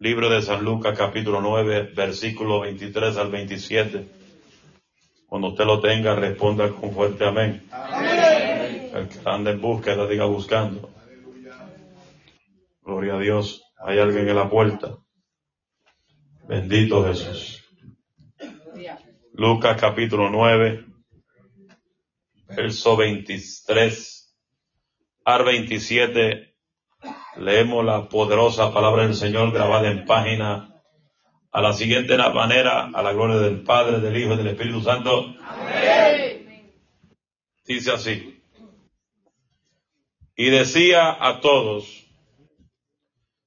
Libro 0.00 0.30
de 0.30 0.40
San 0.42 0.62
Lucas 0.62 0.96
capítulo 0.96 1.40
9, 1.40 1.90
versículo 1.92 2.60
23 2.60 3.16
al 3.16 3.32
27. 3.32 4.08
Cuando 5.26 5.48
usted 5.48 5.64
lo 5.64 5.80
tenga, 5.80 6.14
responda 6.14 6.70
con 6.70 6.92
fuerte 6.92 7.26
amén. 7.26 7.68
El 8.94 9.08
que 9.08 9.18
anda 9.24 9.50
en 9.50 9.60
búsqueda, 9.60 10.06
diga 10.06 10.24
buscando. 10.26 10.88
Gloria 12.82 13.14
a 13.14 13.18
Dios. 13.18 13.60
Hay 13.84 13.98
alguien 13.98 14.28
en 14.28 14.36
la 14.36 14.48
puerta. 14.48 14.98
Bendito 16.46 17.04
Jesús. 17.04 17.64
Lucas 19.32 19.80
capítulo 19.80 20.30
9, 20.30 20.86
verso 22.56 22.96
23 22.96 24.36
al 25.24 25.44
27. 25.44 26.47
Leemos 27.36 27.84
la 27.84 28.08
poderosa 28.08 28.72
palabra 28.72 29.04
del 29.04 29.14
Señor 29.14 29.52
grabada 29.52 29.90
en 29.90 30.04
página 30.04 30.82
a 31.52 31.60
la 31.60 31.72
siguiente 31.72 32.16
manera, 32.16 32.90
a 32.92 33.02
la 33.02 33.12
gloria 33.12 33.36
del 33.36 33.62
Padre, 33.62 34.00
del 34.00 34.16
Hijo 34.16 34.34
y 34.34 34.36
del 34.36 34.48
Espíritu 34.48 34.80
Santo. 34.80 35.34
Dice 37.64 37.92
así. 37.92 38.42
Y 40.34 40.50
decía 40.50 41.16
a 41.20 41.40
todos, 41.40 42.06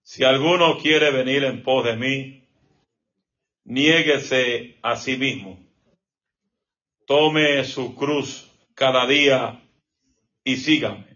si 0.03 0.23
alguno 0.23 0.77
quiere 0.77 1.11
venir 1.11 1.44
en 1.44 1.63
pos 1.63 1.86
de 1.86 1.95
mí, 1.95 2.48
niéguese 3.63 4.77
a 4.81 4.95
sí 4.95 5.17
mismo, 5.17 5.59
tome 7.08 7.63
su 7.63 7.95
cruz 7.95 8.50
cada 8.75 9.05
día 9.08 9.61
y 10.44 10.58
sígame 10.58 11.10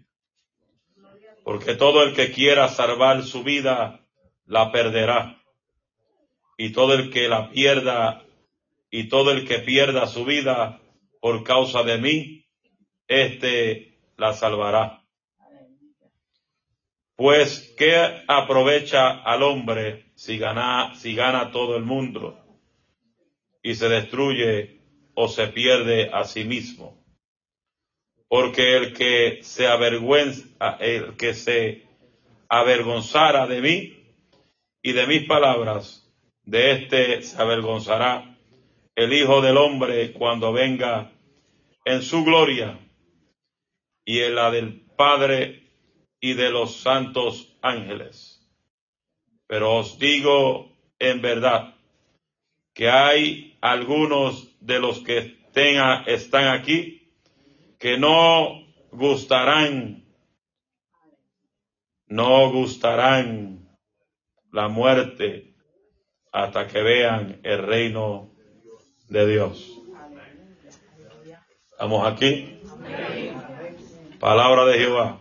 porque 1.46 1.76
todo 1.76 2.02
el 2.02 2.16
que 2.16 2.32
quiera 2.32 2.70
salvar 2.70 3.22
su 3.22 3.44
vida 3.44 4.04
la 4.48 4.72
perderá. 4.72 5.40
Y 6.58 6.72
todo 6.72 6.96
el 6.96 7.12
que 7.12 7.28
la 7.28 7.52
pierda 7.52 8.24
y 8.90 9.10
todo 9.10 9.30
el 9.30 9.48
que 9.48 9.60
pierda 9.60 10.08
su 10.08 10.26
vida 10.26 10.82
por 11.22 11.44
causa 11.44 11.84
de 11.84 12.00
mí, 12.00 12.48
éste 13.08 14.00
la 14.18 14.34
salvará. 14.34 15.04
Pues, 17.16 17.76
¿qué 17.78 18.24
aprovecha 18.28 19.22
al 19.22 19.44
hombre 19.44 20.12
si 20.16 20.40
gana, 20.40 20.96
si 20.96 21.14
gana 21.14 21.52
todo 21.52 21.78
el 21.78 21.84
mundo 21.84 22.44
y 23.62 23.76
se 23.76 23.88
destruye 23.88 24.82
o 25.14 25.28
se 25.28 25.46
pierde 25.50 26.10
a 26.12 26.24
sí 26.24 26.44
mismo? 26.44 27.05
Porque 28.28 28.78
el 28.78 28.94
que 28.94 29.40
se 29.44 29.68
avergüenza, 29.68 30.78
el 30.80 31.16
que 31.16 31.34
se 31.34 31.86
avergonzara 32.50 33.48
de 33.48 33.62
mí 33.62 33.94
y 34.82 34.94
de 34.94 35.08
mis 35.08 35.28
palabras, 35.28 36.06
de 36.44 36.72
éste 36.72 37.22
se 37.22 37.42
avergonzará 37.42 38.38
el 38.96 39.14
Hijo 39.14 39.42
del 39.42 39.58
Hombre 39.58 40.14
cuando 40.14 40.54
venga 40.54 41.12
en 41.84 42.02
su 42.02 42.24
gloria 42.24 42.80
y 44.06 44.20
en 44.20 44.36
la 44.36 44.52
del 44.52 44.82
Padre 44.96 45.64
y 46.20 46.34
de 46.34 46.50
los 46.50 46.78
santos 46.78 47.58
ángeles. 47.62 48.42
Pero 49.48 49.76
os 49.76 50.00
digo 50.00 50.72
en 51.00 51.22
verdad 51.22 51.76
que 52.74 52.90
hay 52.90 53.58
algunos 53.62 54.56
de 54.60 54.80
los 54.80 55.00
que 55.00 55.38
están 56.06 56.48
aquí 56.48 57.05
que 57.80 57.98
no 57.98 58.66
gustarán, 58.92 60.06
no 62.08 62.52
gustarán 62.52 63.78
la 64.52 64.68
muerte 64.68 65.56
hasta 66.32 66.68
que 66.68 66.82
vean 66.82 67.40
el 67.44 67.66
reino 67.66 68.30
de 69.10 69.28
Dios. 69.28 69.82
¿Estamos 71.72 72.08
aquí? 72.08 72.60
Palabra 74.20 74.66
de 74.66 74.80
Jehová. 74.80 75.20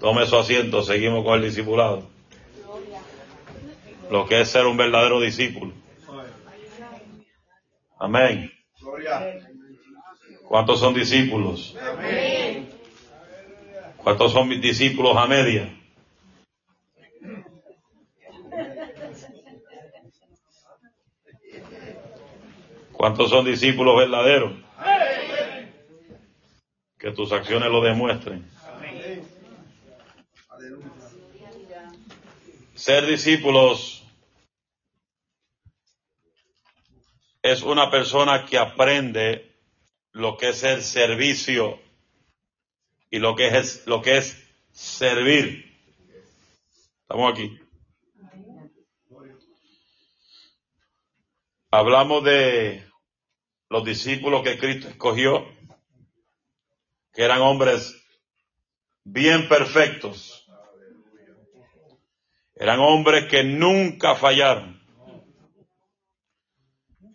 Tome 0.00 0.26
su 0.26 0.36
asiento, 0.36 0.82
seguimos 0.82 1.24
con 1.24 1.34
el 1.34 1.42
discipulado. 1.42 2.08
Lo 4.10 4.26
que 4.26 4.40
es 4.40 4.48
ser 4.48 4.66
un 4.66 4.76
verdadero 4.76 5.20
discípulo. 5.20 5.72
Amén. 7.98 8.52
¿Cuántos 10.48 10.78
son 10.78 10.94
discípulos? 10.94 11.76
¿Cuántos 13.96 14.32
son 14.32 14.48
mis 14.48 14.60
discípulos 14.60 15.16
a 15.16 15.26
media? 15.26 15.76
¿Cuántos 22.92 23.30
son 23.30 23.44
discípulos 23.44 23.96
verdaderos? 23.96 24.52
Que 26.98 27.10
tus 27.10 27.32
acciones 27.32 27.68
lo 27.68 27.82
demuestren. 27.82 28.48
Ser 32.74 33.06
discípulos 33.06 34.04
es 37.42 37.62
una 37.62 37.90
persona 37.90 38.46
que 38.46 38.58
aprende 38.58 39.55
lo 40.16 40.38
que 40.38 40.48
es 40.48 40.62
el 40.62 40.82
servicio 40.82 41.78
y 43.10 43.18
lo 43.18 43.36
que 43.36 43.48
es, 43.48 43.86
lo 43.86 44.00
que 44.00 44.16
es 44.16 44.42
servir. 44.72 45.78
Estamos 47.02 47.32
aquí. 47.32 47.60
Hablamos 51.70 52.24
de 52.24 52.82
los 53.68 53.84
discípulos 53.84 54.42
que 54.42 54.56
Cristo 54.56 54.88
escogió, 54.88 55.46
que 57.12 57.22
eran 57.22 57.42
hombres 57.42 57.94
bien 59.04 59.50
perfectos. 59.50 60.50
Eran 62.54 62.80
hombres 62.80 63.26
que 63.26 63.44
nunca 63.44 64.14
fallaron. 64.14 64.82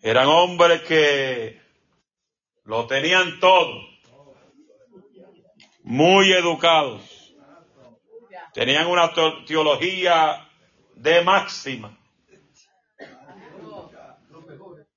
Eran 0.02 0.28
hombres 0.28 0.82
que 0.82 1.61
lo 2.64 2.86
tenían 2.86 3.40
todo. 3.40 3.80
Muy 5.82 6.32
educados. 6.32 7.02
Tenían 8.54 8.86
una 8.86 9.12
teología 9.46 10.48
de 10.94 11.22
máxima. 11.22 11.96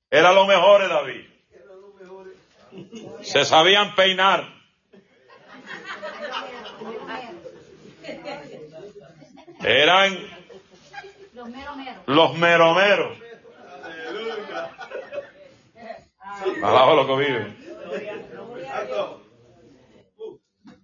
Era 0.09 0.31
lo 0.33 0.45
mejor 0.45 0.81
de 0.81 0.87
David. 0.87 1.25
Se 3.23 3.45
sabían 3.45 3.95
peinar. 3.95 4.53
Eran 9.63 10.17
los 12.05 12.37
meromeros. 12.37 13.17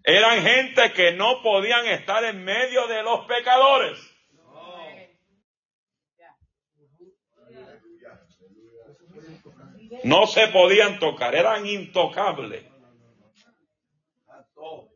Eran 0.03 0.41
gente 0.41 0.93
que 0.93 1.13
no 1.13 1.41
podían 1.43 1.85
estar 1.87 2.23
en 2.23 2.43
medio 2.43 2.87
de 2.87 3.03
los 3.03 3.25
pecadores. 3.25 3.99
No 10.03 10.25
se 10.25 10.47
podían 10.47 10.99
tocar, 10.99 11.35
eran 11.35 11.65
intocables. 11.65 12.65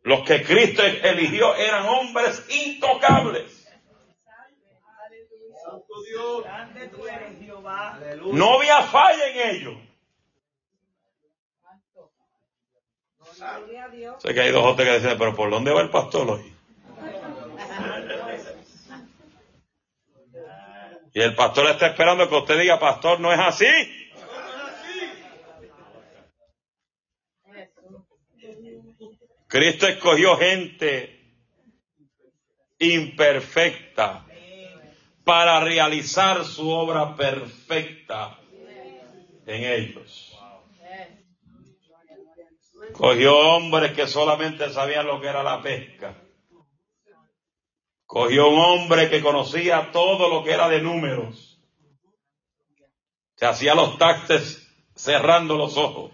Los 0.03 0.23
que 0.23 0.43
Cristo 0.43 0.83
eligió 0.83 1.55
eran 1.55 1.87
hombres 1.87 2.45
intocables. 2.49 3.65
No 8.31 8.53
había 8.53 8.83
falla 8.83 9.27
en 9.27 9.55
ellos. 9.55 9.84
Sé 14.19 14.33
que 14.33 14.41
hay 14.41 14.51
dos 14.51 14.65
otros 14.65 14.87
que 14.87 14.99
dicen, 14.99 15.17
pero 15.17 15.35
¿por 15.35 15.49
dónde 15.49 15.71
va 15.71 15.81
el 15.81 15.89
pastor 15.89 16.29
hoy? 16.29 16.55
Y 21.13 21.21
el 21.21 21.35
pastor 21.35 21.67
está 21.67 21.87
esperando 21.87 22.29
que 22.29 22.35
usted 22.35 22.59
diga, 22.59 22.79
pastor, 22.79 23.19
no 23.19 23.33
es 23.33 23.39
así. 23.39 23.65
Cristo 29.47 29.87
escogió 29.87 30.37
gente 30.37 31.15
imperfecta 32.79 34.25
para 35.23 35.59
realizar 35.61 36.43
su 36.43 36.69
obra 36.69 37.15
perfecta 37.15 38.37
en 39.45 39.63
ellos. 39.63 40.24
Cogió 42.93 43.37
hombres 43.37 43.93
que 43.93 44.07
solamente 44.07 44.69
sabían 44.69 45.07
lo 45.07 45.19
que 45.19 45.27
era 45.27 45.43
la 45.43 45.61
pesca. 45.61 46.15
Cogió 48.05 48.49
un 48.49 48.59
hombre 48.59 49.09
que 49.09 49.21
conocía 49.21 49.91
todo 49.91 50.29
lo 50.29 50.43
que 50.43 50.51
era 50.51 50.69
de 50.69 50.81
números. 50.81 51.59
Se 53.35 53.45
hacía 53.45 53.75
los 53.75 53.97
taxes 53.97 54.65
cerrando 54.95 55.57
los 55.57 55.75
ojos. 55.77 56.11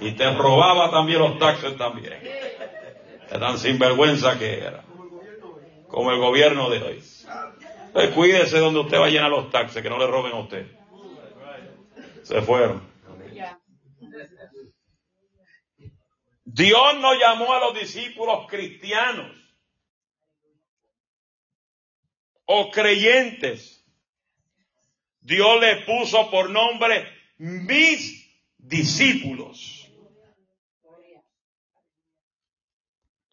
Y 0.00 0.12
te 0.12 0.34
robaba 0.34 0.90
también 0.90 1.20
los 1.20 1.38
taxes 1.38 1.76
también. 1.76 2.20
Tan 3.28 3.58
sinvergüenza 3.58 4.38
que 4.38 4.58
era. 4.58 4.84
Como 5.88 6.10
el 6.10 6.18
gobierno 6.18 6.68
de 6.70 6.82
hoy. 6.82 7.02
Entonces 7.86 8.14
cuídese 8.14 8.58
donde 8.58 8.80
usted 8.80 8.98
va 8.98 9.06
a 9.06 9.10
llenar 9.10 9.30
los 9.30 9.50
taxes, 9.50 9.82
que 9.82 9.88
no 9.88 9.98
le 9.98 10.06
roben 10.06 10.32
a 10.32 10.40
usted. 10.40 10.66
Se 12.22 12.42
fueron. 12.42 12.93
Dios 16.44 16.98
no 17.00 17.14
llamó 17.14 17.52
a 17.54 17.60
los 17.60 17.74
discípulos 17.74 18.46
cristianos 18.48 19.32
o 22.44 22.70
creyentes. 22.70 23.82
Dios 25.20 25.60
le 25.60 25.76
puso 25.86 26.30
por 26.30 26.50
nombre 26.50 27.08
mis 27.38 28.28
discípulos. 28.58 29.90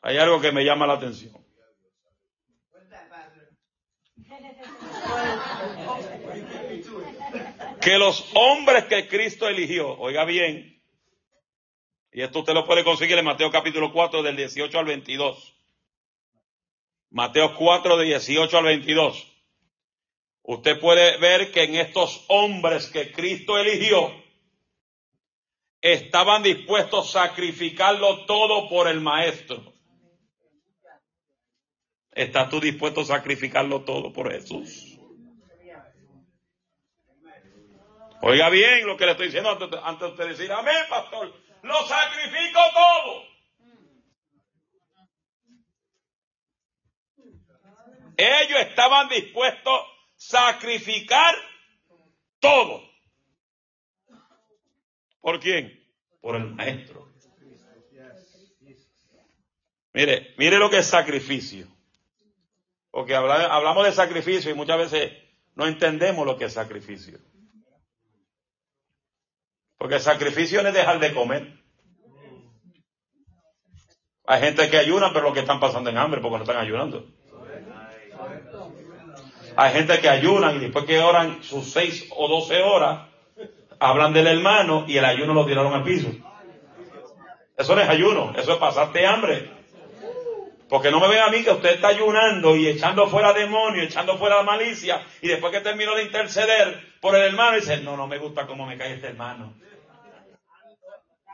Hay 0.03 0.17
algo 0.17 0.41
que 0.41 0.51
me 0.51 0.63
llama 0.63 0.87
la 0.87 0.93
atención. 0.93 1.33
Que 7.81 7.97
los 7.97 8.31
hombres 8.35 8.85
que 8.85 9.07
Cristo 9.07 9.47
eligió, 9.47 9.99
oiga 9.99 10.23
bien, 10.23 10.80
y 12.13 12.21
esto 12.21 12.39
usted 12.39 12.53
lo 12.53 12.65
puede 12.65 12.83
conseguir 12.83 13.17
en 13.17 13.25
Mateo 13.25 13.49
capítulo 13.49 13.93
4 13.93 14.21
del 14.21 14.35
18 14.35 14.77
al 14.77 14.85
22. 14.85 15.55
Mateo 17.09 17.55
4 17.55 17.97
de 17.97 18.05
18 18.05 18.57
al 18.57 18.65
22. 18.65 19.27
Usted 20.43 20.79
puede 20.79 21.17
ver 21.17 21.51
que 21.51 21.63
en 21.63 21.75
estos 21.75 22.25
hombres 22.27 22.87
que 22.87 23.13
Cristo 23.13 23.57
eligió, 23.57 24.11
estaban 25.79 26.43
dispuestos 26.43 27.15
a 27.15 27.27
sacrificarlo 27.27 28.25
todo 28.25 28.67
por 28.67 28.89
el 28.89 28.99
Maestro. 28.99 29.73
¿Estás 32.11 32.49
tú 32.49 32.59
dispuesto 32.59 33.01
a 33.01 33.05
sacrificarlo 33.05 33.83
todo 33.83 34.11
por 34.11 34.31
Jesús? 34.31 34.99
Oiga 38.21 38.49
bien 38.49 38.85
lo 38.85 38.97
que 38.97 39.05
le 39.05 39.11
estoy 39.11 39.27
diciendo 39.27 39.49
antes, 39.49 39.69
antes 39.81 40.01
de 40.01 40.11
usted 40.11 40.27
decir, 40.27 40.51
amén, 40.51 40.75
pastor 40.89 41.50
lo 41.63 41.87
sacrifico 41.87 42.59
todo. 42.73 43.31
Ellos 48.17 48.59
estaban 48.67 49.09
dispuestos 49.09 49.73
a 49.73 49.85
sacrificar 50.15 51.35
todo. 52.39 52.83
¿Por 55.21 55.39
quién? 55.39 55.83
Por 56.21 56.35
el 56.35 56.45
maestro. 56.55 57.11
Mire, 59.93 60.33
mire 60.37 60.57
lo 60.57 60.69
que 60.69 60.77
es 60.77 60.87
sacrificio. 60.87 61.67
Porque 62.91 63.15
hablamos 63.15 63.85
de 63.85 63.91
sacrificio 63.91 64.51
y 64.51 64.53
muchas 64.53 64.77
veces 64.77 65.11
no 65.55 65.65
entendemos 65.65 66.25
lo 66.25 66.37
que 66.37 66.45
es 66.45 66.53
sacrificio. 66.53 67.19
Porque 69.81 69.95
el 69.95 70.01
sacrificio 70.01 70.61
no 70.61 70.67
es 70.67 70.75
dejar 70.75 70.99
de 70.99 71.11
comer. 71.11 71.53
Hay 74.27 74.39
gente 74.39 74.69
que 74.69 74.77
ayuna, 74.77 75.09
pero 75.11 75.29
lo 75.29 75.33
que 75.33 75.39
están 75.39 75.59
pasando 75.59 75.89
en 75.89 75.97
hambre 75.97 76.21
porque 76.21 76.37
no 76.37 76.43
están 76.43 76.57
ayunando. 76.57 77.07
Hay 79.55 79.73
gente 79.73 79.99
que 79.99 80.07
ayunan 80.07 80.57
y 80.57 80.59
después 80.59 80.85
que 80.85 80.99
oran 80.99 81.41
sus 81.41 81.71
seis 81.71 82.07
o 82.15 82.27
doce 82.27 82.61
horas, 82.61 83.07
hablan 83.79 84.13
del 84.13 84.27
hermano 84.27 84.85
y 84.87 84.97
el 84.97 85.05
ayuno 85.05 85.33
lo 85.33 85.47
tiraron 85.47 85.73
al 85.73 85.83
piso. 85.83 86.09
Eso 87.57 87.75
no 87.75 87.81
es 87.81 87.89
ayuno, 87.89 88.33
eso 88.37 88.53
es 88.53 88.59
pasarte 88.59 89.07
hambre. 89.07 89.49
Porque 90.69 90.91
no 90.91 90.99
me 90.99 91.07
vean 91.07 91.29
a 91.29 91.31
mí 91.31 91.43
que 91.43 91.49
usted 91.49 91.71
está 91.71 91.87
ayunando 91.87 92.55
y 92.55 92.67
echando 92.67 93.07
fuera 93.07 93.33
demonios, 93.33 93.87
echando 93.87 94.19
fuera 94.19 94.43
malicia, 94.43 95.03
y 95.23 95.27
después 95.27 95.51
que 95.51 95.61
terminó 95.61 95.95
de 95.95 96.03
interceder 96.03 96.79
por 97.01 97.15
el 97.15 97.23
hermano, 97.23 97.55
dice, 97.55 97.77
no, 97.77 97.97
no 97.97 98.05
me 98.05 98.19
gusta 98.19 98.45
cómo 98.45 98.67
me 98.67 98.77
cae 98.77 98.93
este 98.93 99.07
hermano. 99.07 99.55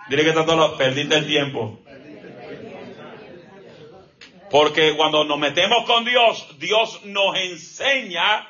Dile 0.09 0.23
que 0.23 0.29
está 0.29 0.45
todo, 0.45 0.77
perdiste 0.77 1.15
el 1.15 1.27
tiempo. 1.27 1.79
Porque 4.49 4.95
cuando 4.95 5.25
nos 5.25 5.37
metemos 5.37 5.85
con 5.85 6.05
Dios, 6.05 6.57
Dios 6.59 7.03
nos 7.03 7.37
enseña 7.37 8.47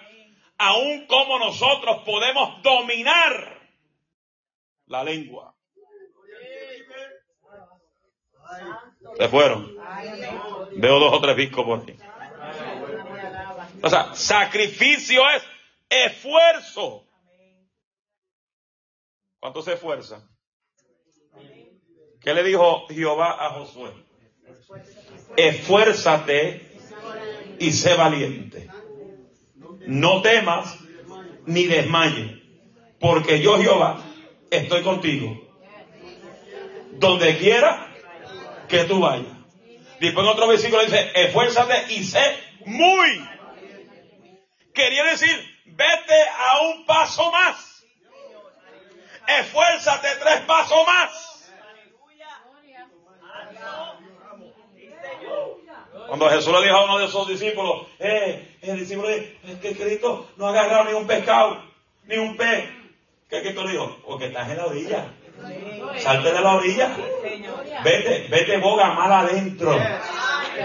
aún 0.57 1.07
cómo 1.07 1.39
nosotros 1.39 2.03
podemos 2.05 2.61
dominar 2.61 3.59
la 4.85 5.03
lengua. 5.03 5.55
Se 9.17 9.27
fueron. 9.27 9.75
Veo 10.75 10.99
dos 10.99 11.13
o 11.13 11.21
tres 11.21 11.35
discos 11.37 11.65
por 11.65 11.79
aquí. 11.81 11.95
O 13.81 13.89
sea, 13.89 14.13
sacrificio 14.13 15.21
es 15.29 15.43
esfuerzo. 15.89 17.07
¿Cuánto 19.39 19.61
se 19.61 19.73
esfuerza? 19.73 20.27
¿Qué 22.21 22.33
le 22.33 22.43
dijo 22.43 22.87
Jehová 22.89 23.37
a 23.39 23.49
Josué? 23.51 23.91
Esfuérzate 25.35 26.67
y 27.59 27.71
sé 27.71 27.95
valiente. 27.95 28.69
No 29.85 30.21
temas 30.21 30.77
ni 31.45 31.65
desmayes, 31.65 32.41
porque 32.99 33.41
yo 33.41 33.57
Jehová 33.57 34.03
estoy 34.51 34.83
contigo. 34.83 35.39
Donde 36.93 37.37
quiera 37.37 37.95
que 38.67 38.83
tú 38.83 38.99
vayas. 38.99 39.37
Después 39.99 40.25
en 40.25 40.31
otro 40.31 40.47
versículo 40.47 40.83
dice, 40.83 41.11
esfuérzate 41.15 41.93
y 41.93 42.03
sé 42.03 42.37
muy. 42.65 43.27
Quería 44.73 45.03
decir, 45.05 45.35
vete 45.65 46.23
a 46.37 46.61
un 46.61 46.85
paso 46.85 47.31
más. 47.31 47.83
Esfuérzate 49.27 50.07
tres 50.19 50.41
pasos 50.41 50.85
más. 50.85 51.36
Cuando 56.07 56.29
Jesús 56.29 56.53
le 56.53 56.63
dijo 56.63 56.77
a 56.77 56.85
uno 56.85 56.99
de 56.99 57.07
sus 57.07 57.27
discípulos, 57.27 57.87
eh, 57.99 58.55
el 58.61 58.79
discípulo 58.79 59.09
dijo, 59.09 59.25
es 59.47 59.59
que 59.59 59.75
Cristo 59.75 60.29
no 60.37 60.47
ha 60.47 60.49
agarrado 60.51 60.85
ni 60.85 60.93
un 60.93 61.05
pescado, 61.05 61.61
ni 62.05 62.17
un 62.17 62.37
pez. 62.37 62.69
¿Qué 63.29 63.41
Cristo 63.41 63.65
le 63.65 63.71
dijo? 63.71 63.97
Porque 64.05 64.27
estás 64.27 64.49
en 64.49 64.57
la 64.57 64.65
orilla. 64.65 65.05
Salte 65.97 66.31
de 66.31 66.41
la 66.41 66.55
orilla. 66.55 66.89
Vete, 67.83 68.27
vete 68.29 68.57
boga 68.57 68.93
mal 68.93 69.11
adentro. 69.11 69.71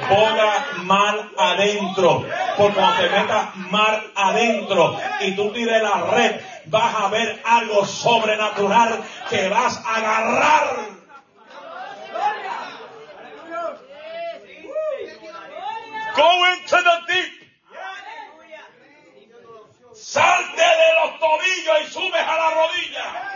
Boga 0.08 0.66
mal 0.82 1.30
adentro. 1.36 2.24
Porque 2.56 2.74
cuando 2.74 3.02
te 3.02 3.08
metas 3.10 3.56
mal 3.56 4.12
adentro 4.14 4.96
y 5.20 5.32
tú 5.32 5.52
tires 5.52 5.82
la 5.82 6.04
red, 6.10 6.40
vas 6.66 6.94
a 6.94 7.08
ver 7.08 7.42
algo 7.44 7.84
sobrenatural 7.84 9.02
que 9.28 9.48
vas 9.48 9.82
a 9.84 9.96
agarrar 9.96 10.91
Go 16.14 16.52
into 16.52 16.76
the 16.76 16.96
deep. 17.08 17.32
Salte 19.94 20.62
de 20.62 20.94
los 21.00 21.18
tobillos 21.18 21.80
y 21.80 21.92
subes 21.92 22.20
a 22.20 22.36
la 22.36 22.50
rodilla. 22.50 23.32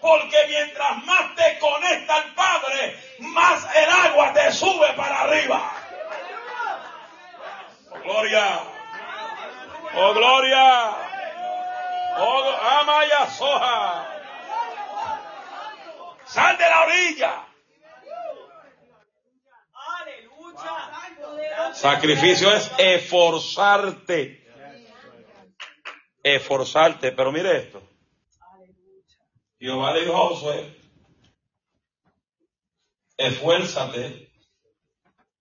Porque 0.00 0.36
mientras 0.48 1.04
más 1.04 1.34
te 1.36 1.58
conecta 1.58 2.18
el 2.18 2.34
Padre, 2.34 2.98
más 3.18 3.76
el 3.76 3.90
agua 3.90 4.32
te 4.32 4.52
sube 4.52 4.92
para 4.94 5.20
arriba. 5.22 5.72
Oh, 7.90 8.00
gloria. 8.00 8.60
Oh, 9.94 10.14
gloria. 10.14 10.90
Oh, 12.18 12.56
amaya 12.80 13.26
soja. 13.30 14.06
Sal 16.24 16.56
de 16.56 16.68
la 16.68 16.80
orilla. 16.82 17.51
Sacrificio 21.74 22.52
es 22.52 22.70
esforzarte. 22.78 24.46
Esforzarte. 26.22 27.12
Pero 27.12 27.32
mire 27.32 27.58
esto. 27.58 27.82
Jehová 29.58 29.94
le 29.94 30.00
dijo 30.00 30.16
a 30.16 30.28
Josué, 30.28 30.76
esfuérzate 33.16 34.32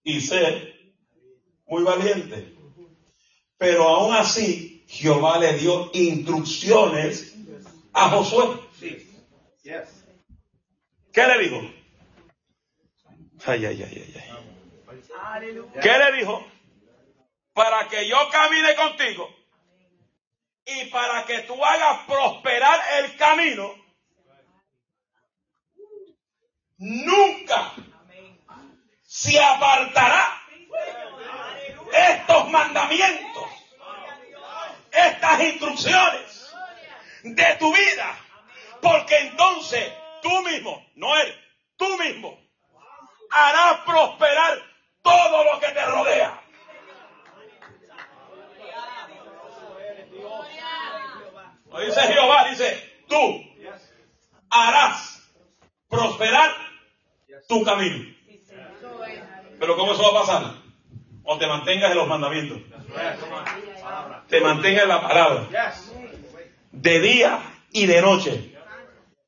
y 0.04 0.22
sé 0.22 0.94
muy 1.66 1.84
valiente. 1.84 2.56
Pero 3.58 3.88
aún 3.88 4.14
así, 4.14 4.86
Jehová 4.88 5.40
le 5.40 5.54
dio 5.54 5.90
instrucciones 5.94 7.36
a 7.94 8.10
Josué. 8.10 8.60
¿Qué 11.14 11.28
le 11.28 11.40
dijo? 11.40 11.62
Ay, 13.46 13.66
ay, 13.66 13.84
ay, 13.84 14.04
ay, 14.06 14.14
ay. 14.16 14.61
¿Qué 15.82 15.98
le 15.98 16.12
dijo? 16.14 16.48
Para 17.54 17.88
que 17.88 18.08
yo 18.08 18.18
camine 18.30 18.76
contigo 18.76 19.36
y 20.66 20.86
para 20.86 21.26
que 21.26 21.40
tú 21.42 21.64
hagas 21.64 22.06
prosperar 22.06 22.80
el 23.00 23.18
camino, 23.18 23.76
nunca 26.78 27.74
se 29.04 29.40
apartará 29.40 30.42
estos 31.92 32.50
mandamientos, 32.50 33.46
estas 34.92 35.42
instrucciones 35.42 36.56
de 37.24 37.56
tu 37.60 37.74
vida, 37.74 38.18
porque 38.82 39.18
entonces 39.18 39.92
tú 40.22 40.42
mismo, 40.44 40.86
no 40.96 41.16
él, 41.18 41.56
tú 41.76 41.98
mismo, 41.98 42.40
harás 43.30 43.82
prosperar 43.82 44.71
todo 45.02 45.44
lo 45.44 45.60
que 45.60 45.68
te 45.68 45.86
rodea. 45.86 46.42
Dice 51.86 52.02
Jehová, 52.02 52.48
dice, 52.50 53.04
tú 53.08 53.42
harás 54.50 55.22
prosperar 55.88 56.52
tu 57.48 57.64
camino. 57.64 58.14
Pero 59.60 59.78
¿cómo 59.78 59.94
eso 59.94 60.04
va 60.04 60.20
a 60.20 60.26
pasar? 60.26 60.56
O 61.24 61.38
te 61.38 61.48
mantengas 61.48 61.92
en 61.92 61.98
los 61.98 62.08
mandamientos. 62.08 62.60
Te 64.28 64.42
mantengas 64.42 64.84
en 64.84 64.90
la 64.90 65.02
palabra. 65.02 65.74
De 66.72 67.00
día 67.00 67.40
y 67.72 67.86
de 67.86 68.02
noche. 68.02 68.56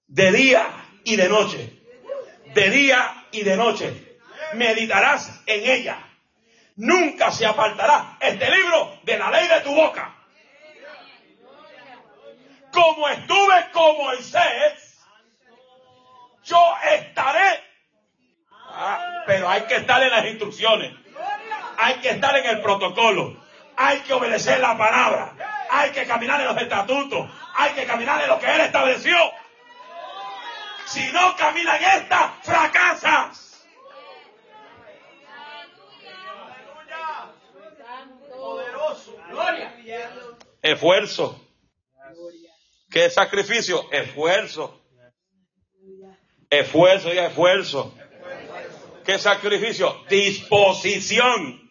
De 0.07 0.31
día 0.31 0.67
y 1.03 1.15
de 1.15 1.29
noche. 1.29 1.81
De 2.53 2.69
día 2.69 3.25
y 3.31 3.43
de 3.43 3.57
noche. 3.57 4.12
Meditarás 4.55 5.41
en 5.45 5.69
ella. 5.69 5.97
Nunca 6.75 7.31
se 7.31 7.45
apartará 7.45 8.17
este 8.19 8.49
libro 8.49 8.99
de 9.03 9.17
la 9.17 9.29
ley 9.29 9.47
de 9.47 9.61
tu 9.61 9.75
boca 9.75 10.13
como 12.73 13.07
estuve 13.07 13.71
con 13.71 13.97
Moisés, 13.97 14.99
yo 16.43 16.75
estaré. 16.91 17.63
Ah, 18.75 19.23
pero 19.27 19.47
hay 19.47 19.61
que 19.61 19.75
estar 19.75 20.01
en 20.01 20.09
las 20.09 20.25
instrucciones. 20.25 20.91
Hay 21.77 21.95
que 21.95 22.09
estar 22.09 22.35
en 22.35 22.45
el 22.45 22.61
protocolo. 22.61 23.37
Hay 23.77 23.99
que 23.99 24.13
obedecer 24.13 24.59
la 24.59 24.75
palabra. 24.77 25.33
Hay 25.69 25.91
que 25.91 26.05
caminar 26.05 26.41
en 26.41 26.47
los 26.47 26.57
estatutos. 26.57 27.29
Hay 27.55 27.71
que 27.73 27.85
caminar 27.85 28.21
en 28.21 28.29
lo 28.29 28.39
que 28.39 28.51
Él 28.51 28.61
estableció. 28.61 29.15
Si 30.85 31.11
no 31.11 31.35
caminan 31.35 31.81
esta, 31.81 32.33
fracasas. 32.41 33.52
Esfuerzo. 40.63 41.39
¿Qué 42.89 43.09
sacrificio? 43.09 43.91
Esfuerzo. 43.91 44.81
Esfuerzo 46.49 47.13
y 47.13 47.17
esfuerzo. 47.17 47.93
¿Qué 49.03 49.19
sacrificio? 49.19 50.05
Disposición. 50.09 51.61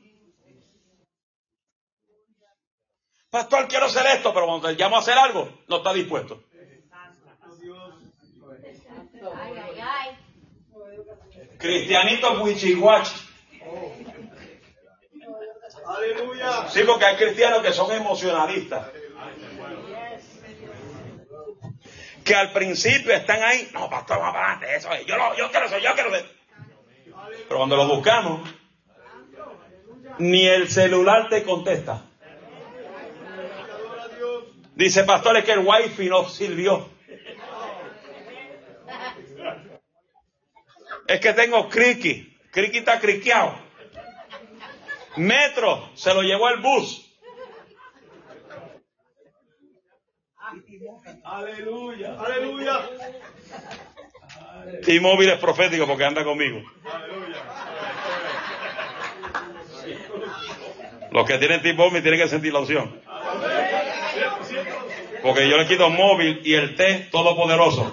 Pastor, 3.30 3.66
quiero 3.66 3.86
hacer 3.86 4.04
esto, 4.14 4.34
pero 4.34 4.44
cuando 4.44 4.68
te 4.68 4.74
llamo 4.74 4.96
a 4.96 4.98
hacer 4.98 5.14
algo, 5.16 5.48
no 5.68 5.78
está 5.78 5.94
dispuesto. 5.94 6.44
Cristianito 11.58 12.42
Huichihuachi. 12.42 13.31
Aleluya. 15.86 16.68
Sí, 16.68 16.82
porque 16.86 17.04
hay 17.04 17.16
cristianos 17.16 17.62
que 17.62 17.72
son 17.72 17.92
emocionalistas 17.92 18.86
que 22.24 22.34
al 22.34 22.52
principio 22.52 23.12
están 23.12 23.42
ahí, 23.42 23.68
no, 23.72 23.90
pastor, 23.90 24.18
vamos 24.18 24.34
para 24.34 24.52
adelante, 24.52 24.76
eso 24.76 24.92
es, 24.92 25.06
yo, 25.06 25.16
lo, 25.16 25.36
yo 25.36 25.50
quiero 25.50 25.66
eso, 25.66 25.78
yo 25.78 25.94
quiero. 25.94 26.10
Pero 26.10 27.56
cuando 27.56 27.76
lo 27.76 27.88
buscamos, 27.88 28.48
ni 30.18 30.46
el 30.46 30.68
celular 30.68 31.28
te 31.28 31.42
contesta. 31.42 32.02
Dice, 34.74 35.04
pastor, 35.04 35.36
es 35.36 35.44
que 35.44 35.52
el 35.52 35.60
wifi 35.60 36.08
no 36.08 36.28
sirvió. 36.28 36.88
Es 41.06 41.20
que 41.20 41.32
tengo 41.32 41.68
criqui, 41.68 42.38
criqui 42.50 42.78
está 42.78 43.00
criqueado. 43.00 43.54
Metro, 45.16 45.90
se 45.94 46.14
lo 46.14 46.22
llevó 46.22 46.48
el 46.48 46.60
bus. 46.60 47.08
Aleluya, 51.24 52.16
aleluya. 52.18 52.80
Y 54.86 55.00
móvil 55.00 55.30
es 55.30 55.38
profético 55.38 55.86
porque 55.86 56.04
anda 56.04 56.24
conmigo. 56.24 56.62
Los 61.10 61.26
que 61.26 61.38
tienen 61.38 61.76
móvil 61.76 62.02
tienen 62.02 62.20
que 62.20 62.28
sentir 62.28 62.52
la 62.52 62.60
opción. 62.60 63.00
Porque 65.22 65.48
yo 65.48 65.56
le 65.56 65.66
quito 65.66 65.88
móvil 65.90 66.40
y 66.44 66.54
el 66.54 66.74
T 66.74 67.08
todopoderoso. 67.12 67.92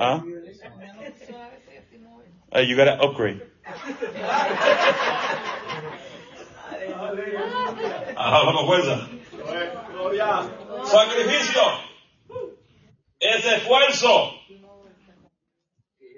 ¿Ah? 0.00 0.22
Hey, 2.58 2.66
you 2.66 2.74
gotta 2.74 3.00
upgrade. 3.00 3.40
Ajá, 8.16 8.66
fuerza. 8.66 9.08
Sacrificio. 10.84 11.62
Es 13.20 13.44
esfuerzo. 13.44 14.32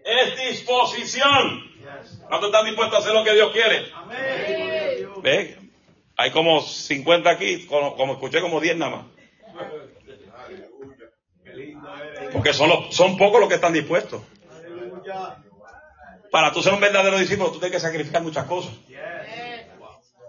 Es 0.02 0.48
disposición. 0.48 1.62
¿Cuántos 2.28 2.48
están 2.48 2.64
dispuestos 2.64 2.94
a 2.94 2.98
hacer 3.00 3.12
lo 3.12 3.22
que 3.22 3.34
Dios 3.34 3.52
quiere? 3.52 3.92
¿Ve? 5.20 5.58
Hay 6.16 6.30
como 6.30 6.62
50 6.62 7.28
aquí, 7.28 7.66
como, 7.66 8.14
escuché 8.14 8.40
como 8.40 8.60
10 8.60 8.78
nada 8.78 8.96
más. 8.96 9.06
Porque 12.32 12.54
son, 12.54 12.70
los, 12.70 12.96
son 12.96 13.18
pocos 13.18 13.40
los 13.40 13.48
que 13.50 13.56
están 13.56 13.74
dispuestos. 13.74 14.22
Para 16.30 16.52
tú 16.52 16.62
ser 16.62 16.72
un 16.72 16.80
verdadero 16.80 17.18
discípulo, 17.18 17.50
tú 17.50 17.58
tienes 17.58 17.80
que 17.80 17.86
sacrificar 17.86 18.22
muchas 18.22 18.44
cosas. 18.44 18.72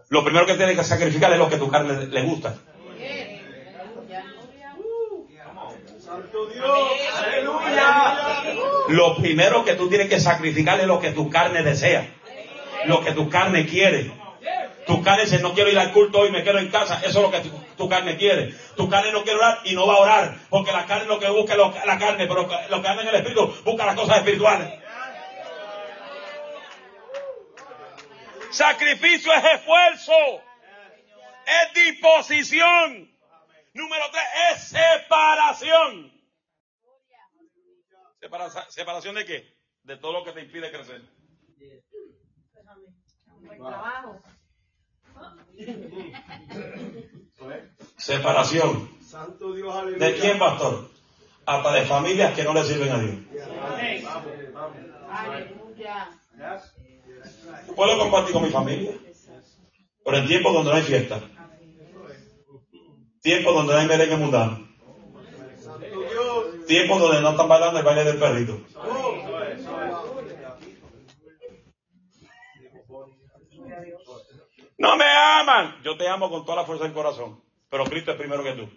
Lo 0.10 0.24
primero 0.24 0.46
que 0.46 0.56
tienes 0.56 0.76
que 0.76 0.84
sacrificar 0.84 1.32
es 1.32 1.38
lo 1.38 1.50
que 1.50 1.58
tu 1.58 1.70
carne 1.70 2.08
le 2.08 2.22
gusta. 2.24 2.56
Lo 8.90 9.16
primero 9.16 9.64
que 9.64 9.76
tú 9.76 9.90
tienes 9.90 10.10
que 10.10 10.20
sacrificar 10.20 10.80
es 10.80 10.88
lo 10.88 11.00
que 11.00 11.12
tu 11.12 11.30
carne 11.30 11.64
desea. 11.64 12.10
Lo 12.86 13.04
que 13.04 13.12
tu 13.12 13.30
carne 13.30 13.68
quiere. 13.68 14.12
Tu 14.88 15.02
carne 15.04 15.24
dice, 15.24 15.40
no 15.40 15.54
quiero 15.54 15.70
ir 15.70 15.78
al 15.78 15.94
culto 15.94 16.20
hoy, 16.20 16.32
me 16.32 16.44
quedo 16.44 16.58
en 16.58 16.70
casa. 16.70 17.00
Eso 17.06 17.20
es 17.20 17.24
lo 17.24 17.32
que 17.32 17.50
tu, 17.78 17.88
carne 17.88 18.18
quiere. 18.18 18.54
Tu 18.76 18.90
carne 18.90 19.12
no 19.12 19.24
quiere 19.24 19.38
orar 19.38 19.60
y 19.64 19.76
no 19.76 19.86
va 19.86 19.94
a 19.94 20.00
orar. 20.00 20.38
Porque 20.50 20.72
la 20.72 20.86
carne 20.86 21.06
lo 21.06 21.20
que 21.20 21.30
busca 21.30 21.54
es 21.54 21.86
la 21.86 22.00
carne, 22.00 22.26
pero 22.28 22.50
lo 22.70 22.82
que 22.82 22.88
anda 22.88 23.04
en 23.04 23.08
el 23.08 23.16
espíritu 23.16 23.54
busca 23.64 23.86
las 23.86 23.96
cosas 23.96 24.18
espirituales. 24.18 24.82
Sacrificio 28.52 29.34
es 29.34 29.44
esfuerzo. 29.56 30.14
Es 31.46 31.74
disposición. 31.74 33.12
Número 33.74 34.06
tres 34.12 34.24
es 34.52 34.64
separación. 34.70 36.12
¿Separación 38.70 39.16
de 39.16 39.26
qué? 39.26 39.58
De 39.84 39.98
todo 39.98 40.14
lo 40.14 40.24
que 40.24 40.34
te 40.34 40.42
impide 40.42 40.72
crecer. 40.72 41.02
Separación. 47.98 48.98
¿De 49.98 50.16
quién, 50.20 50.40
pastor? 50.40 50.92
Hasta 51.46 51.74
de 51.74 51.86
familias 51.86 52.36
que 52.36 52.44
no 52.44 52.54
le 52.54 52.64
sirven 52.64 52.92
a 52.92 53.00
Dios. 53.00 53.16
Puedo 57.76 57.98
compartir 57.98 58.34
con 58.34 58.44
mi 58.44 58.50
familia. 58.50 58.92
Pero 60.04 60.18
en 60.18 60.28
tiempos 60.28 60.54
donde 60.54 60.72
no 60.72 60.78
hay 60.78 60.84
fiesta. 60.84 61.22
Tiempos 63.22 63.54
donde 63.54 63.74
no 63.74 63.80
hay 63.80 63.88
merengue 63.88 64.18
mundano. 64.18 64.68
Tiempos 66.68 67.02
donde 67.02 67.22
no 67.22 67.32
están 67.32 67.48
bailando 67.48 67.80
el 67.80 67.86
baile 67.86 68.04
del 68.04 68.18
perrito. 68.18 68.60
No 74.78 74.98
me 74.98 75.06
aman. 75.06 75.82
Yo 75.84 75.96
te 75.98 76.08
amo 76.08 76.30
con 76.30 76.44
toda 76.44 76.58
la 76.58 76.66
fuerza 76.66 76.86
del 76.86 76.94
corazón. 76.94 77.42
Pero 77.70 77.86
Cristo 77.86 78.12
es 78.12 78.18
primero 78.18 78.44
que 78.44 78.54
tú. 78.54 78.70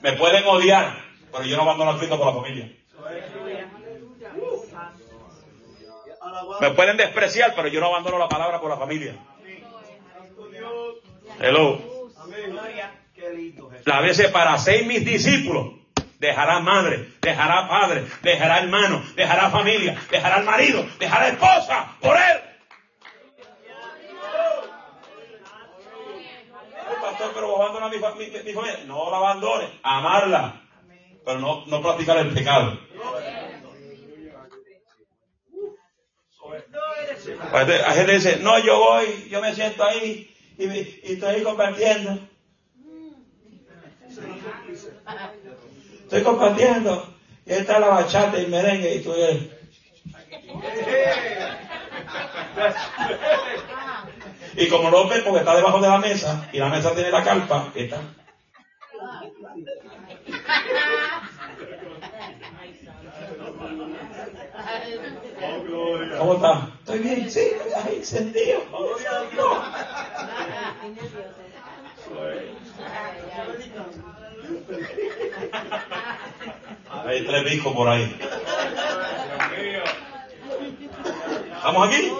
Me 0.00 0.12
pueden 0.14 0.44
odiar. 0.46 0.96
pero 1.30 1.44
yo 1.44 1.56
no 1.56 1.62
abandono 1.62 1.92
a 1.92 1.98
Cristo 1.98 2.18
por 2.18 2.26
la 2.26 2.42
familia. 2.42 2.76
Me 6.60 6.70
pueden 6.70 6.96
despreciar, 6.96 7.54
pero 7.54 7.68
yo 7.68 7.80
no 7.80 7.86
abandono 7.86 8.18
la 8.18 8.28
palabra 8.28 8.60
por 8.60 8.70
la 8.70 8.76
familia. 8.76 9.16
Hello. 11.40 11.80
La 13.84 14.00
veces 14.00 14.30
para 14.30 14.56
ser 14.58 14.84
mis 14.86 15.04
discípulos, 15.04 15.74
dejará 16.18 16.60
madre, 16.60 17.08
dejará 17.20 17.68
padre, 17.68 18.06
dejará 18.22 18.60
hermano, 18.60 19.02
dejará 19.16 19.50
familia, 19.50 19.96
dejará 20.10 20.42
marido, 20.42 20.86
dejará 20.98 21.28
esposa 21.28 21.96
por 22.00 22.16
él. 22.16 22.52
pero 27.34 27.56
abandona 27.56 27.88
mi, 27.88 27.98
familia. 27.98 28.84
No 28.86 29.10
la 29.10 29.16
abandone, 29.18 29.68
amarla, 29.82 30.60
pero 31.24 31.38
no, 31.38 31.64
no 31.66 31.80
practicar 31.80 32.18
el 32.18 32.32
pecado. 32.32 32.78
Hay 37.52 37.96
gente 37.96 38.12
dice, 38.12 38.38
no, 38.38 38.58
yo 38.58 38.78
voy, 38.78 39.28
yo 39.30 39.40
me 39.40 39.54
siento 39.54 39.84
ahí 39.84 40.34
y, 40.58 41.12
estoy 41.12 41.42
compartiendo. 41.42 42.18
Estoy 46.02 46.22
compartiendo. 46.22 47.14
Y 47.44 47.52
está 47.52 47.80
la 47.80 47.88
bachata 47.88 48.40
y 48.40 48.46
merengue 48.46 48.94
y 48.94 49.00
tú 49.00 49.12
eres. 49.14 49.42
Y 54.56 54.68
como 54.68 54.90
no 54.90 55.08
ve 55.08 55.22
porque 55.22 55.40
está 55.40 55.56
debajo 55.56 55.80
de 55.80 55.88
la 55.88 55.98
mesa 55.98 56.48
y 56.52 56.58
la 56.58 56.68
mesa 56.68 56.94
tiene 56.94 57.10
la 57.10 57.24
carpa, 57.24 57.72
está. 57.74 58.00
¿Cómo 65.72 66.34
está? 66.34 66.68
Estoy 66.80 66.98
bien, 66.98 67.30
sí, 67.30 67.52
ahí 67.74 67.96
encendido. 67.96 68.60
Hay 77.06 77.26
tres 77.26 77.50
discos 77.50 77.74
por 77.74 77.88
ahí. 77.88 78.18
¿Estamos 81.56 81.88
aquí? 81.88 82.12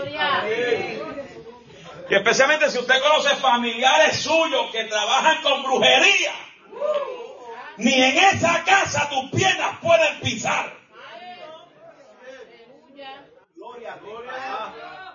Y 2.08 2.14
especialmente 2.14 2.70
si 2.70 2.78
usted 2.78 3.02
conoce 3.02 3.36
familiares 3.36 4.16
suyos 4.16 4.70
que 4.72 4.84
trabajan 4.84 5.42
con 5.42 5.62
brujería, 5.62 6.32
ni 7.76 7.92
en 7.92 8.16
esa 8.18 8.64
casa 8.64 9.10
tus 9.10 9.30
piernas 9.30 9.78
pueden 9.82 10.20
pisar. 10.20 10.81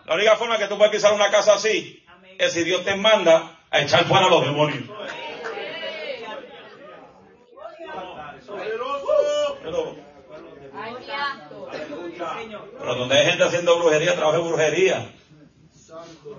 La 0.05 0.15
única 0.15 0.35
forma 0.35 0.57
que 0.57 0.67
tú 0.67 0.77
puedes 0.77 0.93
pisar 0.93 1.13
una 1.13 1.29
casa 1.29 1.55
así 1.55 2.05
es 2.37 2.53
si 2.53 2.63
Dios 2.63 2.85
te 2.85 2.95
manda 2.95 3.57
a 3.69 3.81
echar 3.81 4.05
fuera 4.05 4.27
a 4.27 4.29
los 4.29 4.45
demonios. 4.45 4.83
Pero, 9.63 9.95
donde 12.95 13.17
hay 13.17 13.25
gente 13.25 13.43
haciendo 13.43 13.79
brujería, 13.79 14.15
trabaja 14.15 14.39
brujería. 14.39 15.11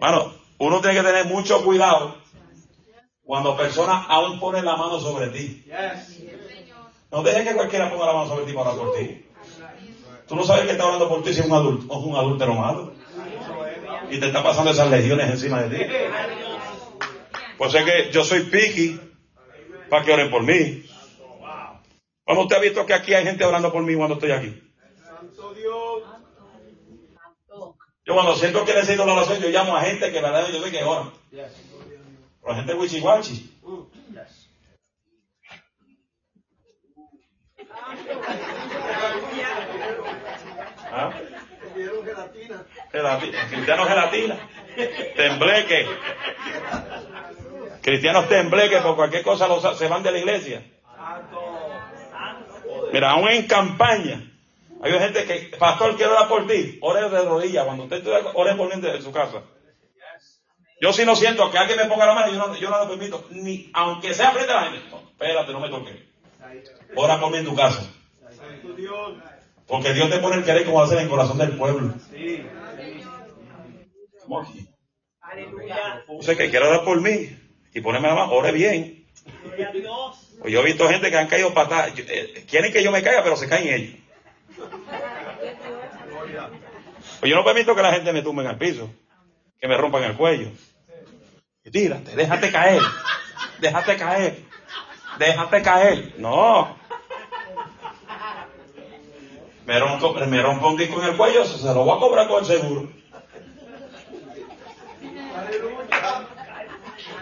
Bueno, 0.00 0.32
uno 0.58 0.80
tiene 0.80 1.00
que 1.00 1.06
tener 1.06 1.26
mucho 1.26 1.64
cuidado 1.64 2.16
cuando 3.22 3.56
personas 3.56 4.06
aún 4.08 4.40
ponen 4.40 4.64
la 4.64 4.76
mano 4.76 5.00
sobre 5.00 5.28
ti. 5.28 5.64
No 7.10 7.22
dejes 7.22 7.48
que 7.48 7.54
cualquiera 7.54 7.90
ponga 7.90 8.06
la 8.06 8.12
mano 8.14 8.28
sobre 8.28 8.46
ti 8.46 8.52
para 8.52 8.72
por 8.72 8.96
ti. 8.96 9.26
Tú 10.28 10.36
no 10.36 10.44
sabes 10.44 10.66
que 10.66 10.72
está 10.72 10.84
hablando 10.84 11.08
por 11.08 11.22
ti 11.22 11.32
si 11.32 11.40
es 11.40 11.46
un 11.46 11.52
adulto, 11.52 11.86
o 11.92 11.98
un 12.00 12.16
adúltero 12.16 12.54
malo. 12.54 12.92
Y 14.10 14.20
te 14.20 14.26
está 14.26 14.42
pasando 14.42 14.70
esas 14.70 14.90
legiones 14.90 15.30
encima 15.30 15.62
de 15.62 15.78
ti. 15.78 15.92
Pues 17.56 17.74
es 17.74 17.84
que 17.84 18.10
yo 18.12 18.24
soy 18.24 18.44
piqui 18.44 19.00
para 19.88 20.04
que 20.04 20.12
oren 20.12 20.30
por 20.30 20.42
mí. 20.42 20.84
¿Cómo 22.24 22.42
usted 22.42 22.56
ha 22.56 22.60
visto 22.60 22.84
que 22.84 22.92
aquí 22.92 23.14
hay 23.14 23.24
gente 23.24 23.44
orando 23.44 23.72
por 23.72 23.82
mí 23.82 23.94
cuando 23.94 24.14
estoy 24.14 24.32
aquí? 24.32 24.62
Yo 28.04 28.14
cuando 28.14 28.36
siento 28.36 28.64
que 28.64 28.74
necesito 28.74 29.06
la 29.06 29.14
oración, 29.14 29.40
yo 29.40 29.48
llamo 29.48 29.76
a 29.76 29.80
gente 29.82 30.12
que 30.12 30.20
la 30.20 30.50
yo 30.50 30.62
ve 30.62 30.70
que 30.70 30.84
ora. 30.84 31.10
Pero 31.30 32.54
gente 32.54 32.74
wichiwachi. 32.74 33.50
¿Ah? 40.92 41.12
Gelatina. 42.92 43.46
Cristianos 43.50 43.88
gelatina. 43.88 44.36
Tembleque. 45.16 45.86
Cristianos 47.82 48.28
tembleque 48.28 48.78
por 48.78 48.96
cualquier 48.96 49.22
cosa 49.22 49.74
se 49.74 49.88
van 49.88 50.02
de 50.02 50.12
la 50.12 50.18
iglesia. 50.18 50.62
Mira, 52.92 53.10
aún 53.10 53.28
en 53.28 53.46
campaña, 53.46 54.32
hay 54.82 54.92
gente 54.92 55.24
que, 55.24 55.56
pastor, 55.56 55.96
quiero 55.96 56.12
orar 56.12 56.28
por 56.28 56.46
ti. 56.46 56.78
Ore 56.80 57.08
de 57.08 57.22
rodillas. 57.22 57.64
Cuando 57.64 57.84
usted 57.84 58.06
ore 58.34 58.54
por 58.54 58.74
mí 58.74 58.86
en 58.86 59.02
su 59.02 59.12
casa. 59.12 59.42
Yo 60.80 60.92
si 60.92 61.04
no 61.04 61.16
siento 61.16 61.50
que 61.50 61.58
alguien 61.58 61.78
me 61.78 61.86
ponga 61.86 62.06
la 62.06 62.14
mano, 62.14 62.32
yo 62.32 62.38
no, 62.38 62.54
yo 62.54 62.70
no 62.70 62.78
lo 62.78 62.88
permito. 62.88 63.26
Ni, 63.30 63.68
aunque 63.74 64.14
sea 64.14 64.30
frente 64.30 64.52
a 64.52 64.56
la 64.56 64.70
gente. 64.70 64.88
No, 64.90 64.98
espérate, 65.10 65.52
no 65.52 65.60
me 65.60 65.68
toques. 65.68 65.96
Ora 66.94 67.18
por 67.18 67.32
mí 67.32 67.38
en 67.38 67.44
tu 67.44 67.56
casa. 67.56 67.82
Porque 69.68 69.92
Dios 69.92 70.10
te 70.10 70.18
pone 70.18 70.36
el 70.36 70.44
querer 70.44 70.64
como 70.64 70.82
hacer 70.82 70.98
en 70.98 71.04
el 71.04 71.10
corazón 71.10 71.38
del 71.38 71.56
pueblo. 71.56 71.94
¿Cómo 74.22 74.40
aquí? 74.40 74.66
Usted 76.08 76.36
que 76.36 76.50
quiere 76.50 76.66
orar 76.66 76.84
por 76.84 77.00
mí 77.00 77.38
y 77.74 77.80
ponerme 77.82 78.08
la 78.08 78.14
mano, 78.14 78.32
ore 78.32 78.50
bien. 78.50 79.06
Pues 80.40 80.52
yo 80.52 80.60
he 80.60 80.64
visto 80.64 80.88
gente 80.88 81.10
que 81.10 81.18
han 81.18 81.26
caído 81.26 81.52
patadas. 81.52 81.92
Eh, 81.98 82.46
quieren 82.48 82.72
que 82.72 82.82
yo 82.82 82.90
me 82.90 83.02
caiga, 83.02 83.22
pero 83.22 83.36
se 83.36 83.48
caen 83.48 83.68
ellos. 83.68 83.94
Pues 87.20 87.30
yo 87.30 87.36
no 87.36 87.44
permito 87.44 87.74
que 87.74 87.82
la 87.82 87.92
gente 87.92 88.12
me 88.12 88.22
tumbe 88.22 88.44
en 88.44 88.50
el 88.50 88.56
piso, 88.56 88.90
que 89.60 89.68
me 89.68 89.76
rompan 89.76 90.04
el 90.04 90.16
cuello. 90.16 90.50
Y 91.64 91.70
tírate, 91.70 92.16
déjate 92.16 92.50
caer, 92.50 92.80
déjate 93.60 93.96
caer, 93.96 94.38
déjate 95.18 95.62
caer. 95.62 96.14
No, 96.16 96.77
me 99.68 99.78
rompo, 99.78 100.14
me 100.14 100.40
rompo 100.40 100.68
un 100.68 100.78
disco 100.78 101.02
en 101.02 101.10
el 101.10 101.16
cuello, 101.18 101.44
se, 101.44 101.62
lo 101.62 101.84
voy 101.84 101.94
a 101.94 102.00
cobrar 102.00 102.26
con 102.26 102.38
el 102.40 102.46
seguro. 102.46 102.88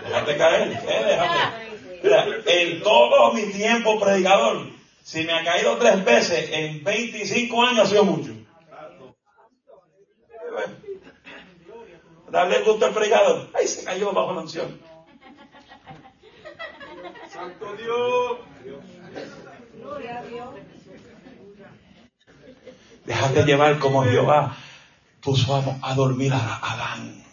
Déjate 0.05 0.37
caer, 0.37 0.73
¿eh? 0.73 1.05
déjate. 1.07 2.01
Mira, 2.05 2.27
en 2.47 2.83
todo 2.83 3.33
mi 3.33 3.47
tiempo 3.47 3.99
predicador, 3.99 4.69
si 5.03 5.25
me 5.25 5.33
ha 5.33 5.45
caído 5.45 5.77
tres 5.79 6.05
veces 6.05 6.49
en 6.53 6.85
25 6.85 7.63
años 7.65 7.81
ha 7.81 7.87
sido 7.87 8.05
mucho. 8.05 8.31
Darle 12.31 12.63
gusto 12.63 12.87
al 12.87 12.95
predicador. 12.95 13.49
Ahí 13.55 13.67
se 13.67 13.85
cayó 13.85 14.13
bajo 14.13 14.33
la 14.35 14.43
unción. 14.43 14.81
Santo 17.29 17.75
Dios. 17.75 18.39
Gloria 19.81 20.19
a 20.21 20.23
Dios. 20.23 20.47
Déjate 23.07 23.45
llevar 23.45 23.79
como 23.79 24.05
Jehová 24.05 24.57
puso 25.21 25.79
a, 25.83 25.95
dormir 25.95 26.33
a 26.33 26.57
Adán. 26.57 27.25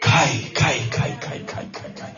Cae, 0.00 0.52
cae, 0.52 0.88
cae, 0.88 1.18
cae, 1.20 1.44
cae, 1.44 1.70
cae, 1.70 1.94
cae. 1.94 2.14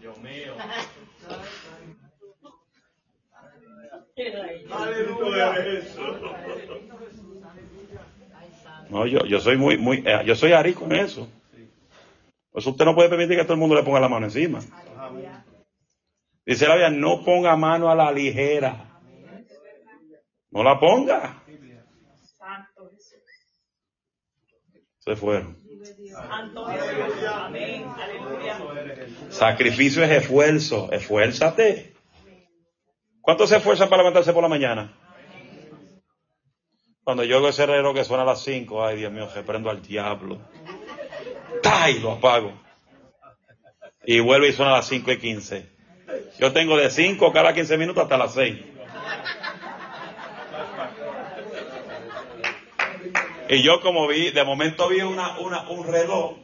Dios 0.00 0.18
mío. 0.18 0.54
No, 8.90 9.06
yo, 9.06 9.24
yo 9.26 9.40
soy 9.40 9.56
muy, 9.56 9.78
muy, 9.78 10.02
eh, 10.06 10.22
yo 10.24 10.34
soy 10.34 10.52
arico 10.52 10.84
en 10.86 10.92
eso. 10.92 11.28
Pues 12.52 12.66
usted 12.66 12.84
no 12.84 12.94
puede 12.94 13.08
permitir 13.08 13.36
que 13.36 13.44
todo 13.44 13.54
el 13.54 13.60
mundo 13.60 13.74
le 13.74 13.82
ponga 13.82 14.00
la 14.00 14.08
mano 14.08 14.26
encima. 14.26 14.60
Dice 16.46 16.66
la 16.66 16.74
Biblia, 16.74 16.90
no 16.90 17.24
ponga 17.24 17.54
mano 17.56 17.90
a 17.90 17.94
la 17.94 18.10
ligera. 18.10 18.87
No 20.50 20.62
la 20.62 20.78
ponga. 20.78 21.42
Se 24.98 25.16
fueron. 25.16 25.56
Sacrificio 29.30 30.02
es 30.04 30.10
esfuerzo. 30.10 30.90
Esfuérzate. 30.92 31.94
¿Cuánto 33.20 33.46
se 33.46 33.56
esfuerza 33.56 33.88
para 33.88 34.02
levantarse 34.02 34.32
por 34.32 34.42
la 34.42 34.48
mañana? 34.48 34.94
Cuando 37.04 37.24
yo 37.24 37.38
hago 37.38 37.48
ese 37.48 37.66
reloj 37.66 37.94
que 37.94 38.04
suena 38.04 38.22
a 38.22 38.26
las 38.26 38.42
5, 38.42 38.84
ay 38.84 38.96
Dios 38.98 39.12
mío, 39.12 39.30
se 39.30 39.42
prendo 39.42 39.70
al 39.70 39.80
diablo. 39.82 40.38
¡Tai! 41.62 41.98
Lo 42.00 42.12
apago. 42.12 42.52
Y 44.04 44.20
vuelve 44.20 44.48
y 44.48 44.52
suena 44.52 44.72
a 44.72 44.76
las 44.78 44.88
5 44.88 45.12
y 45.12 45.18
15. 45.18 45.68
Yo 46.38 46.52
tengo 46.52 46.76
de 46.76 46.90
5 46.90 47.32
cada 47.32 47.52
15 47.52 47.76
minutos 47.78 48.02
hasta 48.02 48.18
las 48.18 48.34
6. 48.34 48.77
Y 53.48 53.62
yo 53.62 53.80
como 53.80 54.06
vi, 54.06 54.30
de 54.30 54.44
momento 54.44 54.88
vi 54.88 55.00
una, 55.00 55.38
una, 55.38 55.68
un 55.70 55.86
reloj 55.86 56.34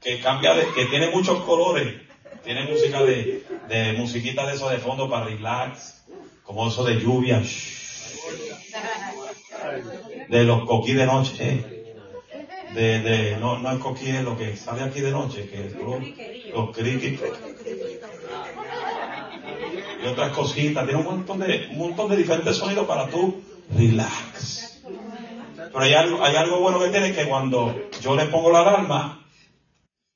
que 0.00 0.18
cambia 0.18 0.54
de, 0.54 0.66
que 0.74 0.86
tiene 0.86 1.10
muchos 1.10 1.44
colores. 1.44 2.00
Tiene 2.42 2.64
música 2.64 3.02
de, 3.04 3.46
de 3.68 3.92
musiquita 3.92 4.44
de 4.46 4.54
eso 4.54 4.68
de 4.68 4.78
fondo 4.78 5.08
para 5.08 5.26
relax, 5.26 6.04
como 6.42 6.66
eso 6.66 6.84
de 6.84 6.98
lluvia. 6.98 7.40
De 10.28 10.44
los 10.44 10.64
coquí 10.64 10.94
de 10.94 11.06
noche. 11.06 11.64
De, 12.74 13.00
de, 13.00 13.36
no, 13.36 13.58
no 13.58 13.70
el 13.70 13.78
coquí 13.78 14.08
es 14.08 14.24
lo 14.24 14.36
que 14.36 14.56
sale 14.56 14.82
aquí 14.82 15.00
de 15.00 15.12
noche, 15.12 15.48
que 15.48 15.66
es 15.66 15.74
los, 15.74 16.76
criquis. 16.76 17.20
Y 20.02 20.06
otras 20.08 20.32
cositas. 20.32 20.84
Tiene 20.84 21.00
un 21.00 21.06
montón 21.06 21.38
de, 21.38 21.68
un 21.70 21.78
montón 21.78 22.10
de 22.10 22.16
diferentes 22.16 22.56
sonidos 22.56 22.86
para 22.86 23.06
tú 23.08 23.40
relax. 23.76 24.61
Pero 25.72 25.84
hay 25.84 25.94
algo, 25.94 26.22
hay 26.22 26.36
algo 26.36 26.60
bueno 26.60 26.78
que 26.78 26.88
tiene 26.88 27.14
que 27.14 27.26
cuando 27.26 27.74
yo 28.00 28.14
le 28.14 28.26
pongo 28.26 28.52
la 28.52 28.60
alarma, 28.60 29.26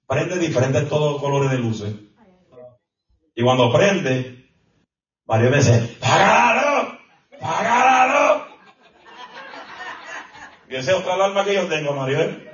prende 0.06 0.38
diferentes 0.38 0.88
todos 0.88 1.20
colores 1.20 1.50
de 1.50 1.58
luces. 1.58 1.94
Y 3.34 3.42
cuando 3.42 3.72
prende, 3.72 4.50
varias 5.24 5.50
veces, 5.50 5.88
¡págalo! 5.98 6.98
¡págalo! 7.40 8.46
Y 10.68 10.76
esa 10.76 10.90
es 10.92 10.96
otra 10.98 11.14
alarma 11.14 11.44
que 11.44 11.54
yo 11.54 11.66
tengo, 11.68 11.92
Maribel. 11.92 12.50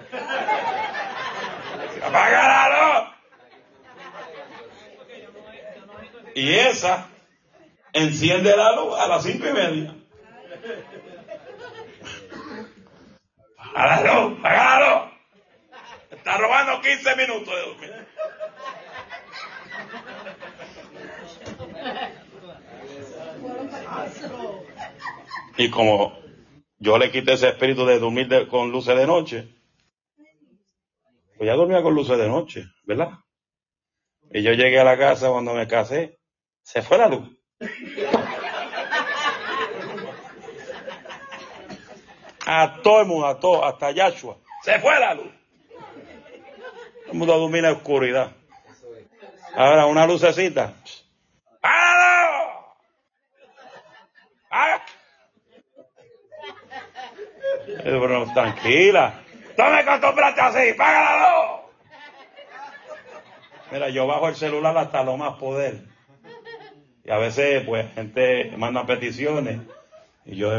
¡Apágalo! 2.04 3.12
Y 6.34 6.52
esa 6.52 7.08
enciende 7.92 8.56
la 8.56 8.76
luz 8.76 8.98
a 8.98 9.06
las 9.06 9.22
cinco 9.22 9.46
y 9.48 9.52
media. 9.52 9.94
¡Págalo! 13.72 14.42
¡Págalo! 14.42 15.10
Está 16.10 16.36
robando 16.36 16.80
15 16.80 17.16
minutos 17.16 17.54
de 17.54 17.60
dormir. 17.60 18.06
Y 25.56 25.70
como 25.70 26.18
yo 26.78 26.98
le 26.98 27.10
quité 27.10 27.34
ese 27.34 27.48
espíritu 27.48 27.86
de 27.86 27.98
dormir 27.98 28.48
con 28.48 28.70
luces 28.70 28.96
de 28.96 29.06
noche, 29.06 29.48
pues 31.36 31.46
ya 31.46 31.54
dormía 31.54 31.82
con 31.82 31.94
luces 31.94 32.18
de 32.18 32.28
noche, 32.28 32.64
¿verdad? 32.84 33.10
Y 34.30 34.42
yo 34.42 34.52
llegué 34.52 34.80
a 34.80 34.84
la 34.84 34.98
casa 34.98 35.30
cuando 35.30 35.54
me 35.54 35.66
casé, 35.66 36.18
se 36.62 36.82
fue 36.82 36.98
la 36.98 37.08
luz. 37.08 37.28
A 42.46 42.80
todo 42.82 43.00
el 43.00 43.06
mundo, 43.06 43.26
a 43.26 43.38
todo, 43.38 43.64
hasta 43.64 43.90
Yahshua. 43.90 44.36
Se 44.62 44.78
fue 44.80 44.98
la 44.98 45.14
luz. 45.14 45.32
Todo 47.02 47.12
el 47.12 47.18
mundo 47.18 47.38
domina 47.38 47.68
en 47.68 47.76
oscuridad. 47.76 48.32
Ahora, 49.54 49.86
una 49.86 50.06
lucecita. 50.06 50.72
¡Páralo! 51.60 52.74
¡Ah! 54.50 54.84
Pero 57.84 58.32
tranquila. 58.32 59.20
No 59.58 59.70
me 59.70 59.78
acostumbraste 59.80 60.40
así, 60.40 60.72
págalo. 60.74 61.70
Mira, 63.70 63.88
yo 63.90 64.06
bajo 64.06 64.28
el 64.28 64.36
celular 64.36 64.76
hasta 64.76 65.02
lo 65.02 65.16
más 65.16 65.34
poder. 65.38 65.84
Y 67.04 67.10
a 67.10 67.18
veces, 67.18 67.64
pues, 67.66 67.92
gente 67.94 68.52
manda 68.56 68.86
peticiones. 68.86 69.60
Y 70.24 70.36
yo, 70.36 70.50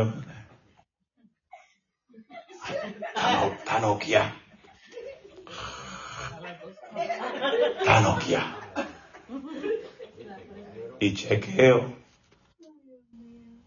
Está 2.69 3.53
Nokia. 3.79 4.33
Y 10.99 11.13
chequeo. 11.13 11.93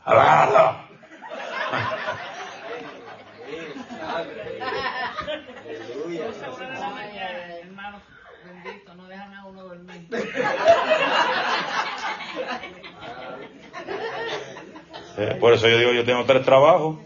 ¡Agarrado! 0.05 0.87
Hermano, 7.61 8.01
bendito, 8.45 8.95
no 8.95 9.09
dejan 9.09 9.35
a 9.35 9.45
uno 9.47 9.62
dormir. 9.64 10.09
Eh, 15.19 15.35
por 15.40 15.55
eso 15.55 15.66
yo 15.66 15.79
digo, 15.79 15.92
yo 15.92 16.05
tengo 16.05 16.25
tres 16.27 16.45
trabajos. 16.45 16.99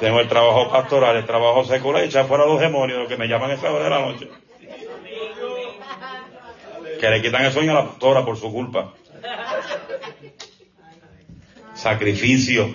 Tengo 0.00 0.20
el 0.20 0.28
trabajo 0.28 0.70
pastoral, 0.70 1.16
el 1.16 1.26
trabajo 1.26 1.64
secular 1.64 2.04
y 2.04 2.06
echar 2.06 2.26
fuera 2.26 2.46
los 2.46 2.60
demonios, 2.60 2.98
los 2.98 3.08
que 3.08 3.16
me 3.16 3.28
llaman 3.28 3.50
a 3.50 3.54
esa 3.54 3.72
hora 3.72 3.84
de 3.84 3.90
la 3.90 4.00
noche. 4.00 4.28
Que 7.00 7.10
le 7.10 7.22
quitan 7.22 7.44
el 7.44 7.52
sueño 7.52 7.72
a 7.72 7.74
la 7.74 7.86
pastora 7.86 8.24
por 8.24 8.36
su 8.36 8.52
culpa. 8.52 8.92
Sacrificio. 11.74 12.74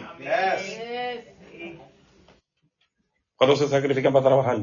¿Cuántos 3.35 3.59
se 3.59 3.67
sacrifican 3.67 4.13
para 4.13 4.25
trabajar? 4.25 4.57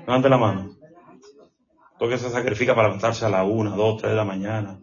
Levante 0.00 0.28
la 0.28 0.38
mano. 0.38 0.76
¿Todo 1.98 2.18
se 2.18 2.30
sacrifica 2.30 2.74
para 2.74 2.88
levantarse 2.88 3.24
a 3.24 3.28
la 3.28 3.44
una, 3.44 3.70
dos, 3.76 3.98
tres 3.98 4.10
de 4.10 4.16
la 4.16 4.24
mañana? 4.24 4.78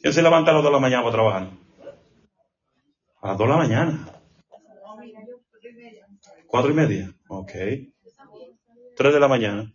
¿Quién 0.00 0.12
se 0.12 0.22
levanta 0.22 0.50
a 0.50 0.54
las 0.54 0.62
dos 0.62 0.72
de 0.72 0.76
la 0.76 0.80
mañana 0.80 1.02
para 1.02 1.14
trabajar? 1.14 1.65
A 3.26 3.30
las 3.30 3.38
dos 3.38 3.48
de 3.48 3.54
la 3.54 3.58
mañana. 3.58 4.08
¿Cuatro 6.46 6.70
y 6.70 6.74
media? 6.74 7.12
Ok. 7.26 7.50
Tres 8.94 9.14
de 9.14 9.18
la 9.18 9.26
mañana. 9.26 9.74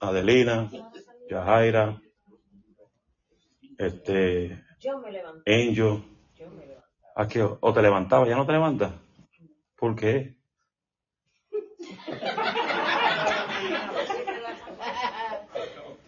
Adelina, 0.00 0.68
Yajaira, 1.30 2.02
este, 3.78 4.64
Angel. 5.46 6.02
¿A 7.14 7.28
qué? 7.28 7.42
¿O 7.44 7.72
te 7.72 7.82
levantabas? 7.82 8.28
¿Ya 8.28 8.34
no 8.34 8.46
te 8.46 8.52
levantas? 8.52 8.92
¿Por 9.76 9.94
qué? 9.94 10.34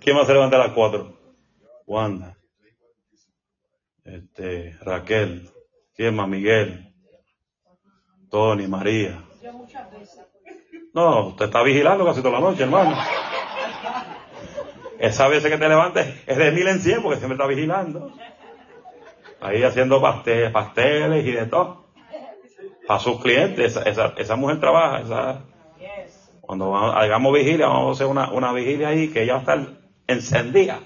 ¿Quién 0.01 0.17
más 0.17 0.27
se 0.27 0.33
levanta 0.33 0.57
a 0.57 0.67
las 0.67 0.73
cuatro? 0.73 1.17
Wanda. 1.87 2.37
Este, 4.07 4.77
Raquel. 4.83 5.51
¿Quién 5.95 6.15
más? 6.15 6.29
Miguel. 6.29 6.95
Tony, 8.31 8.67
María. 8.67 9.23
No, 10.95 11.29
usted 11.29 11.47
está 11.47 11.63
vigilando 11.63 12.05
casi 12.05 12.23
toda 12.23 12.35
la 12.35 12.41
noche, 12.41 12.63
hermano. 12.63 12.97
Esa 14.99 15.29
vez 15.29 15.43
que 15.43 15.59
te 15.59 15.69
levantes 15.69 16.23
es 16.27 16.37
de 16.37 16.51
mil 16.53 16.67
en 16.69 16.81
cien 16.81 17.03
porque 17.03 17.19
siempre 17.19 17.35
está 17.35 17.47
vigilando. 17.47 18.13
Ahí 19.41 19.63
haciendo 19.63 20.01
pasteles, 20.01 20.53
pasteles 20.53 21.27
y 21.27 21.33
de 21.33 21.47
todo. 21.47 21.87
Para 22.87 23.01
sus 23.01 23.21
clientes. 23.21 23.77
Esa, 23.85 24.15
esa, 24.17 24.37
mujer 24.37 24.61
trabaja. 24.61 25.01
Esa, 25.01 25.45
cuando 26.41 26.77
hagamos 26.77 27.35
vigilia, 27.35 27.67
vamos 27.67 27.89
a 27.89 27.93
hacer 27.93 28.07
una, 28.07 28.33
una 28.33 28.53
vigilia 28.53 28.89
ahí 28.89 29.09
que 29.09 29.25
ella 29.25 29.35
va 29.35 29.39
a 29.39 29.43
estar 29.43 29.59
encendida. 30.07 30.81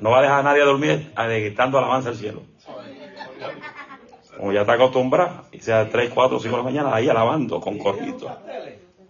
No 0.00 0.10
va 0.10 0.18
a 0.18 0.22
dejar 0.22 0.40
a 0.40 0.42
nadie 0.42 0.62
dormir 0.62 1.12
gritando 1.16 1.78
alabanza 1.78 2.10
al 2.10 2.16
cielo. 2.16 2.42
Como 4.36 4.52
ya 4.52 4.62
está 4.62 4.72
acostumbrada, 4.74 5.44
y 5.52 5.60
sea 5.60 5.88
3, 5.88 6.10
4, 6.14 6.40
5 6.40 6.50
de 6.50 6.56
la 6.56 6.64
mañana, 6.64 6.94
ahí 6.94 7.08
alabando 7.08 7.60
con 7.60 7.78
corrito. 7.78 8.26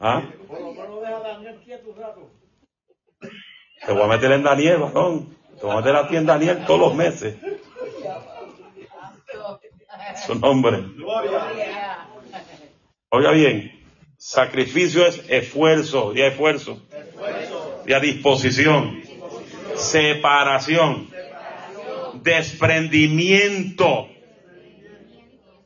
¿Ah? 0.00 0.22
Te 3.87 3.92
voy 3.92 4.03
a 4.03 4.07
meter 4.07 4.33
en 4.33 4.42
Daniel, 4.42 4.79
varón. 4.79 5.37
Te 5.59 5.66
voy 5.66 5.72
a 5.72 5.76
meter 5.76 5.96
a 5.96 6.09
ti 6.09 6.16
en 6.16 6.26
Daniel 6.26 6.64
todos 6.66 6.81
los 6.81 6.94
meses. 6.94 7.37
Su 10.26 10.35
nombre. 10.35 10.85
Oiga 13.11 13.33
bien, 13.33 13.72
sacrificio 14.16 15.07
es 15.07 15.22
esfuerzo, 15.29 16.12
y 16.14 16.22
esfuerzo, 16.22 16.81
y 17.87 17.92
a 17.92 18.00
disposición, 18.00 19.03
separación, 19.81 21.11
desprendimiento. 22.23 24.09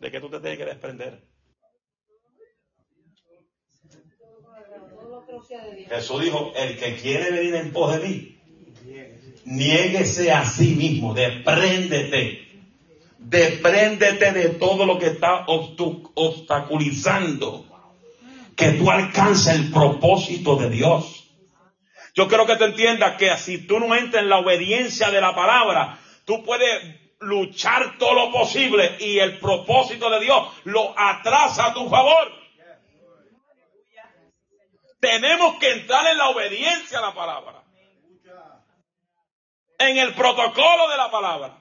¿De 0.00 0.10
qué 0.10 0.20
tú 0.20 0.30
te 0.30 0.40
tienes 0.40 0.58
que 0.58 0.64
desprender? 0.64 1.22
Jesús 5.88 6.22
dijo, 6.22 6.52
el 6.56 6.78
que 6.78 6.96
quiere 6.96 7.30
venir 7.30 7.54
en 7.56 7.72
pos 7.72 7.94
de 7.94 8.00
mí, 8.06 8.38
niéguese 9.44 10.32
a 10.32 10.44
sí 10.44 10.74
mismo, 10.74 11.14
despréndete. 11.14 12.42
Despréndete 13.18 14.32
de 14.32 14.48
todo 14.50 14.84
lo 14.86 14.98
que 14.98 15.06
está 15.06 15.46
obstaculizando 15.46 17.64
que 18.56 18.72
tú 18.72 18.90
alcances 18.90 19.54
el 19.54 19.70
propósito 19.70 20.56
de 20.56 20.70
Dios. 20.70 21.13
Yo 22.14 22.28
quiero 22.28 22.46
que 22.46 22.56
te 22.56 22.64
entiendas 22.64 23.16
que 23.16 23.36
si 23.38 23.66
tú 23.66 23.80
no 23.80 23.94
entras 23.94 24.22
en 24.22 24.28
la 24.28 24.38
obediencia 24.38 25.10
de 25.10 25.20
la 25.20 25.34
palabra, 25.34 25.98
tú 26.24 26.44
puedes 26.44 27.00
luchar 27.18 27.98
todo 27.98 28.14
lo 28.14 28.32
posible 28.32 28.96
y 29.00 29.18
el 29.18 29.40
propósito 29.40 30.08
de 30.10 30.20
Dios 30.20 30.48
lo 30.64 30.94
atrasa 30.96 31.66
a 31.66 31.74
tu 31.74 31.88
favor. 31.90 32.32
Tenemos 35.00 35.58
que 35.58 35.72
entrar 35.72 36.06
en 36.06 36.16
la 36.16 36.28
obediencia 36.30 36.98
a 36.98 37.02
la 37.02 37.14
palabra. 37.14 37.62
En 39.78 39.98
el 39.98 40.14
protocolo 40.14 40.88
de 40.88 40.96
la 40.96 41.10
palabra. 41.10 41.58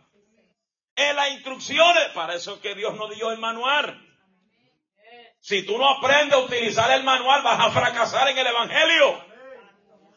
En 0.95 1.15
las 1.15 1.31
instrucciones. 1.31 2.09
Para 2.13 2.35
eso 2.35 2.53
es 2.53 2.59
que 2.59 2.75
Dios 2.75 2.95
nos 2.95 3.13
dio 3.15 3.31
el 3.31 3.39
manual. 3.39 3.99
Si 5.41 5.65
tú 5.65 5.77
no 5.77 5.89
aprendes 5.89 6.33
a 6.33 6.43
utilizar 6.43 6.91
el 6.91 7.03
manual, 7.03 7.41
vas 7.41 7.59
a 7.59 7.71
fracasar 7.71 8.29
en 8.29 8.37
el 8.37 8.47
Evangelio. 8.47 9.32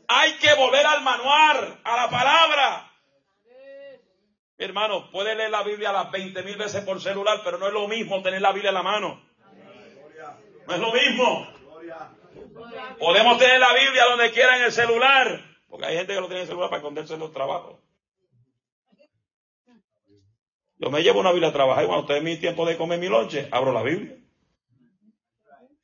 Hay 0.09 0.35
que 0.35 0.55
volver 0.55 0.87
al 0.87 1.03
manual, 1.03 1.81
a 1.85 1.97
la 1.97 2.11
palabra. 2.11 2.93
hermano, 4.59 5.11
puede 5.11 5.35
leer 5.35 5.51
la 5.51 5.63
Biblia 5.63 5.93
las 5.93 6.11
20 6.11 6.43
mil 6.43 6.57
veces 6.57 6.85
por 6.85 7.01
celular, 7.01 7.41
pero 7.45 7.59
no 7.59 7.67
es 7.67 7.73
lo 7.73 7.89
mismo 7.89 8.23
tener 8.23 8.41
la 8.41 8.53
Biblia 8.53 8.71
en 8.71 8.75
la 8.75 8.83
mano. 8.83 9.23
No 10.67 10.75
es 10.75 10.81
lo 10.81 10.93
mismo. 10.93 11.49
Podemos 12.99 13.39
tener 13.39 13.61
la 13.61 13.73
Biblia 13.75 14.05
donde 14.09 14.33
quiera 14.33 14.57
en 14.57 14.65
el 14.65 14.73
celular, 14.73 15.45
porque 15.69 15.87
hay 15.87 15.97
gente 15.97 16.15
que 16.15 16.21
lo 16.21 16.27
tiene 16.27 16.41
en 16.41 16.43
el 16.43 16.49
celular 16.49 16.71
para 16.71 16.79
esconderse 16.79 17.15
en 17.15 17.21
los 17.21 17.33
trabajos. 17.33 17.81
Yo 20.79 20.91
me 20.91 21.03
llevo 21.03 21.21
una 21.21 21.33
Biblia 21.33 21.49
a 21.49 21.53
trabajar 21.53 21.85
y 21.85 21.87
cuando 21.87 22.03
estoy 22.03 22.19
en 22.19 22.25
mi 22.25 22.37
tiempo 22.37 22.67
de 22.67 22.77
comer 22.77 22.99
mi 22.99 23.09
lonche, 23.09 23.49
abro 23.51 23.73
la 23.73 23.83
Biblia. 23.83 24.17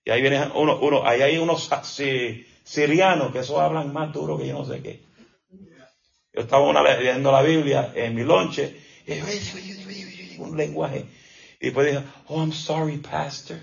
Y 0.05 0.11
ahí 0.11 0.21
viene 0.21 0.51
uno, 0.55 0.79
uno 0.81 1.07
ahí 1.07 1.23
hay 1.23 1.39
unos 1.39 1.71
sí, 1.85 2.47
sirianos 2.64 3.33
que 3.33 3.40
eso 3.40 3.61
hablan 3.61 3.92
más 3.92 4.12
duro 4.12 4.38
que 4.38 4.46
yo 4.46 4.55
no 4.55 4.64
sé 4.64 4.83
qué. 4.83 5.01
Yo 6.35 6.42
estaba 6.42 6.66
una 6.68 6.83
leyendo 6.83 7.31
la 7.31 7.42
Biblia 7.42 7.92
en 7.94 8.14
mi 8.14 8.25
lonche 8.25 8.81
un 10.38 10.57
lenguaje. 10.57 11.07
Y 11.61 11.66
después 11.66 11.87
dije, 11.87 12.05
oh, 12.29 12.40
I'm 12.40 12.53
sorry, 12.53 12.98
pastor. 12.98 13.59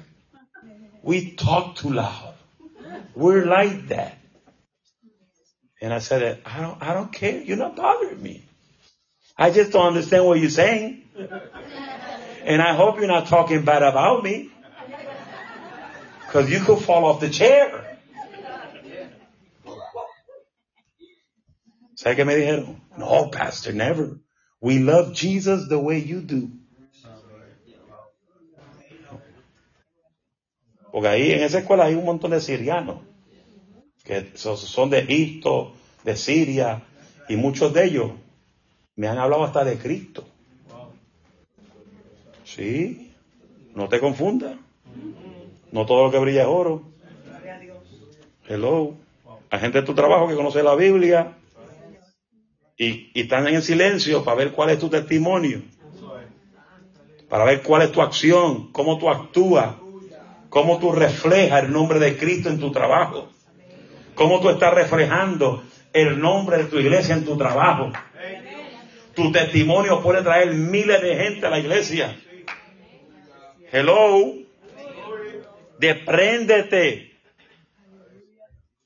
We 1.02 1.36
talk 1.36 1.76
too 1.76 1.92
loud. 1.92 2.34
We're 3.16 3.46
like 3.46 3.88
that. 3.90 4.18
And 5.82 5.94
I 5.94 6.00
said, 6.00 6.42
I 6.46 6.62
don't, 6.62 6.82
I 6.82 6.94
don't 6.94 7.12
care. 7.12 7.42
You're 7.42 7.58
not 7.58 7.76
bothering 7.76 8.22
me. 8.22 8.44
I 9.38 9.52
just 9.52 9.72
don't 9.72 9.88
understand 9.88 10.26
what 10.26 10.40
you're 10.40 10.50
saying. 10.50 11.04
And 12.44 12.62
I 12.62 12.74
hope 12.74 12.98
you're 12.98 13.08
not 13.08 13.28
talking 13.28 13.64
bad 13.64 13.84
about 13.84 14.24
me. 14.24 14.52
Because 16.26 16.50
you 16.52 16.60
could 16.60 16.80
fall 16.80 17.06
off 17.06 17.22
the 17.22 17.30
chair. 17.30 17.89
¿Sabe 22.10 22.18
qué 22.18 22.26
me 22.26 22.36
dijeron? 22.36 22.82
No, 22.98 23.30
Pastor, 23.30 23.76
never. 23.76 24.18
We 24.60 24.80
love 24.80 25.14
Jesus 25.14 25.70
the 25.70 25.76
way 25.76 26.04
you 26.04 26.22
do. 26.22 26.48
Porque 30.92 31.08
ahí 31.08 31.32
en 31.34 31.44
esa 31.44 31.60
escuela 31.60 31.86
hay 31.86 31.94
un 31.94 32.06
montón 32.06 32.32
de 32.32 32.42
sirianos 32.42 33.02
que 34.04 34.32
son 34.36 34.90
de 34.90 35.02
Egipto, 35.02 35.74
de 36.04 36.16
Siria, 36.16 36.82
y 37.28 37.36
muchos 37.36 37.76
de 37.76 37.86
ellos 37.86 38.12
me 38.96 39.08
han 39.08 39.20
hablado 39.20 39.44
hasta 39.44 39.64
de 39.64 39.78
Cristo. 39.78 40.28
Sí, 42.44 43.14
no 43.76 43.88
te 43.88 44.00
confundas. 44.00 44.56
No 45.72 45.86
todo 45.86 46.06
lo 46.06 46.12
que 46.12 46.18
brilla 46.18 46.42
es 46.42 46.48
oro. 46.48 46.90
Hello. 48.48 48.96
Hay 49.52 49.60
gente 49.60 49.82
de 49.82 49.86
tu 49.86 49.94
trabajo 49.94 50.28
que 50.28 50.34
conoce 50.34 50.64
la 50.64 50.74
Biblia 50.74 51.36
y, 52.80 53.12
están 53.14 53.46
en 53.48 53.62
silencio 53.62 54.24
para 54.24 54.38
ver 54.38 54.52
cuál 54.54 54.72
es 54.72 54.80
tu 54.80 54.90
testimonio. 54.90 55.62
Para 57.28 57.44
ver 57.44 57.62
cuál 57.62 57.84
es 57.84 57.92
tu 57.92 58.02
acción, 58.02 58.72
cómo 58.72 58.98
tú 58.98 59.10
actúas, 59.10 59.76
cómo 60.50 60.80
tú 60.80 60.92
reflejas 60.94 61.64
el 61.64 61.72
nombre 61.72 62.00
de 62.00 62.18
Cristo 62.18 62.50
en 62.50 62.60
tu 62.60 62.72
trabajo. 62.72 63.30
Cómo 64.16 64.40
tú 64.40 64.50
estás 64.50 64.74
reflejando 64.74 65.64
el 65.94 66.20
nombre 66.20 66.58
de 66.58 66.64
tu 66.66 66.80
iglesia 66.80 67.16
en 67.16 67.26
tu 67.26 67.38
trabajo. 67.38 67.92
Tu 69.14 69.32
testimonio 69.32 70.02
puede 70.02 70.24
traer 70.24 70.54
miles 70.54 71.02
de 71.02 71.16
gente 71.18 71.46
a 71.46 71.50
la 71.50 71.60
iglesia. 71.60 72.18
Hello. 73.72 74.34
Despréndete. 75.78 77.09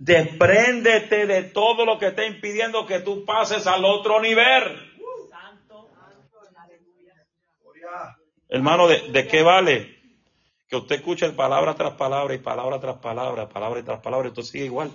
Despréndete 0.04 1.26
de 1.28 1.44
todo 1.44 1.86
lo 1.86 1.98
que 1.98 2.08
está 2.08 2.26
impidiendo 2.26 2.86
que 2.86 3.00
tú 3.00 3.24
pases 3.24 3.66
al 3.68 3.86
otro 3.86 4.20
nivel. 4.20 4.92
Hermano, 8.50 8.90
¿de, 8.90 9.12
¿de, 9.12 9.28
qué 9.28 9.44
vale 9.44 9.98
que 10.68 10.76
usted 10.76 10.96
escuche 10.96 11.30
palabra 11.30 11.76
tras 11.76 11.94
palabra 11.94 12.34
y 12.34 12.40
palabra 12.40 12.82
tras 12.82 12.98
palabra, 12.98 13.48
palabra 13.48 13.82
tras 13.82 14.02
palabra, 14.02 14.30
y 14.36 14.44
sigue 14.44 14.66
igual? 14.66 14.92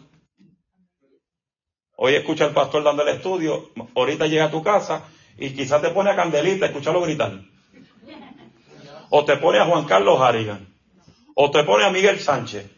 Hoy 1.96 2.14
escucha 2.14 2.44
al 2.44 2.52
pastor 2.52 2.84
dando 2.84 3.02
el 3.02 3.16
estudio, 3.16 3.70
ahorita 3.94 4.26
llega 4.26 4.44
a 4.44 4.50
tu 4.50 4.62
casa 4.62 5.08
y 5.38 5.54
quizás 5.54 5.80
te 5.80 5.88
pone 5.88 6.10
a 6.10 6.16
Candelita 6.16 6.66
a 6.66 6.68
escucharlo 6.68 7.00
gritar. 7.00 7.32
O 9.08 9.24
te 9.24 9.38
pone 9.38 9.58
a 9.58 9.64
Juan 9.64 9.86
Carlos 9.86 10.20
Harrigan. 10.20 10.68
O 11.34 11.50
te 11.50 11.64
pone 11.64 11.84
a 11.84 11.90
Miguel 11.90 12.20
Sánchez. 12.20 12.70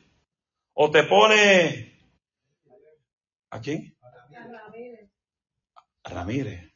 O 0.74 0.92
te 0.92 1.02
pone... 1.02 1.89
¿A 3.50 3.60
quién? 3.60 3.96
Ramírez. 6.04 6.72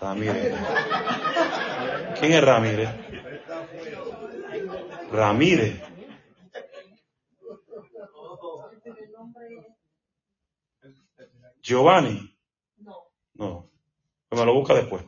Ramírez. 0.00 0.54
¿Quién 2.18 2.32
es 2.32 2.44
Ramírez? 2.44 2.88
Ramírez. 5.12 5.82
Giovanni. 11.62 12.36
No. 13.34 13.70
Me 14.30 14.44
lo 14.46 14.54
busca 14.54 14.74
después. 14.74 15.04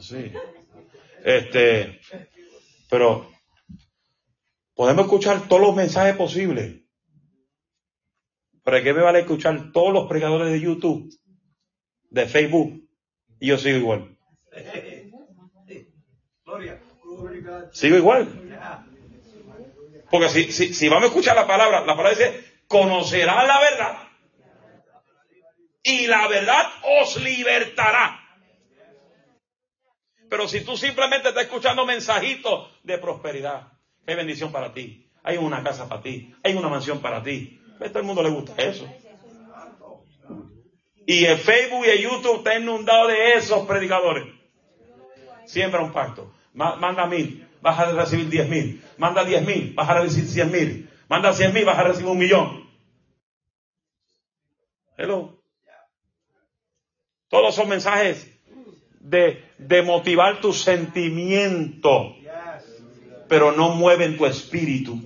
Sí. 0.00 0.32
Este, 1.24 2.00
pero 2.90 3.37
podemos 4.78 5.06
escuchar 5.06 5.48
todos 5.48 5.60
los 5.60 5.74
mensajes 5.74 6.14
posibles. 6.14 6.82
Pero 8.62 8.82
¿qué 8.84 8.94
me 8.94 9.02
vale 9.02 9.18
escuchar 9.18 9.72
todos 9.72 9.92
los 9.92 10.06
predicadores 10.06 10.52
de 10.52 10.60
YouTube, 10.60 11.12
de 12.10 12.26
Facebook? 12.26 12.88
Y 13.40 13.48
yo 13.48 13.58
sigo 13.58 13.76
igual. 13.76 14.16
Sigo 17.72 17.96
igual. 17.96 18.28
Porque 20.12 20.28
si, 20.28 20.52
si, 20.52 20.72
si 20.72 20.88
vamos 20.88 21.04
a 21.04 21.06
escuchar 21.08 21.34
la 21.34 21.48
palabra, 21.48 21.80
la 21.80 21.96
palabra 21.96 22.10
dice, 22.10 22.44
conocerá 22.68 23.44
la 23.44 23.60
verdad. 23.60 23.98
Y 25.82 26.06
la 26.06 26.28
verdad 26.28 26.66
os 27.00 27.20
libertará. 27.20 28.20
Pero 30.30 30.46
si 30.46 30.60
tú 30.60 30.76
simplemente 30.76 31.30
estás 31.30 31.46
escuchando 31.46 31.84
mensajitos 31.84 32.70
de 32.84 32.98
prosperidad, 32.98 33.77
hay 34.08 34.16
bendición 34.16 34.50
para 34.50 34.72
ti, 34.72 35.06
hay 35.22 35.36
una 35.36 35.62
casa 35.62 35.86
para 35.86 36.02
ti, 36.02 36.34
hay 36.42 36.54
una 36.54 36.68
mansión 36.68 37.00
para 37.00 37.22
ti. 37.22 37.60
A 37.78 37.88
todo 37.88 37.98
el 37.98 38.04
mundo 38.06 38.22
le 38.22 38.30
gusta 38.30 38.54
eso. 38.56 38.88
Y 41.06 41.26
el 41.26 41.36
Facebook 41.36 41.84
y 41.86 41.90
el 41.90 42.00
YouTube 42.00 42.38
está 42.38 42.58
inundado 42.58 43.08
de 43.08 43.34
esos 43.34 43.66
predicadores. 43.66 44.26
Siembra 45.46 45.82
un 45.82 45.92
pacto. 45.92 46.32
Manda 46.54 47.06
mil, 47.06 47.46
vas 47.60 47.78
a 47.78 47.92
recibir 47.92 48.30
diez 48.30 48.48
mil. 48.48 48.82
Manda 48.96 49.24
diez 49.24 49.46
mil, 49.46 49.74
vas 49.74 49.88
a 49.88 50.00
recibir 50.00 50.28
cien 50.28 50.50
mil. 50.50 50.90
Manda 51.08 51.32
cien 51.34 51.52
mil, 51.52 51.66
vas 51.66 51.78
a 51.78 51.84
recibir 51.84 52.08
un 52.08 52.18
millón. 52.18 52.68
Hello. 54.96 55.38
Todos 57.28 57.54
son 57.54 57.68
mensajes 57.68 58.26
de, 59.00 59.44
de 59.58 59.82
motivar 59.82 60.40
tu 60.40 60.52
sentimiento, 60.54 62.16
pero 63.28 63.52
no 63.52 63.70
mueven 63.70 64.16
tu 64.16 64.26
espíritu. 64.26 65.00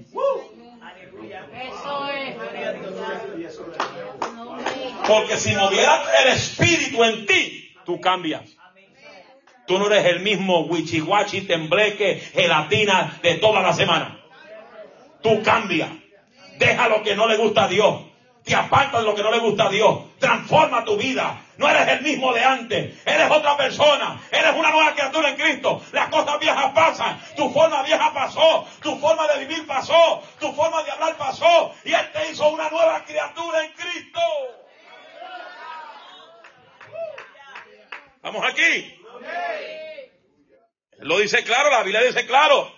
Porque 5.06 5.36
si 5.36 5.54
movieras 5.54 6.00
el 6.22 6.32
espíritu 6.32 7.04
en 7.04 7.26
ti, 7.26 7.74
tú 7.84 8.00
cambias. 8.00 8.42
Tú 9.66 9.78
no 9.78 9.86
eres 9.86 10.06
el 10.06 10.20
mismo 10.20 10.66
wichihuachi, 10.66 11.42
tembleque, 11.42 12.20
gelatina 12.32 13.18
de 13.22 13.34
toda 13.34 13.62
la 13.62 13.72
semana. 13.72 14.20
Tú 15.22 15.42
cambias. 15.42 15.90
Deja 16.58 16.88
lo 16.88 17.02
que 17.02 17.16
no 17.16 17.26
le 17.26 17.36
gusta 17.36 17.64
a 17.64 17.68
Dios. 17.68 18.11
Te 18.44 18.54
aparta 18.56 18.98
de 18.98 19.04
lo 19.04 19.14
que 19.14 19.22
no 19.22 19.30
le 19.30 19.38
gusta 19.38 19.66
a 19.66 19.68
Dios. 19.68 20.18
Transforma 20.18 20.84
tu 20.84 20.96
vida. 20.96 21.40
No 21.58 21.68
eres 21.68 21.86
el 21.88 22.02
mismo 22.02 22.32
de 22.32 22.44
antes. 22.44 23.06
Eres 23.06 23.30
otra 23.30 23.56
persona. 23.56 24.20
Eres 24.32 24.52
una 24.56 24.70
nueva 24.70 24.92
criatura 24.94 25.28
en 25.28 25.36
Cristo. 25.36 25.80
Las 25.92 26.08
cosas 26.08 26.40
viejas 26.40 26.72
pasan. 26.74 27.20
Tu 27.36 27.48
forma 27.52 27.82
vieja 27.82 28.12
pasó. 28.12 28.66
Tu 28.80 28.98
forma 28.98 29.28
de 29.28 29.44
vivir 29.46 29.66
pasó. 29.66 30.22
Tu 30.40 30.52
forma 30.54 30.82
de 30.82 30.90
hablar 30.90 31.16
pasó. 31.16 31.72
Y 31.84 31.92
Él 31.92 32.10
te 32.12 32.30
hizo 32.30 32.48
una 32.48 32.68
nueva 32.68 33.04
criatura 33.04 33.64
en 33.64 33.72
Cristo. 33.72 34.20
Vamos 38.22 38.44
aquí. 38.44 38.98
Lo 40.98 41.18
dice 41.18 41.42
claro, 41.44 41.70
la 41.70 41.82
Biblia 41.82 42.02
dice 42.02 42.26
claro. 42.26 42.72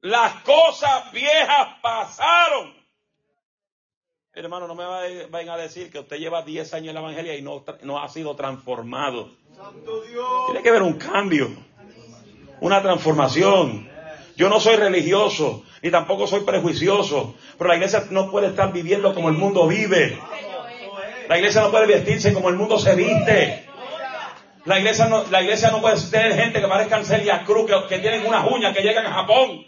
Las 0.00 0.42
cosas 0.42 1.12
viejas 1.12 1.68
pasaron. 1.82 2.85
Hermano, 4.36 4.68
no 4.68 4.74
me 4.74 4.84
vayan 5.30 5.48
a 5.48 5.56
decir 5.56 5.90
que 5.90 5.98
usted 5.98 6.18
lleva 6.18 6.42
10 6.42 6.74
años 6.74 6.88
en 6.88 6.94
la 6.94 7.00
evangelia 7.00 7.34
y 7.38 7.40
no, 7.40 7.64
no 7.84 8.02
ha 8.02 8.06
sido 8.10 8.36
transformado. 8.36 9.30
Tiene 10.48 10.62
que 10.62 10.68
haber 10.68 10.82
un 10.82 10.98
cambio, 10.98 11.48
una 12.60 12.82
transformación. 12.82 13.88
Yo 14.36 14.50
no 14.50 14.60
soy 14.60 14.76
religioso, 14.76 15.62
ni 15.82 15.90
tampoco 15.90 16.26
soy 16.26 16.40
prejuicioso, 16.40 17.34
pero 17.56 17.68
la 17.68 17.76
iglesia 17.76 18.04
no 18.10 18.30
puede 18.30 18.48
estar 18.48 18.74
viviendo 18.74 19.14
como 19.14 19.30
el 19.30 19.36
mundo 19.36 19.66
vive. 19.66 20.18
La 21.30 21.38
iglesia 21.38 21.62
no 21.62 21.70
puede 21.70 21.86
vestirse 21.86 22.34
como 22.34 22.50
el 22.50 22.56
mundo 22.56 22.78
se 22.78 22.94
viste. 22.94 23.66
La 24.66 24.78
iglesia 24.78 25.06
no, 25.06 25.24
la 25.30 25.40
iglesia 25.40 25.70
no 25.70 25.80
puede 25.80 25.98
tener 26.10 26.34
gente 26.34 26.60
que 26.60 26.68
parezcan 26.68 27.06
Celia 27.06 27.42
Cruz, 27.46 27.70
que, 27.70 27.88
que 27.88 28.00
tienen 28.00 28.26
unas 28.26 28.46
uñas 28.50 28.76
que 28.76 28.82
llegan 28.82 29.06
a 29.06 29.14
Japón. 29.14 29.64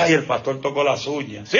Ay, 0.00 0.14
el 0.14 0.24
pastor 0.24 0.60
tocó 0.60 0.82
las 0.82 1.06
uñas. 1.06 1.48
Sí. 1.48 1.58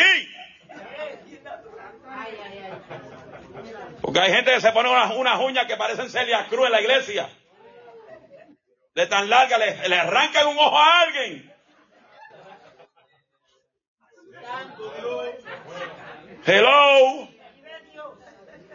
Porque 4.01 4.21
hay 4.21 4.33
gente 4.33 4.53
que 4.53 4.61
se 4.61 4.73
pone 4.73 4.89
unas, 4.91 5.41
uñas 5.41 5.67
que 5.67 5.77
parecen 5.77 6.11
Celia 6.11 6.47
Cruz 6.49 6.67
en 6.67 6.73
la 6.73 6.81
iglesia. 6.81 7.29
De 8.95 9.07
tan 9.07 9.29
larga, 9.31 9.59
le, 9.59 9.89
le 9.89 9.97
arrancan 9.97 10.49
un 10.49 10.59
ojo 10.59 10.79
a 10.79 11.01
alguien. 11.03 11.53
Hello. 16.47 17.29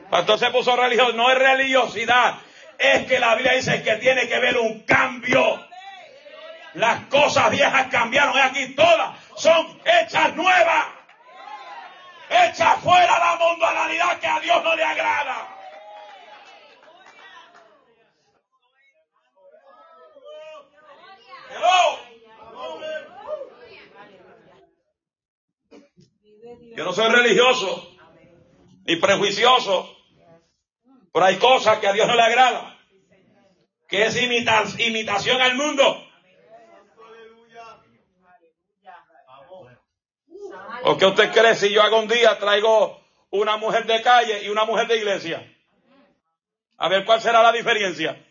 Pastor 0.10 0.40
se 0.40 0.50
puso 0.52 0.76
religioso. 0.76 1.14
No 1.14 1.32
es 1.32 1.38
religiosidad. 1.38 2.36
Es 2.78 3.08
que 3.08 3.20
la 3.20 3.36
Biblia 3.36 3.54
dice 3.54 3.82
que 3.84 3.96
tiene 3.96 4.28
que 4.28 4.36
haber 4.36 4.58
un 4.58 4.84
cambio. 4.84 5.60
Las 6.76 7.06
cosas 7.06 7.52
viejas 7.52 7.88
cambiaron. 7.90 8.38
aquí 8.38 8.76
todas 8.76 9.18
son 9.38 9.82
hechas 9.86 10.36
nuevas. 10.36 10.86
Hechas 12.30 12.80
fuera 12.82 13.20
la 13.20 13.38
mundanalidad 13.38 14.20
que 14.20 14.28
a 14.28 14.40
Dios 14.42 14.64
no 14.64 14.76
le 14.76 14.84
agrada. 14.84 15.52
Yo 26.76 26.84
no 26.84 26.92
soy 26.92 27.10
religioso 27.10 27.96
ni 28.86 28.98
prejuicioso, 28.98 29.96
pero 31.14 31.26
hay 31.26 31.38
cosas 31.38 31.80
que 31.80 31.88
a 31.88 31.94
Dios 31.94 32.06
no 32.06 32.16
le 32.16 32.22
agrada, 32.22 32.78
que 33.88 34.08
es 34.08 34.22
imitación 34.22 35.42
al 35.42 35.56
mundo. 35.56 36.05
¿O 40.88 40.98
qué 40.98 41.06
usted 41.08 41.32
cree 41.32 41.56
si 41.56 41.72
yo 41.74 41.82
hago 41.82 42.00
un 42.00 42.08
día 42.08 42.38
traigo 42.38 43.02
una 43.32 43.58
mujer 43.58 43.88
de 43.88 44.04
calle 44.04 44.44
y 44.44 44.50
una 44.50 44.66
mujer 44.66 44.88
de 44.88 44.98
iglesia? 44.98 45.52
A 46.78 46.90
ver 46.90 47.04
cuál 47.06 47.20
será 47.22 47.42
la 47.42 47.52
diferencia. 47.52 48.24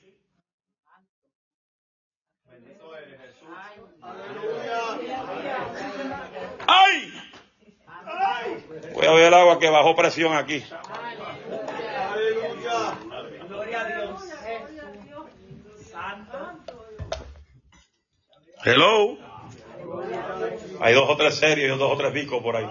¡Ay! 6.68 7.12
Voy 8.94 9.06
a 9.06 9.12
ver 9.12 9.24
el 9.24 9.34
agua 9.34 9.58
que 9.58 9.68
bajó 9.68 9.96
presión 9.96 10.36
aquí. 10.36 10.64
Hello. 18.64 19.33
Hay 20.84 20.92
dos 20.92 21.08
o 21.08 21.16
tres 21.16 21.36
series 21.36 21.64
y 21.64 21.78
dos 21.78 21.90
o 21.90 21.96
tres 21.96 22.12
discos 22.12 22.42
por 22.42 22.56
ahí. 22.56 22.66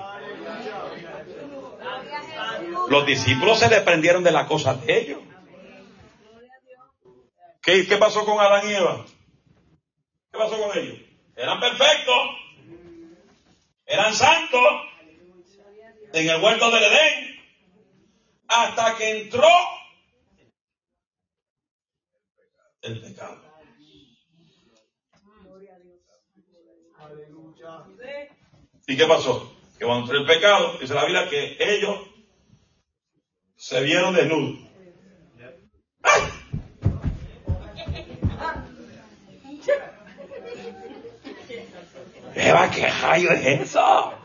Los 2.87 3.07
discípulos 3.07 3.57
se 3.57 3.69
desprendieron 3.69 4.23
de 4.23 4.31
las 4.31 4.45
cosas 4.45 4.85
de 4.85 4.99
ellos. 4.99 5.19
¿Qué, 7.63 7.87
¿Qué 7.87 7.97
pasó 7.97 8.23
con 8.23 8.39
Adán 8.39 8.69
y 8.69 8.73
Eva? 8.73 9.03
¿Qué 10.31 10.37
pasó 10.37 10.61
con 10.61 10.77
ellos? 10.77 10.99
Eran 11.35 11.59
perfectos. 11.59 12.15
Eran 13.87 14.13
santos 14.13 14.61
en 16.13 16.29
el 16.29 16.39
huerto 16.39 16.69
del 16.69 16.83
Edén 16.83 17.35
hasta 18.47 18.95
que 18.95 19.21
entró 19.21 19.49
el 22.83 23.01
pecado. 23.01 23.53
¿Y 28.87 28.97
qué 28.97 29.05
pasó? 29.05 29.55
Que 29.77 29.85
cuando 29.85 30.05
entró 30.05 30.19
el 30.19 30.25
pecado, 30.25 30.77
dice 30.79 30.93
la 30.93 31.05
Biblia 31.05 31.29
que 31.29 31.57
ellos 31.59 31.99
se 33.55 33.81
vieron 33.81 34.13
desnudos. 34.13 34.59
¡Ay! 36.03 36.21
Eva, 42.35 42.69
¿qué 42.71 42.89
rayo 42.89 43.31
es 43.31 43.61
eso? 43.61 43.79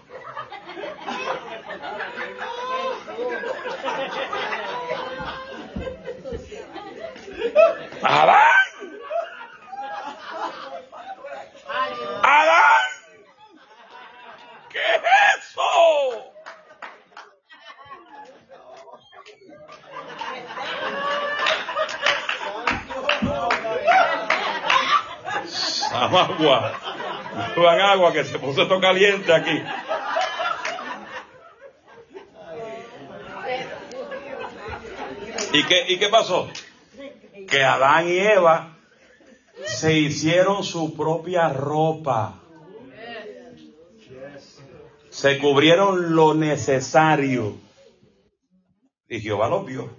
Adán. 8.03 8.39
Adán. 12.23 12.73
¿Qué 14.71 14.79
es 14.79 15.03
eso? 15.39 16.29
Agua. 26.05 26.73
Suban 27.55 27.81
agua 27.81 28.13
que 28.13 28.25
se 28.25 28.39
puso 28.39 28.63
esto 28.63 28.81
caliente 28.81 29.33
aquí. 29.33 29.63
¿Y 35.53 35.65
qué, 35.65 35.85
¿Y 35.89 35.99
qué 35.99 36.09
pasó? 36.09 36.49
Que 37.49 37.65
Adán 37.65 38.09
y 38.09 38.19
Eva 38.19 38.77
se 39.65 39.95
hicieron 39.99 40.65
su 40.65 40.97
propia 40.97 41.49
ropa. 41.49 42.41
Se 45.11 45.39
cubrieron 45.39 46.15
lo 46.15 46.35
necesario. 46.35 47.57
Y 49.09 49.21
Jehová 49.21 49.49
los 49.49 49.65
vio. 49.65 49.91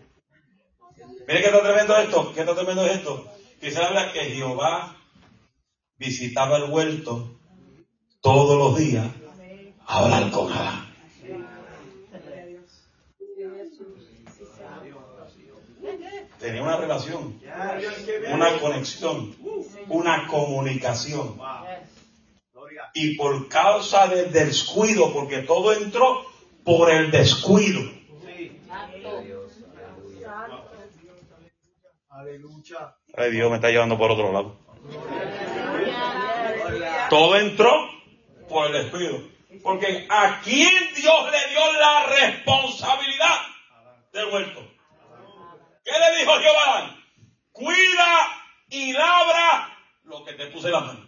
Mire 1.28 1.42
qué 1.42 1.48
está 1.48 1.62
tremendo 1.62 1.98
esto. 1.98 2.34
Qué 2.34 2.40
está 2.42 2.56
tremendo 2.56 2.86
esto. 2.86 3.26
Dice 3.62 3.82
la 3.82 4.12
que 4.14 4.22
Jehová 4.22 4.96
visitaba 6.00 6.58
el 6.58 6.72
huerto 6.72 7.38
todos 8.22 8.58
los 8.58 8.78
días 8.78 9.08
a 9.86 10.00
hablar 10.00 10.32
con 10.32 10.52
Adán. 10.52 10.90
Tenía 16.40 16.64
una 16.64 16.78
relación, 16.78 17.40
una 18.34 18.60
conexión, 18.60 19.36
una 19.90 20.28
comunicación. 20.28 21.38
Y 22.94 23.18
por 23.18 23.50
causa 23.50 24.08
del 24.08 24.32
descuido, 24.32 25.12
porque 25.12 25.40
todo 25.40 25.74
entró 25.74 26.24
por 26.64 26.90
el 26.90 27.12
descuido. 27.12 27.82
Ay, 33.18 33.32
Dios 33.32 33.50
me 33.50 33.56
está 33.56 33.70
llevando 33.70 33.98
por 33.98 34.12
otro 34.12 34.32
lado. 34.32 34.58
Todo 37.10 37.36
entró 37.36 37.72
por 38.48 38.68
el 38.68 38.84
descuido. 38.84 39.22
Porque 39.64 40.08
a 40.10 40.42
quién 40.42 40.94
Dios 40.96 41.32
le 41.32 41.50
dio 41.50 41.74
la 41.80 42.06
responsabilidad 42.06 43.40
del 44.14 44.26
huerto. 44.34 44.68
¿Qué 45.84 45.92
le 45.92 46.20
dijo 46.20 46.40
Jehová? 46.40 46.96
Cuida 47.52 48.28
y 48.70 48.94
labra 48.94 49.78
lo 50.04 50.24
que 50.24 50.34
te 50.34 50.48
puse 50.48 50.70
la 50.70 50.80
mano. 50.82 51.08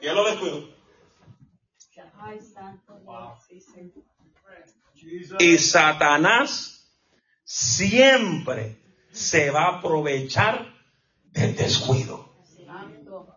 ¿Quién 0.00 0.14
lo 0.14 0.24
descuidó? 0.24 0.72
Dios. 5.02 5.36
Y 5.40 5.58
Satanás 5.58 6.90
siempre 7.44 8.78
se 9.10 9.50
va 9.50 9.64
a 9.64 9.78
aprovechar 9.78 10.72
del 11.24 11.56
descuido. 11.56 12.32
Santo. 12.66 13.28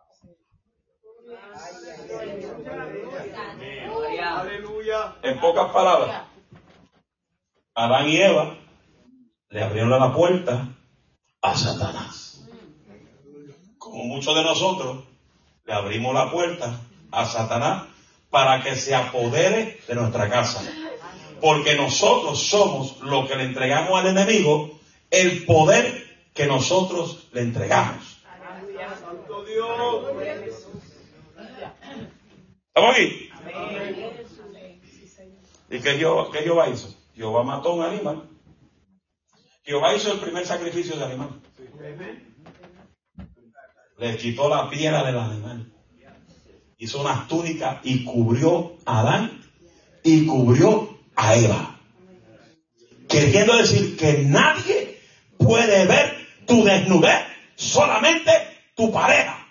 Aleluya. 4.21 4.74
En 5.23 5.39
pocas 5.39 5.71
palabras, 5.71 6.25
Adán 7.73 8.07
y 8.07 8.17
Eva 8.17 8.55
le 9.49 9.63
abrieron 9.63 9.89
la 9.89 10.13
puerta 10.13 10.67
a 11.41 11.57
Satanás. 11.57 12.45
Como 13.79 14.03
muchos 14.03 14.35
de 14.35 14.43
nosotros 14.43 15.03
le 15.63 15.73
abrimos 15.73 16.13
la 16.13 16.29
puerta 16.29 16.81
a 17.11 17.25
Satanás 17.25 17.83
para 18.29 18.61
que 18.61 18.75
se 18.75 18.93
apodere 18.93 19.79
de 19.87 19.95
nuestra 19.95 20.29
casa. 20.29 20.61
Porque 21.41 21.75
nosotros 21.75 22.39
somos 22.39 22.99
lo 23.01 23.27
que 23.27 23.35
le 23.37 23.45
entregamos 23.45 23.99
al 23.99 24.07
enemigo, 24.07 24.79
el 25.09 25.45
poder 25.45 26.29
que 26.33 26.45
nosotros 26.45 27.27
le 27.31 27.41
entregamos. 27.41 28.21
Santo 28.99 29.43
Dios. 29.45 30.05
¿Estamos 32.67 32.95
aquí? 32.95 33.24
¿Y 35.69 35.79
qué 35.79 35.97
Jehová, 35.97 36.29
qué 36.31 36.39
Jehová 36.39 36.69
hizo? 36.69 36.93
Jehová 37.15 37.43
mató 37.43 37.73
un 37.73 37.83
animal. 37.83 38.29
Jehová 39.63 39.95
hizo 39.95 40.11
el 40.11 40.19
primer 40.19 40.45
sacrificio 40.45 40.95
de 40.95 41.05
animal. 41.05 41.41
Le 43.97 44.17
quitó 44.17 44.49
la 44.49 44.69
piedra 44.69 45.03
del 45.03 45.17
animal. 45.17 45.71
Hizo 46.77 47.01
unas 47.01 47.27
túnicas 47.27 47.79
y 47.83 48.03
cubrió 48.03 48.77
a 48.85 48.99
Adán 48.99 49.41
y 50.03 50.27
cubrió 50.27 50.99
a 51.15 51.35
Eva. 51.35 51.79
Queriendo 53.07 53.55
decir 53.57 53.97
que 53.97 54.23
nadie 54.23 54.99
puede 55.37 55.85
ver 55.85 56.27
tu 56.45 56.63
desnudez, 56.63 57.25
solamente 57.55 58.31
tu 58.75 58.91
pareja. 58.91 59.45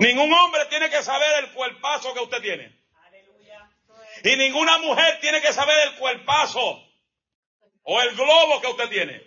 Ningún 0.00 0.32
hombre 0.32 0.60
tiene 0.70 0.90
que 0.90 1.02
saber 1.02 1.44
el 1.44 1.52
cuerpazo 1.52 2.07
que 2.18 2.24
usted 2.24 2.42
tiene. 2.42 2.78
Y 4.24 4.36
ninguna 4.36 4.78
mujer 4.78 5.20
tiene 5.20 5.40
que 5.40 5.52
saber 5.52 5.76
el 5.88 5.94
cuerpazo 5.96 6.82
o 7.82 8.00
el 8.02 8.14
globo 8.16 8.60
que 8.60 8.66
usted 8.66 8.88
tiene. 8.88 9.26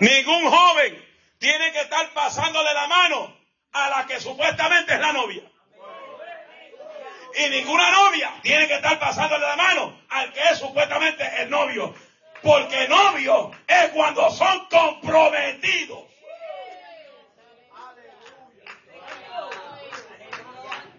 Ningún 0.00 0.50
joven 0.50 1.06
tiene 1.38 1.72
que 1.72 1.80
estar 1.80 2.12
pasándole 2.14 2.72
la 2.72 2.86
mano 2.86 3.36
a 3.72 3.90
la 3.90 4.06
que 4.06 4.20
supuestamente 4.20 4.94
es 4.94 5.00
la 5.00 5.12
novia. 5.12 5.42
Y 7.34 7.50
ninguna 7.50 7.90
novia 7.90 8.32
tiene 8.42 8.66
que 8.66 8.74
estar 8.74 8.98
pasándole 8.98 9.46
la 9.46 9.56
mano 9.56 10.00
al 10.08 10.32
que 10.32 10.40
es 10.40 10.58
supuestamente 10.58 11.42
el 11.42 11.50
novio. 11.50 11.94
Porque 12.42 12.88
novio 12.88 13.50
es 13.66 13.88
cuando 13.90 14.30
son 14.30 14.66
comprometidos. 14.68 16.04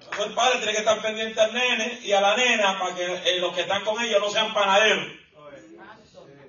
Entonces 0.02 0.28
el 0.28 0.34
padre 0.34 0.58
tiene 0.58 0.74
que 0.74 0.80
estar 0.80 1.02
pendiente 1.02 1.40
al 1.40 1.54
nene 1.54 2.00
y 2.04 2.12
a 2.12 2.22
la 2.22 2.36
nena 2.36 2.78
para 2.80 2.96
que 2.96 3.06
eh, 3.06 3.40
los 3.40 3.54
que 3.54 3.62
están 3.62 3.86
con 3.86 4.02
ellos 4.02 4.20
no 4.20 4.30
sean 4.30 4.54
panaderos. 4.54 5.06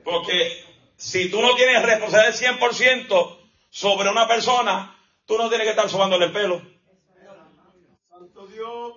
Porque 0.02 0.64
si 0.96 1.30
tú 1.30 1.40
no 1.40 1.54
tienes 1.54 1.82
responsabilidad 1.82 2.38
del 2.38 2.58
100% 2.58 3.38
sobre 3.70 4.08
una 4.08 4.26
persona, 4.26 4.96
tú 5.24 5.38
no 5.38 5.48
tienes 5.48 5.66
que 5.66 5.70
estar 5.70 5.88
sobándole 5.88 6.26
el 6.26 6.32
pelo. 6.32 6.62
Santo 8.08 8.46
Dios. 8.48 8.94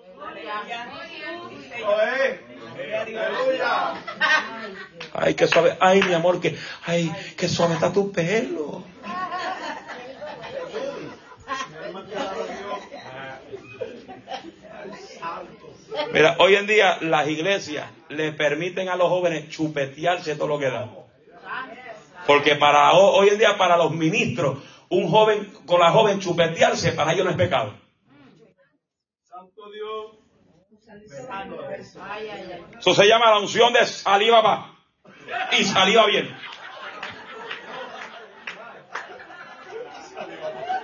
Aleluya. 2.76 3.94
Ay, 5.14 5.36
qué 5.36 5.48
suave. 5.48 5.78
Ay, 5.80 6.02
mi 6.02 6.14
amor, 6.14 6.40
que, 6.42 6.58
ay, 6.86 7.12
qué 7.38 7.48
suave 7.48 7.76
está 7.76 7.92
tu 7.94 8.12
pelo. 8.12 8.84
Mira, 16.12 16.36
hoy 16.40 16.56
en 16.56 16.68
día 16.68 16.98
las 17.02 17.28
iglesias 17.28 17.90
le 18.10 18.32
permiten 18.34 18.90
a 18.90 18.96
los 18.96 19.10
jóvenes 19.10 19.50
chupetearse 19.50 20.36
todo 20.36 20.48
lo 20.48 20.60
que 20.60 20.70
dan. 20.70 20.92
Porque 22.26 22.56
para 22.56 22.94
ho- 22.94 23.14
hoy 23.18 23.30
en 23.30 23.38
día 23.38 23.58
para 23.58 23.78
los 23.78 23.92
ministros, 23.92 24.60
un 24.90 25.10
joven 25.10 25.52
con 25.66 25.80
la 25.80 25.92
joven 25.92 26.20
chupetearse 26.20 26.94
para 26.94 27.14
ellos 27.14 27.26
no 27.26 27.32
es 27.32 27.38
pecado. 27.38 27.74
Santo 29.30 29.70
Dios. 29.72 30.18
Ay, 31.30 32.28
ay, 32.32 32.52
ay. 32.54 32.66
Eso 32.80 32.94
se 32.94 33.08
llama 33.08 33.30
la 33.32 33.40
unción 33.40 33.74
de 33.74 33.86
saliva 33.86 34.42
va 34.42 34.73
y 35.52 35.64
saliva 35.64 36.06
bien. 36.06 36.38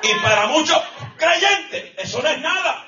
Y 0.01 0.13
para 0.23 0.47
muchos 0.47 0.81
creyentes 1.17 1.93
eso 1.97 2.21
no 2.21 2.29
es 2.29 2.39
nada. 2.39 2.85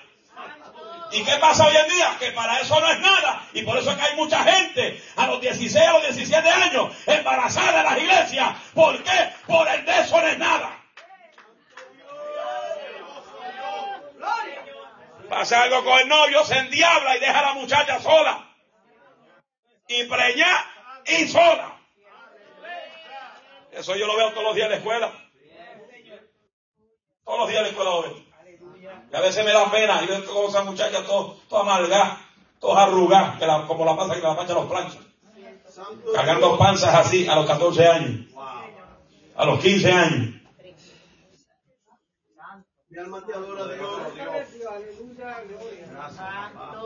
¿Y 1.12 1.24
qué 1.24 1.36
pasa 1.38 1.68
hoy 1.68 1.76
en 1.76 1.90
día? 1.90 2.16
Que 2.20 2.32
para 2.32 2.60
eso 2.62 2.80
no 2.80 2.90
es 2.90 3.00
nada. 3.00 3.46
Y 3.54 3.64
por 3.64 3.78
eso 3.78 3.92
es 3.92 3.98
que 3.98 4.04
hay 4.04 4.16
mucha 4.16 4.44
gente 4.44 5.04
a 5.18 5.28
los 5.28 5.42
16 5.42 5.86
a 5.86 5.94
los 5.94 6.04
17 6.04 6.50
años 6.50 6.96
embarazada 7.06 7.80
en 7.80 7.86
las 7.86 7.98
iglesias. 7.98 8.50
¿Por 8.74 9.04
qué? 9.04 9.34
Por 9.46 9.68
el 9.68 9.86
de 9.86 10.00
eso 10.00 10.22
no 10.22 10.28
es 10.28 10.38
nada. 10.38 10.78
Pasa 15.30 15.64
algo 15.64 15.84
con 15.84 16.00
el 16.00 16.08
novio, 16.08 16.44
se 16.44 16.58
endiabla 16.58 17.16
y 17.16 17.20
deja 17.20 17.40
a 17.40 17.42
la 17.42 17.54
muchacha 17.54 18.00
sola. 18.00 18.50
Y 19.88 20.04
preña 20.06 20.66
y 21.06 21.28
sola. 21.28 21.78
Eso 23.72 23.96
yo 23.96 24.06
lo 24.06 24.18
veo 24.18 24.32
todos 24.32 24.44
los 24.44 24.56
días 24.56 24.66
en 24.66 24.72
la 24.72 24.78
escuela. 24.78 25.12
Todos 27.24 27.40
los 27.40 27.50
días 27.50 27.60
en 27.60 27.64
la 27.64 27.70
escuela 27.70 27.92
lo 27.92 28.02
veo. 28.04 28.32
Y 29.12 29.16
a 29.16 29.22
veces 29.22 29.46
me 29.46 29.54
da 29.54 29.72
pena. 29.72 30.02
Y 30.04 30.08
veo 30.08 30.26
como 30.26 30.50
esas 30.50 30.66
muchachas 30.66 31.06
todas 31.06 31.48
todo 31.48 31.62
amargadas, 31.62 32.20
todas 32.60 32.88
arrugadas, 32.88 33.66
como 33.68 33.86
la 33.86 33.96
panza 33.96 34.16
que 34.16 34.22
la 34.22 34.34
mancha 34.34 34.54
los 34.54 34.70
planchas. 34.70 35.12
Cargando 36.14 36.58
panzas 36.58 36.94
así 36.94 37.28
a 37.28 37.36
los 37.36 37.46
14 37.46 37.88
años, 37.88 38.28
a 39.36 39.46
los 39.46 39.60
15 39.60 39.92
años. 39.92 40.36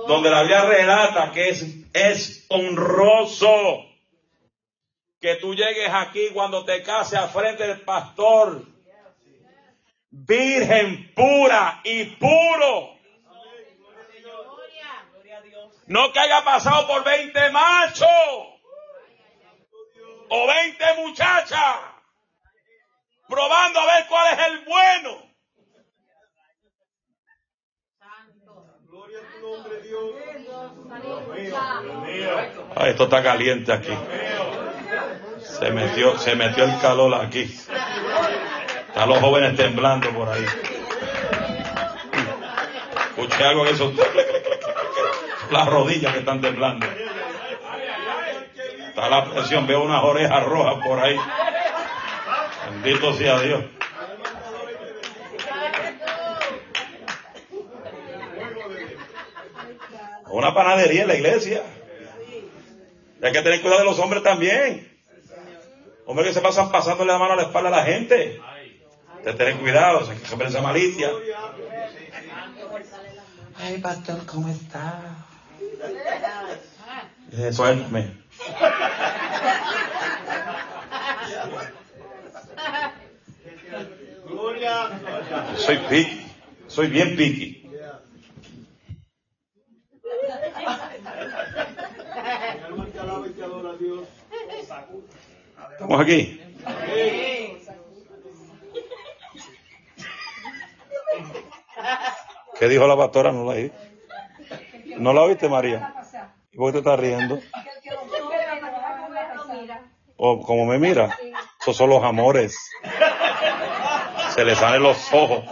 Donde 0.08 0.30
la 0.30 0.42
Biblia 0.42 0.66
relata 0.66 1.32
que 1.32 1.50
es, 1.50 1.66
es 1.94 2.46
honroso 2.50 3.95
que 5.20 5.36
tú 5.36 5.54
llegues 5.56 5.90
aquí 5.94 6.30
cuando 6.34 6.66
te 6.66 6.84
cases 6.84 7.20
al 7.20 7.30
frente 7.30 7.68
del 7.68 7.82
pastor, 7.82 8.64
virgen 10.12 11.14
pura 11.16 11.82
y 11.84 12.06
puro. 12.06 12.96
No 15.88 16.12
que 16.12 16.20
haya 16.20 16.44
pasado 16.44 16.88
por 16.88 17.04
20 17.04 17.50
machos 17.52 18.08
o 20.30 20.48
20 20.48 20.86
muchachas, 20.98 21.78
probando 23.28 23.80
a 23.80 23.86
ver 23.86 24.08
cuál 24.08 24.34
es 24.34 24.48
el 24.48 24.66
bueno. 24.66 25.26
Gloria 28.88 29.20
a 29.20 29.32
tu 29.34 29.48
nombre, 29.48 29.82
Dios. 29.82 30.16
Ay, 32.76 32.92
esto 32.92 33.04
está 33.04 33.22
caliente 33.22 33.72
aquí. 33.72 33.92
Se 35.40 35.72
metió, 35.72 36.18
se 36.18 36.36
metió 36.36 36.66
el 36.66 36.80
calor 36.80 37.14
aquí. 37.16 37.44
Están 38.88 39.10
los 39.10 39.20
jóvenes 39.20 39.56
temblando 39.56 40.10
por 40.12 40.30
ahí. 40.30 40.46
Escuché 43.10 43.44
algo 43.44 43.66
en 43.66 43.74
eso. 43.74 43.94
Las 45.52 45.68
rodillas 45.68 46.14
que 46.14 46.20
están 46.20 46.42
temblando. 46.42 46.86
Está 48.88 49.10
la 49.10 49.26
presión, 49.26 49.68
veo 49.68 49.84
unas 49.84 50.04
orejas 50.04 50.44
rojas 50.44 50.76
por 50.86 51.00
ahí. 51.00 51.20
Bendito 52.82 53.14
sea 53.14 53.40
Dios. 53.40 53.64
Una 60.28 60.54
panadería 60.54 61.04
en 61.04 61.08
la 61.08 61.16
iglesia. 61.16 61.64
Hay 63.26 63.32
que 63.32 63.42
tener 63.42 63.62
cuidado 63.62 63.80
de 63.80 63.86
los 63.86 63.98
hombres 63.98 64.22
también. 64.22 64.88
Hombres 66.06 66.28
que 66.28 66.34
se 66.36 66.42
pasan 66.42 66.72
pasándole 66.72 67.12
la 67.12 67.18
mano 67.18 67.34
a 67.34 67.38
la 67.38 67.42
espalda 67.44 67.70
a 67.70 67.72
la 67.72 67.84
gente. 67.84 68.40
De 69.24 69.34
tener 69.34 69.58
cuidado, 69.58 70.08
hay 70.08 70.18
que 70.18 70.30
comprarse 70.30 70.62
malicia. 70.62 71.10
Ay, 73.58 73.80
pastor, 73.80 74.24
¿cómo 74.28 74.50
está? 74.50 75.26
Dice, 77.32 77.52
suéltame. 77.52 78.14
Soy 85.58 85.78
piqui. 85.90 86.32
Soy 86.68 86.88
bien 86.88 87.16
piqui. 87.16 87.66
Mi 92.56 92.64
alma 92.64 92.86
te 92.92 93.00
alaba 93.00 93.28
y 93.28 93.30
te 93.32 93.44
adora, 93.44 93.74
Dios. 93.78 94.08
¿Estamos 95.76 96.00
aquí? 96.00 96.42
¿Qué 102.58 102.70
dijo 102.70 102.88
la 102.88 102.96
pastora? 102.96 103.34
No 103.34 103.44
la 103.44 103.52
oí. 103.52 103.72
¿No 104.98 105.12
la 105.12 105.22
oíste, 105.24 105.50
María? 105.50 105.94
¿Y 106.54 106.58
por 106.58 106.68
qué 106.68 106.72
te 106.72 106.78
estás 106.78 106.98
riendo? 106.98 107.40
O 110.16 110.42
como 110.42 110.66
me 110.66 110.80
mira, 110.80 111.18
esos 111.60 111.76
son 111.76 111.90
los 111.90 112.02
amores. 112.02 112.58
Se 114.34 114.46
le 114.46 114.56
salen 114.56 114.82
los 114.82 114.98
ojos. 115.14 115.44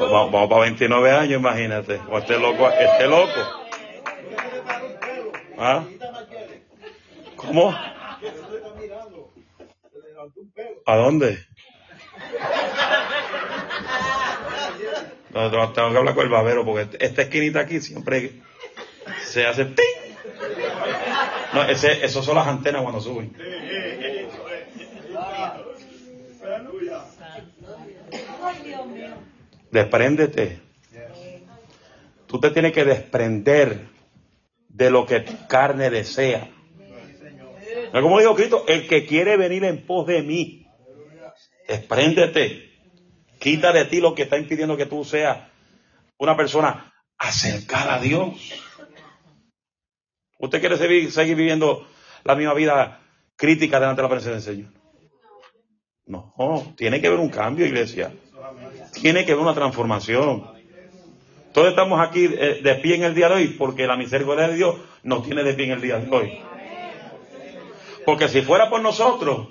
Vamos, 0.00 0.32
vamos 0.32 0.48
para 0.48 0.62
29 0.62 1.12
años, 1.12 1.40
imagínate. 1.40 2.00
O 2.10 2.18
este 2.18 2.36
loco, 2.36 2.68
este 2.68 3.06
loco. 3.06 3.40
¿Ah? 5.56 5.84
¿Cómo? 7.48 7.74
¿A 10.84 10.96
dónde? 10.96 11.38
No, 15.30 15.50
no, 15.50 15.72
tengo 15.72 15.90
que 15.90 15.96
hablar 15.96 16.14
con 16.14 16.24
el 16.24 16.30
babero 16.30 16.64
porque 16.66 16.98
esta 17.00 17.22
esquinita 17.22 17.60
aquí 17.60 17.80
siempre 17.80 18.32
se 19.22 19.46
hace 19.46 19.64
¡ting! 19.64 20.14
No, 21.54 21.64
ese, 21.64 22.04
esos 22.04 22.22
son 22.22 22.36
las 22.36 22.46
antenas 22.46 22.82
cuando 22.82 23.00
suben. 23.00 23.34
Despréndete. 29.70 30.60
Tú 32.26 32.40
te 32.40 32.50
tienes 32.50 32.72
que 32.72 32.84
desprender 32.84 33.88
de 34.68 34.90
lo 34.90 35.06
que 35.06 35.20
tu 35.20 35.46
carne 35.46 35.88
desea. 35.88 36.50
Como 37.92 38.18
dijo 38.18 38.34
Cristo, 38.34 38.64
el 38.68 38.86
que 38.86 39.06
quiere 39.06 39.36
venir 39.36 39.64
en 39.64 39.86
pos 39.86 40.06
de 40.06 40.22
mí, 40.22 40.66
despréndete. 41.66 42.68
Quita 43.38 43.72
de 43.72 43.84
ti 43.84 44.00
lo 44.00 44.14
que 44.14 44.22
está 44.22 44.36
impidiendo 44.36 44.76
que 44.76 44.86
tú 44.86 45.04
seas 45.04 45.38
una 46.18 46.36
persona 46.36 46.92
acercada 47.16 47.96
a 47.96 48.00
Dios. 48.00 48.34
¿Usted 50.38 50.60
quiere 50.60 50.76
seguir, 50.76 51.12
seguir 51.12 51.36
viviendo 51.36 51.86
la 52.24 52.34
misma 52.34 52.54
vida 52.54 53.00
crítica 53.36 53.78
delante 53.78 54.02
de 54.02 54.08
la 54.08 54.14
presencia 54.14 54.32
del 54.32 54.42
Señor? 54.42 54.78
No, 56.06 56.74
tiene 56.76 57.00
que 57.00 57.06
haber 57.06 57.20
un 57.20 57.28
cambio, 57.28 57.66
iglesia. 57.66 58.12
Tiene 59.00 59.24
que 59.24 59.32
haber 59.32 59.44
una 59.44 59.54
transformación. 59.54 60.44
Todos 61.52 61.68
estamos 61.68 62.00
aquí 62.00 62.24
eh, 62.24 62.60
de 62.62 62.74
pie 62.76 62.96
en 62.96 63.04
el 63.04 63.14
día 63.14 63.28
de 63.28 63.34
hoy 63.34 63.48
porque 63.48 63.86
la 63.86 63.96
misericordia 63.96 64.48
de 64.48 64.54
Dios 64.54 64.76
nos 65.02 65.24
tiene 65.24 65.42
de 65.42 65.54
pie 65.54 65.66
en 65.66 65.72
el 65.72 65.80
día 65.80 65.98
de 65.98 66.16
hoy. 66.16 66.40
Porque 68.08 68.26
si 68.26 68.40
fuera 68.40 68.70
por 68.70 68.80
nosotros, 68.80 69.48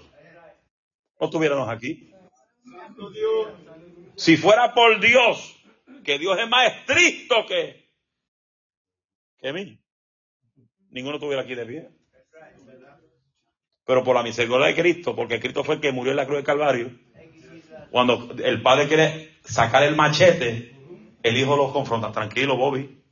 no 1.20 1.26
estuviéramos 1.28 1.70
aquí. 1.70 2.12
Si 4.16 4.36
fuera 4.36 4.74
por 4.74 5.00
Dios, 5.00 5.56
que 6.04 6.18
Dios 6.18 6.40
es 6.40 6.50
más 6.50 6.74
estricto 6.74 7.46
que, 7.46 7.88
que 9.38 9.54
mí, 9.54 9.80
ninguno 10.90 11.18
estuviera 11.18 11.44
aquí 11.44 11.54
de 11.54 11.66
pie. 11.68 11.90
Pero 13.86 14.04
por 14.04 14.16
la 14.16 14.24
misericordia 14.24 14.70
de 14.70 14.76
Cristo, 14.76 15.16
porque 15.16 15.40
Cristo 15.40 15.64
fue 15.64 15.76
el 15.76 15.82
que 15.82 15.92
murió 15.92 16.10
en 16.10 16.18
la 16.18 16.26
cruz 16.26 16.38
del 16.38 16.46
Calvario, 16.46 16.90
cuando 17.92 18.28
el 18.44 18.64
padre 18.64 18.88
quiere 18.88 19.38
sacar 19.44 19.84
el 19.84 19.96
machete, 19.96 20.76
el 21.22 21.38
hijo 21.38 21.56
lo 21.56 21.72
confronta. 21.72 22.12
Tranquilo, 22.12 22.58
Bobby. 22.58 23.04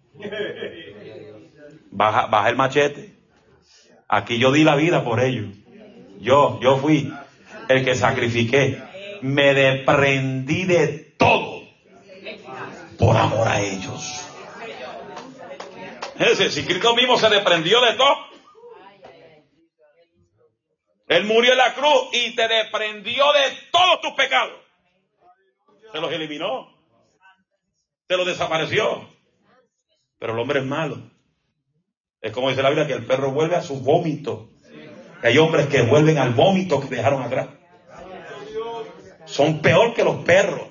Baja, 1.91 2.25
baja 2.25 2.49
el 2.49 2.55
machete. 2.55 3.14
Aquí 4.07 4.37
yo 4.37 4.51
di 4.51 4.63
la 4.63 4.75
vida 4.75 5.03
por 5.03 5.19
ellos. 5.19 5.47
Yo, 6.19 6.59
yo 6.61 6.77
fui 6.77 7.11
el 7.67 7.83
que 7.83 7.95
sacrifiqué. 7.95 8.81
Me 9.21 9.53
desprendí 9.53 10.65
de 10.65 10.87
todo 11.17 11.63
por 12.97 13.17
amor 13.17 13.47
a 13.47 13.61
ellos. 13.61 14.21
Es 16.17 16.37
decir, 16.37 16.51
si 16.51 16.65
Cristo 16.65 16.95
mismo 16.95 17.17
se 17.17 17.29
desprendió 17.29 17.81
de 17.81 17.93
todo, 17.93 18.15
Él 21.07 21.25
murió 21.25 21.51
en 21.51 21.57
la 21.57 21.73
cruz 21.73 22.09
y 22.13 22.35
te 22.35 22.47
desprendió 22.47 23.25
de 23.33 23.57
todos 23.71 24.01
tus 24.01 24.13
pecados. 24.13 24.59
Se 25.91 25.99
los 25.99 26.11
eliminó. 26.11 26.73
Se 28.07 28.17
los 28.17 28.25
desapareció. 28.25 29.07
Pero 30.19 30.33
el 30.33 30.39
hombre 30.39 30.59
es 30.59 30.65
malo. 30.65 30.97
Es 32.25 32.31
como 32.31 32.49
dice 32.49 32.63
la 32.63 32.69
Biblia 32.69 32.87
que 32.87 32.93
el 32.93 33.05
perro 33.05 33.29
vuelve 33.29 33.55
a 33.55 33.61
su 33.61 33.81
vómito. 33.81 34.49
Hay 35.21 35.37
hombres 35.37 35.67
que 35.67 35.83
vuelven 35.83 36.17
al 36.17 36.31
vómito 36.31 36.81
que 36.81 36.87
dejaron 36.87 37.21
atrás. 37.21 37.49
Son 39.25 39.61
peor 39.61 39.93
que 39.93 40.03
los 40.03 40.23
perros. 40.25 40.69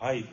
Ay. 0.00 0.26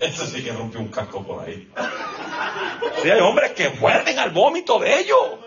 Ese 0.00 0.26
sí 0.26 0.42
que 0.42 0.52
rompió 0.52 0.80
un 0.80 0.88
casco 0.88 1.22
por 1.22 1.46
ahí. 1.46 1.70
Hay 3.04 3.20
hombres 3.20 3.52
que 3.52 3.68
vuelven 3.68 4.18
al 4.18 4.30
vómito 4.30 4.78
de 4.78 5.00
ellos. 5.00 5.38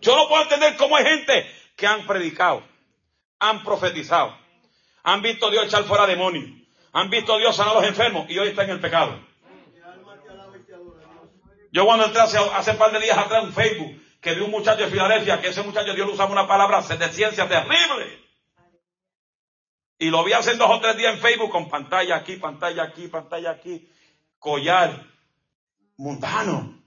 Yo 0.00 0.16
no 0.16 0.28
puedo 0.28 0.44
entender 0.44 0.78
cómo 0.78 0.96
hay 0.96 1.04
gente 1.04 1.44
que 1.76 1.86
han 1.86 2.06
predicado, 2.06 2.62
han 3.38 3.62
profetizado, 3.62 4.39
han 5.02 5.22
visto 5.22 5.46
a 5.46 5.50
Dios 5.50 5.66
echar 5.66 5.84
fuera 5.84 6.06
demonios, 6.06 6.50
han 6.92 7.10
visto 7.10 7.34
a 7.34 7.38
Dios 7.38 7.56
sanar 7.56 7.76
a 7.76 7.80
los 7.80 7.88
enfermos 7.88 8.28
y 8.28 8.38
hoy 8.38 8.48
está 8.48 8.64
en 8.64 8.70
el 8.70 8.80
pecado. 8.80 9.18
Yo 11.72 11.84
cuando 11.84 12.06
entré 12.06 12.20
hace, 12.20 12.38
hace 12.38 12.72
un 12.72 12.78
par 12.78 12.92
de 12.92 13.00
días 13.00 13.16
atrás 13.16 13.44
en 13.44 13.52
Facebook, 13.52 14.02
que 14.20 14.34
vi 14.34 14.40
un 14.40 14.50
muchacho 14.50 14.84
de 14.84 14.90
Filadelfia, 14.90 15.40
que 15.40 15.48
ese 15.48 15.62
muchacho 15.62 15.94
Dios 15.94 16.06
le 16.06 16.14
usaba 16.14 16.32
una 16.32 16.46
palabra 16.46 16.82
de 16.82 17.08
ciencia 17.10 17.48
terrible. 17.48 18.20
Y 19.98 20.10
lo 20.10 20.24
vi 20.24 20.32
hace 20.32 20.56
dos 20.56 20.68
o 20.70 20.80
tres 20.80 20.96
días 20.96 21.14
en 21.14 21.20
Facebook 21.20 21.50
con 21.50 21.68
pantalla 21.68 22.16
aquí, 22.16 22.36
pantalla 22.36 22.82
aquí, 22.84 23.08
pantalla 23.08 23.50
aquí, 23.50 23.88
collar, 24.38 25.06
mundano, 25.96 26.82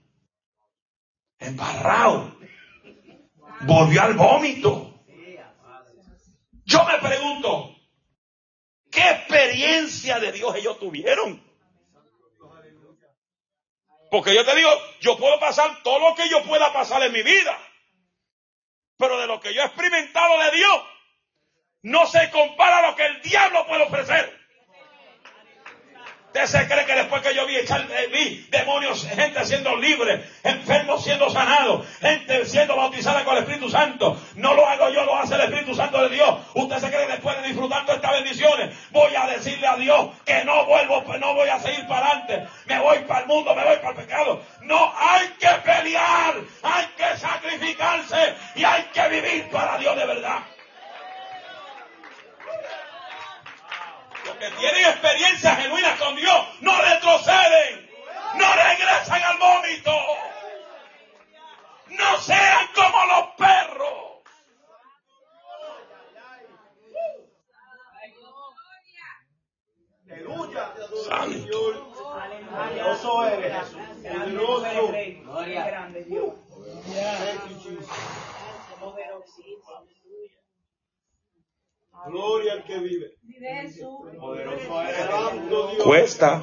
embarrado, 1.38 2.36
volvió 3.60 4.02
al 4.02 4.14
vómito. 4.14 4.90
Yo 6.64 6.84
me 6.84 6.98
pregunto, 6.98 7.73
¿qué 8.94 9.10
experiencia 9.10 10.20
de 10.20 10.32
Dios 10.32 10.54
ellos 10.54 10.78
tuvieron? 10.78 11.42
Porque 14.10 14.34
yo 14.34 14.44
te 14.44 14.54
digo, 14.54 14.70
yo 15.00 15.18
puedo 15.18 15.40
pasar 15.40 15.82
todo 15.82 15.98
lo 15.98 16.14
que 16.14 16.28
yo 16.28 16.44
pueda 16.44 16.72
pasar 16.72 17.02
en 17.02 17.12
mi 17.12 17.22
vida. 17.22 17.58
Pero 18.96 19.18
de 19.18 19.26
lo 19.26 19.40
que 19.40 19.52
yo 19.52 19.60
he 19.60 19.66
experimentado 19.66 20.38
de 20.38 20.50
Dios, 20.52 20.82
no 21.82 22.06
se 22.06 22.30
compara 22.30 22.78
a 22.78 22.90
lo 22.90 22.96
que 22.96 23.04
el 23.04 23.20
diablo 23.22 23.66
puede 23.66 23.82
ofrecer. 23.82 24.43
¿Usted 26.34 26.46
se 26.46 26.66
cree 26.66 26.84
que 26.84 26.96
después 26.96 27.22
que 27.22 27.32
yo 27.32 27.46
vi 27.46 27.58
echar, 27.58 27.82
eh, 27.82 28.08
vi 28.12 28.44
demonios, 28.50 29.06
gente 29.06 29.44
siendo 29.44 29.76
libre, 29.76 30.28
enfermos 30.42 31.04
siendo 31.04 31.30
sanados, 31.30 31.86
gente 32.00 32.44
siendo 32.44 32.74
bautizada 32.74 33.22
con 33.22 33.36
el 33.36 33.44
Espíritu 33.44 33.70
Santo? 33.70 34.20
No 34.34 34.52
lo 34.54 34.66
hago 34.66 34.88
yo, 34.88 35.04
lo 35.04 35.14
hace 35.16 35.36
el 35.36 35.42
Espíritu 35.42 35.76
Santo 35.76 36.02
de 36.02 36.08
Dios. 36.08 36.40
¿Usted 36.54 36.78
se 36.78 36.90
cree 36.90 37.06
que 37.06 37.12
después 37.12 37.40
de 37.40 37.46
disfrutar 37.46 37.82
todas 37.82 37.98
estas 37.98 38.12
bendiciones, 38.14 38.76
voy 38.90 39.14
a 39.14 39.28
decirle 39.28 39.64
a 39.64 39.76
Dios 39.76 40.08
que 40.24 40.44
no 40.44 40.66
vuelvo, 40.66 41.04
pues 41.04 41.20
no 41.20 41.34
voy 41.34 41.48
a 41.48 41.60
seguir 41.60 41.86
para 41.86 42.04
adelante, 42.04 42.48
me 42.66 42.80
voy 42.80 42.98
para 43.06 43.20
el 43.20 43.26
mundo, 43.28 43.54
me 43.54 43.62
voy 43.62 43.76
para 43.76 43.90
el 43.90 43.94
pecado? 43.94 44.42
No, 44.62 44.92
hay 44.98 45.28
que 45.38 45.50
pelear, 45.64 46.34
hay 46.64 46.86
que 46.96 47.16
sacrificarse 47.16 48.34
y 48.56 48.64
hay 48.64 48.82
que 48.92 49.08
vivir 49.08 49.50
para 49.50 49.78
Dios 49.78 49.96
de 49.96 50.04
verdad. 50.04 50.53
Los 54.24 54.36
que 54.36 54.50
tienen 54.52 54.84
experiencias 54.86 55.58
genuinas 55.58 56.00
con 56.00 56.16
Dios 56.16 56.46
no 56.60 56.80
retroceden, 56.80 57.90
no 58.36 58.46
regresan 58.54 59.22
al 59.22 59.38
vómito. 59.38 59.92
No 61.88 62.20
sean 62.20 62.66
como 62.74 63.04
los 63.06 63.26
perros. 63.36 64.04
Aleluya. 70.10 70.74
Santo. 71.08 71.32
Señor. 71.32 71.94
Poderoso 71.94 73.26
eres, 73.26 73.52
Jesús. 73.52 73.78
Poderoso. 74.46 74.92
Grande 75.44 76.04
Dios. 76.04 76.34
Gloria 82.06 82.52
al 82.54 82.64
que 82.64 82.78
vive. 82.78 83.16
Poderoso. 84.18 85.82
Cuesta, 85.82 86.42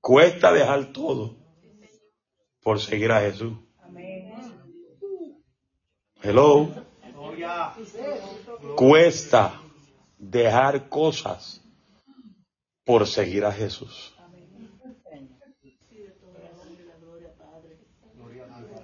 cuesta 0.00 0.52
dejar 0.52 0.92
todo 0.92 1.36
por 2.62 2.80
seguir 2.80 3.10
a 3.12 3.20
Jesús. 3.20 3.56
Hello. 6.22 6.68
Gloria. 7.12 7.72
Cuesta 8.76 9.60
dejar 10.18 10.88
cosas 10.88 11.62
por 12.84 13.06
seguir 13.06 13.44
a 13.44 13.52
Jesús. 13.52 14.14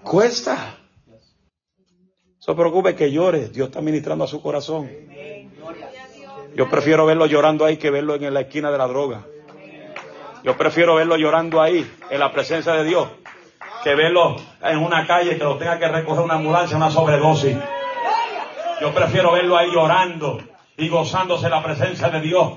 Cuesta. 0.02 0.78
No 1.06 2.52
se 2.52 2.54
preocupe 2.54 2.94
que 2.94 3.10
llore. 3.10 3.48
Dios 3.48 3.68
está 3.68 3.80
ministrando 3.80 4.24
a 4.24 4.28
su 4.28 4.40
corazón. 4.40 4.88
Yo 6.56 6.70
prefiero 6.70 7.04
verlo 7.04 7.26
llorando 7.26 7.66
ahí 7.66 7.76
que 7.76 7.90
verlo 7.90 8.14
en 8.14 8.32
la 8.32 8.40
esquina 8.40 8.70
de 8.70 8.78
la 8.78 8.86
droga. 8.86 9.26
Yo 10.42 10.56
prefiero 10.56 10.94
verlo 10.94 11.18
llorando 11.18 11.60
ahí, 11.60 11.86
en 12.08 12.18
la 12.18 12.32
presencia 12.32 12.72
de 12.72 12.84
Dios, 12.84 13.08
que 13.84 13.94
verlo 13.94 14.36
en 14.62 14.78
una 14.78 15.06
calle 15.06 15.36
que 15.36 15.44
lo 15.44 15.58
tenga 15.58 15.78
que 15.78 15.86
recoger 15.86 16.24
una 16.24 16.36
ambulancia, 16.36 16.78
una 16.78 16.90
sobredosis. 16.90 17.58
Yo 18.80 18.90
prefiero 18.94 19.32
verlo 19.32 19.58
ahí 19.58 19.70
llorando 19.70 20.38
y 20.78 20.88
gozándose 20.88 21.50
la 21.50 21.62
presencia 21.62 22.08
de 22.08 22.20
Dios. 22.22 22.54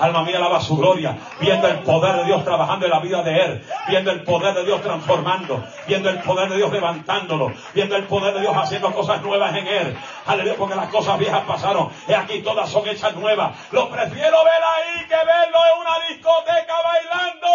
Alma 0.00 0.22
mía, 0.22 0.38
alaba 0.38 0.60
su 0.60 0.76
gloria, 0.76 1.16
viendo 1.38 1.68
el 1.68 1.80
poder 1.80 2.16
de 2.16 2.24
Dios 2.24 2.42
trabajando 2.42 2.86
en 2.86 2.90
la 2.90 3.00
vida 3.00 3.22
de 3.22 3.36
Él, 3.36 3.66
viendo 3.86 4.10
el 4.10 4.22
poder 4.22 4.54
de 4.54 4.64
Dios 4.64 4.80
transformando, 4.80 5.62
viendo 5.86 6.08
el 6.08 6.20
poder 6.20 6.48
de 6.48 6.56
Dios 6.56 6.72
levantándolo, 6.72 7.52
viendo 7.74 7.96
el 7.96 8.04
poder 8.04 8.32
de 8.34 8.40
Dios 8.40 8.56
haciendo 8.56 8.92
cosas 8.92 9.20
nuevas 9.22 9.54
en 9.54 9.66
Él. 9.66 9.98
Aleluya, 10.26 10.54
porque 10.56 10.74
las 10.74 10.88
cosas 10.88 11.18
viejas 11.18 11.42
pasaron 11.46 11.90
y 12.08 12.14
aquí 12.14 12.40
todas 12.42 12.70
son 12.70 12.88
hechas 12.88 13.14
nuevas. 13.14 13.56
Lo 13.72 13.90
prefiero 13.90 14.44
ver 14.44 14.62
ahí 14.62 15.06
que 15.06 15.16
verlo 15.16 15.58
en 15.74 15.80
una 15.80 15.98
discoteca 16.08 16.74
bailando. 16.82 17.50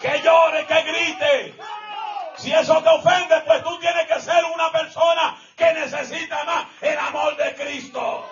Que 0.00 0.20
llore, 0.20 0.66
que 0.66 0.82
grite. 0.82 1.54
Si 2.36 2.52
eso 2.52 2.82
te 2.82 2.88
ofende, 2.88 3.40
pues 3.46 3.62
tú 3.62 3.78
tienes 3.78 4.06
que 4.06 4.20
ser 4.20 4.44
una 4.52 4.70
persona 4.72 5.36
que 5.56 5.72
necesita 5.74 6.42
más 6.44 6.66
el 6.80 6.98
amor 6.98 7.36
de 7.36 7.54
Cristo. 7.54 8.26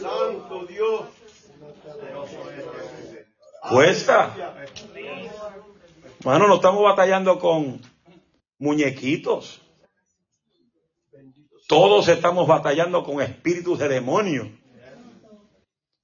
Santo 0.00 0.66
Dios. 0.66 1.02
Cuesta. 3.68 4.34
Mano, 6.24 6.48
no 6.48 6.54
estamos 6.56 6.82
batallando 6.82 7.38
con 7.38 7.80
muñequitos. 8.58 9.60
Todos 11.70 12.08
estamos 12.08 12.48
batallando 12.48 13.04
con 13.04 13.22
espíritus 13.22 13.78
de 13.78 13.88
demonios. 13.88 14.48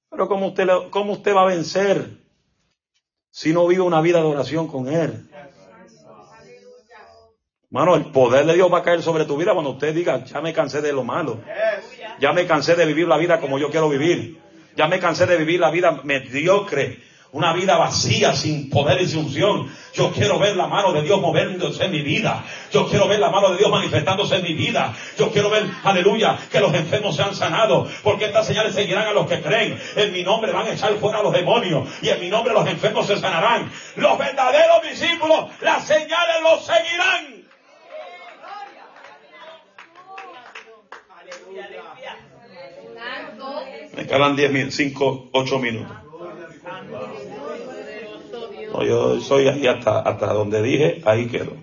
Pero 0.09 0.29
¿cómo 0.29 0.47
usted, 0.47 0.65
¿cómo 0.91 1.11
usted 1.11 1.35
va 1.35 1.41
a 1.41 1.47
vencer 1.47 2.21
si 3.31 3.51
no 3.51 3.67
vive 3.67 3.81
una 3.81 3.99
vida 3.99 4.19
de 4.19 4.27
oración 4.27 4.69
con 4.69 4.87
Él? 4.87 5.29
Mano, 7.69 7.97
el 7.97 8.05
poder 8.13 8.45
de 8.45 8.53
Dios 8.53 8.71
va 8.71 8.77
a 8.77 8.83
caer 8.83 9.03
sobre 9.03 9.25
tu 9.25 9.35
vida 9.35 9.51
cuando 9.51 9.71
usted 9.71 9.93
diga, 9.93 10.23
ya 10.23 10.39
me 10.39 10.53
cansé 10.53 10.81
de 10.81 10.93
lo 10.93 11.03
malo. 11.03 11.41
Ya 12.21 12.31
me 12.31 12.47
cansé 12.47 12.75
de 12.75 12.85
vivir 12.85 13.09
la 13.09 13.17
vida 13.17 13.41
como 13.41 13.59
yo 13.59 13.69
quiero 13.69 13.89
vivir. 13.89 14.39
Ya 14.77 14.87
me 14.87 15.01
cansé 15.01 15.25
de 15.25 15.35
vivir 15.35 15.59
la 15.59 15.69
vida 15.69 15.99
mediocre. 16.05 17.03
Una 17.37 17.53
vida 17.53 17.77
vacía, 17.77 18.33
sin 18.33 18.67
poder 18.67 18.99
y 18.99 19.07
sin 19.07 19.19
unción. 19.19 19.71
Yo 19.93 20.11
quiero 20.11 20.39
ver 20.39 20.55
la 20.55 20.65
mano 20.65 20.91
de 20.91 21.03
Dios 21.03 21.21
moviéndose 21.21 21.85
en 21.85 21.91
mi 21.91 22.01
vida. 22.01 22.43
Yo 22.71 22.87
quiero 22.87 23.07
ver 23.07 23.19
la 23.19 23.29
mano 23.29 23.51
de 23.51 23.59
Dios 23.59 23.69
manifestándose 23.69 24.37
en 24.37 24.41
mi 24.41 24.55
vida. 24.55 24.95
Yo 25.19 25.29
quiero 25.29 25.51
ver, 25.51 25.67
aleluya, 25.83 26.35
que 26.51 26.59
los 26.59 26.73
enfermos 26.73 27.15
sean 27.15 27.35
sanados. 27.35 27.91
Porque 28.01 28.25
estas 28.25 28.47
señales 28.47 28.73
seguirán 28.73 29.05
a 29.05 29.11
los 29.11 29.27
que 29.27 29.39
creen. 29.39 29.79
En 29.95 30.13
mi 30.13 30.23
nombre 30.23 30.51
van 30.51 30.65
a 30.65 30.71
echar 30.71 30.95
fuera 30.95 31.19
a 31.19 31.21
los 31.21 31.31
demonios. 31.31 31.87
Y 32.01 32.09
en 32.09 32.19
mi 32.21 32.29
nombre 32.31 32.55
los 32.55 32.67
enfermos 32.67 33.05
se 33.05 33.17
sanarán. 33.17 33.71
Los 33.97 34.17
verdaderos 34.17 34.81
discípulos, 34.81 35.51
las 35.61 35.85
señales 35.85 36.41
los 36.41 36.65
seguirán. 36.65 37.45
Me 43.95 44.07
quedan 44.07 44.35
10 44.35 44.51
minutos, 44.51 44.73
5, 44.73 45.29
8 45.33 45.59
minutos. 45.59 46.06
No, 48.73 48.83
yo 48.83 49.19
soy 49.21 49.47
ahí 49.47 49.67
hasta, 49.67 49.99
hasta 49.99 50.33
donde 50.33 50.61
dije, 50.61 51.01
ahí 51.05 51.27
quedo. 51.27 51.53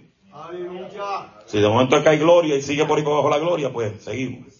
Si 1.46 1.60
de 1.60 1.68
momento 1.68 1.96
acá 1.96 2.10
hay 2.10 2.18
gloria 2.18 2.56
y 2.56 2.62
sigue 2.62 2.84
por 2.84 2.98
ahí 2.98 3.04
por 3.04 3.12
abajo 3.12 3.30
la 3.30 3.38
gloria, 3.38 3.72
pues 3.72 4.02
seguimos. 4.02 4.52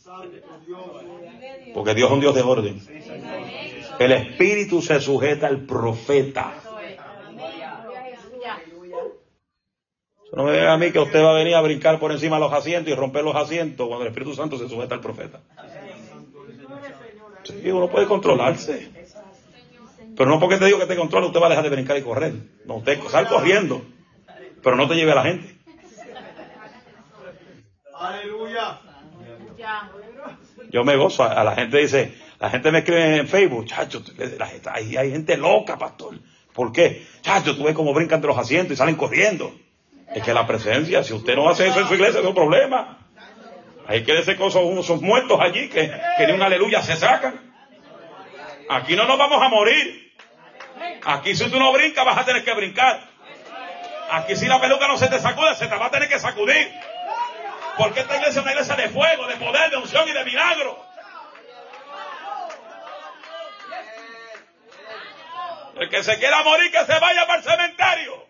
Porque 1.75 1.95
Dios 1.95 2.09
es 2.09 2.15
un 2.15 2.21
Dios 2.21 2.35
de 2.35 2.43
orden. 2.43 2.81
El 3.99 4.13
espíritu 4.13 4.83
se 4.83 5.01
sujeta 5.01 5.47
al 5.47 5.61
profeta. 5.67 6.55
Eso 10.25 10.37
no 10.37 10.45
me 10.45 10.53
diga 10.53 10.73
a 10.73 10.79
mí 10.79 10.91
que 10.91 10.99
usted 10.99 11.23
va 11.23 11.31
a 11.31 11.35
venir 11.35 11.55
a 11.55 11.61
brincar 11.61 11.99
por 11.99 12.11
encima 12.11 12.37
de 12.37 12.43
los 12.43 12.53
asientos 12.53 12.93
y 12.93 12.97
romper 12.97 13.25
los 13.25 13.37
asientos 13.37 13.87
cuando 13.87 14.05
el 14.05 14.09
Espíritu 14.09 14.35
Santo 14.35 14.59
se 14.59 14.69
sujeta 14.69 14.97
al 14.97 15.01
profeta. 15.01 15.41
Sí, 17.45 17.71
uno 17.71 17.89
puede 17.89 18.07
controlarse. 18.07 19.04
Pero 20.17 20.31
no 20.31 20.39
porque 20.41 20.57
te 20.59 20.67
digo 20.67 20.79
que 20.79 20.87
te 20.87 20.97
controle, 20.97 21.27
usted 21.27 21.41
va 21.41 21.47
a 21.47 21.51
dejar 21.51 21.65
de 21.65 21.71
brincar 21.71 21.97
y 21.97 22.03
correr. 22.03 22.33
No, 22.67 22.77
usted 22.77 23.01
sal 23.09 23.29
corriendo, 23.29 23.85
pero 24.63 24.77
no 24.77 24.87
te 24.89 24.95
lleve 24.95 25.13
a 25.13 25.17
la 25.17 25.23
gente. 25.25 25.57
Aleluya. 27.99 28.81
Yo 30.71 30.85
me 30.85 30.97
gozo, 30.97 31.25
a 31.25 31.45
la 31.45 31.55
gente 31.55 31.79
dice, 31.79 32.15
la 32.41 32.51
gente 32.51 32.71
me 32.71 32.79
escribe 32.79 33.17
en 33.19 33.29
Facebook, 33.29 33.67
chacho, 33.67 34.03
la 34.39 34.47
gente- 34.47 34.69
ahí 34.73 34.97
hay 34.97 35.11
gente 35.11 35.37
loca, 35.37 35.79
pastor. 35.79 36.19
¿Por 36.53 36.73
qué? 36.73 37.07
Chacho, 37.23 37.57
tú 37.57 37.65
ves 37.65 37.75
cómo 37.75 37.93
brincan 37.95 38.21
de 38.21 38.27
los 38.29 38.39
asientos 38.39 38.73
y 38.73 38.77
salen 38.77 38.97
corriendo. 38.97 39.55
Es 40.15 40.23
que 40.23 40.33
la 40.35 40.47
presencia, 40.47 41.03
si 41.03 41.13
usted 41.13 41.35
no 41.35 41.49
hace 41.49 41.67
eso 41.69 41.81
en 41.81 41.89
su 41.89 41.95
iglesia, 41.95 42.21
es 42.21 42.27
un 42.27 42.35
problema. 42.35 42.99
Hay 43.87 44.03
que 44.05 44.13
decir 44.15 44.37
cosas, 44.37 44.63
unos 44.65 44.87
son 44.87 45.03
muertos 45.03 45.39
allí 45.41 45.69
que, 45.69 45.91
que 46.17 46.27
de 46.27 46.33
un 46.33 46.43
aleluya 46.43 46.83
se 46.83 46.97
sacan. 46.97 47.53
Aquí 48.71 48.97
no 48.97 49.07
nos 49.07 49.19
vamos 49.19 49.43
a 49.43 49.49
morir. 49.49 50.04
Aquí 51.05 51.35
si 51.35 51.51
tú 51.51 51.59
no 51.59 51.73
brincas 51.73 52.05
vas 52.05 52.19
a 52.19 52.25
tener 52.25 52.45
que 52.45 52.55
brincar. 52.55 53.09
Aquí 54.11 54.37
si 54.37 54.47
la 54.47 54.61
peluca 54.61 54.89
no 54.89 54.97
se 54.97 55.09
te 55.09 55.19
sacude, 55.19 55.55
se 55.55 55.67
te 55.67 55.77
va 55.77 55.87
a 55.87 55.91
tener 55.91 56.09
que 56.09 56.19
sacudir. 56.19 56.73
Porque 57.77 58.01
esta 58.01 58.17
iglesia 58.17 58.41
es 58.41 58.45
una 58.45 58.53
iglesia 58.53 58.77
de 58.77 58.89
fuego, 58.89 59.27
de 59.27 59.37
poder, 59.37 59.71
de 59.71 59.77
unción 59.77 60.09
y 60.09 60.13
de 60.13 60.25
milagro. 60.25 60.85
El 65.77 65.89
que 65.89 66.03
se 66.05 66.19
quiera 66.19 66.43
morir, 66.45 66.71
que 66.71 66.85
se 66.85 66.99
vaya 67.01 67.27
para 67.27 67.39
el 67.39 67.45
cementerio. 67.45 68.25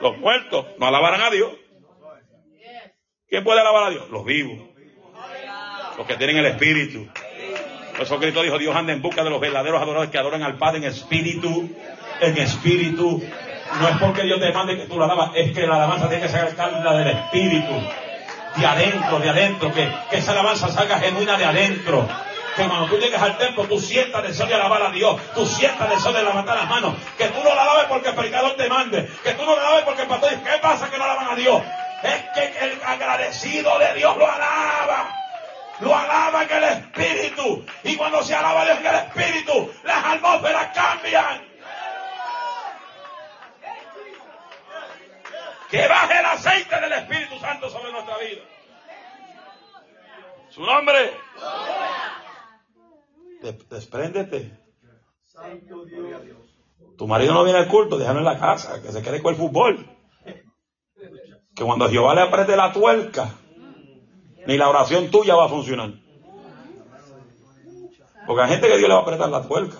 Los 0.00 0.18
muertos, 0.18 0.66
no 0.78 0.86
alabarán 0.86 1.22
a 1.22 1.30
Dios. 1.30 1.52
¿Quién 3.28 3.44
puede 3.44 3.60
alabar 3.60 3.84
a 3.84 3.90
Dios? 3.90 4.08
Los 4.10 4.24
vivos. 4.24 4.70
Los 5.96 6.06
que 6.06 6.16
tienen 6.16 6.36
el 6.38 6.46
espíritu. 6.46 7.08
Por 7.94 8.02
eso 8.02 8.18
Cristo 8.18 8.42
dijo, 8.42 8.58
Dios 8.58 8.74
anda 8.74 8.92
en 8.92 9.00
busca 9.00 9.22
de 9.22 9.30
los 9.30 9.40
verdaderos 9.40 9.80
adoradores 9.80 10.10
que 10.10 10.18
adoran 10.18 10.42
al 10.42 10.56
Padre 10.58 10.78
en 10.78 10.84
espíritu, 10.84 11.70
en 12.20 12.38
espíritu. 12.38 13.22
No 13.80 13.88
es 13.88 13.96
porque 13.98 14.22
Dios 14.22 14.40
te 14.40 14.52
mande 14.52 14.76
que 14.76 14.86
tú 14.86 14.98
lo 14.98 15.04
alabas, 15.04 15.30
es 15.36 15.52
que 15.52 15.64
la 15.64 15.76
alabanza 15.76 16.08
tiene 16.08 16.24
que 16.24 16.28
sacar 16.28 16.72
la 16.84 16.96
del 16.96 17.08
espíritu. 17.08 17.72
De 18.56 18.66
adentro, 18.66 19.18
de 19.20 19.30
adentro, 19.30 19.72
que, 19.72 19.88
que 20.10 20.16
esa 20.18 20.32
alabanza 20.32 20.68
salga 20.68 20.98
genuina 20.98 21.38
de 21.38 21.44
adentro. 21.44 22.08
Que 22.56 22.64
cuando 22.64 22.86
tú 22.86 22.98
llegues 22.98 23.20
al 23.20 23.38
templo, 23.38 23.64
tú 23.64 23.80
sientas 23.80 24.24
deseo 24.24 24.46
de 24.46 24.54
alabar 24.54 24.82
a 24.82 24.90
Dios, 24.90 25.20
tú 25.32 25.46
sientas 25.46 25.88
deseo 25.90 26.12
de 26.12 26.22
levantar 26.22 26.56
las 26.56 26.68
manos, 26.68 26.94
que 27.16 27.26
tú 27.26 27.42
no 27.44 27.54
la 27.54 27.62
alabes 27.62 27.86
porque 27.88 28.08
el 28.08 28.14
predicador 28.14 28.56
te 28.56 28.68
mande, 28.68 29.08
que 29.22 29.32
tú 29.32 29.44
no 29.44 29.56
la 29.56 29.62
alabes 29.62 29.84
porque 29.84 30.02
el 30.02 30.08
pastor 30.08 30.30
dice, 30.30 30.42
¿qué 30.42 30.58
pasa 30.60 30.90
que 30.90 30.98
no 30.98 31.04
alaban 31.04 31.32
a 31.32 31.36
Dios? 31.36 31.62
Es 32.02 32.22
que 32.34 32.64
el 32.64 32.80
agradecido 32.84 33.78
de 33.78 33.94
Dios 33.94 34.16
lo 34.16 34.30
alaba. 34.30 35.23
Lo 35.80 35.96
alaba 35.96 36.44
en 36.44 36.50
el 36.50 36.64
Espíritu. 36.64 37.64
Y 37.82 37.96
cuando 37.96 38.22
se 38.22 38.34
alaba 38.34 38.62
a 38.62 38.64
Dios 38.64 38.78
en 38.78 38.86
el 38.86 38.94
Espíritu, 38.94 39.72
las 39.82 40.04
atmósferas 40.04 40.72
cambian. 40.74 41.54
Que 45.70 45.88
baje 45.88 46.18
el 46.18 46.26
aceite 46.26 46.80
del 46.80 46.92
Espíritu 46.92 47.38
Santo 47.38 47.68
sobre 47.68 47.90
nuestra 47.90 48.18
vida. 48.18 48.42
Su 50.50 50.62
nombre. 50.62 51.12
despréndete. 53.68 54.56
Tu 56.96 57.06
marido 57.08 57.34
no 57.34 57.42
viene 57.42 57.58
al 57.58 57.66
culto, 57.66 57.98
déjalo 57.98 58.20
en 58.20 58.24
la 58.24 58.38
casa, 58.38 58.80
que 58.80 58.92
se 58.92 59.02
quede 59.02 59.20
con 59.20 59.34
el 59.34 59.40
fútbol. 59.40 59.84
Que 61.56 61.64
cuando 61.64 61.88
Jehová 61.90 62.14
le 62.14 62.22
apriete 62.22 62.56
la 62.56 62.72
tuerca, 62.72 63.34
ni 64.46 64.56
la 64.56 64.68
oración 64.68 65.10
tuya 65.10 65.34
va 65.34 65.46
a 65.46 65.48
funcionar. 65.48 65.92
Porque 68.26 68.42
hay 68.42 68.50
gente 68.50 68.68
que 68.68 68.78
Dios 68.78 68.88
le 68.88 68.94
va 68.94 69.00
a 69.00 69.02
apretar 69.02 69.28
la 69.28 69.42
tuerca. 69.42 69.78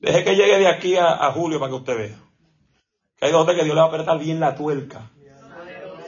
Deje 0.00 0.24
que 0.24 0.36
llegue 0.36 0.58
de 0.58 0.68
aquí 0.68 0.96
a, 0.96 1.30
julio 1.32 1.58
para 1.58 1.70
que 1.70 1.76
usted 1.76 1.96
vea. 1.96 2.16
Que 3.18 3.26
hay 3.26 3.32
dos 3.32 3.46
que 3.46 3.54
Dios 3.54 3.68
le 3.68 3.74
va 3.74 3.84
a 3.84 3.88
apretar 3.88 4.18
bien 4.18 4.38
la 4.38 4.54
tuerca. 4.54 5.10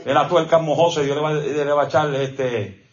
De 0.04 0.14
la 0.14 0.28
tuerca 0.28 0.58
mojosa, 0.58 1.02
Dios 1.02 1.16
le 1.16 1.72
va, 1.72 1.82
a 1.82 1.86
echar 1.86 2.14
este 2.14 2.86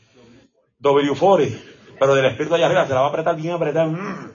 W40. 0.82 1.60
Pero 2.00 2.16
del 2.16 2.26
espíritu 2.26 2.56
allá 2.56 2.66
arriba 2.66 2.88
se 2.88 2.94
la 2.94 3.02
va 3.02 3.08
a 3.08 3.10
apretar 3.10 3.36
bien 3.36 3.54
apretar. 3.54 3.88
Mm. 3.88 4.32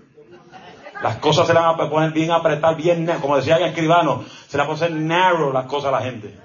Las 1.02 1.16
cosas 1.16 1.46
se 1.46 1.54
la 1.54 1.62
van 1.62 1.80
a 1.80 1.90
poner 1.90 2.12
bien 2.12 2.30
apretar, 2.30 2.76
bien, 2.76 3.06
como 3.20 3.36
decía 3.36 3.56
el 3.56 3.64
escribano, 3.64 4.24
se 4.46 4.56
la 4.56 4.64
va 4.64 4.74
a 4.74 4.76
poner 4.76 4.92
narrow 4.92 5.52
las 5.52 5.66
cosas 5.66 5.88
a 5.88 5.98
la 5.98 6.02
gente. 6.02 6.38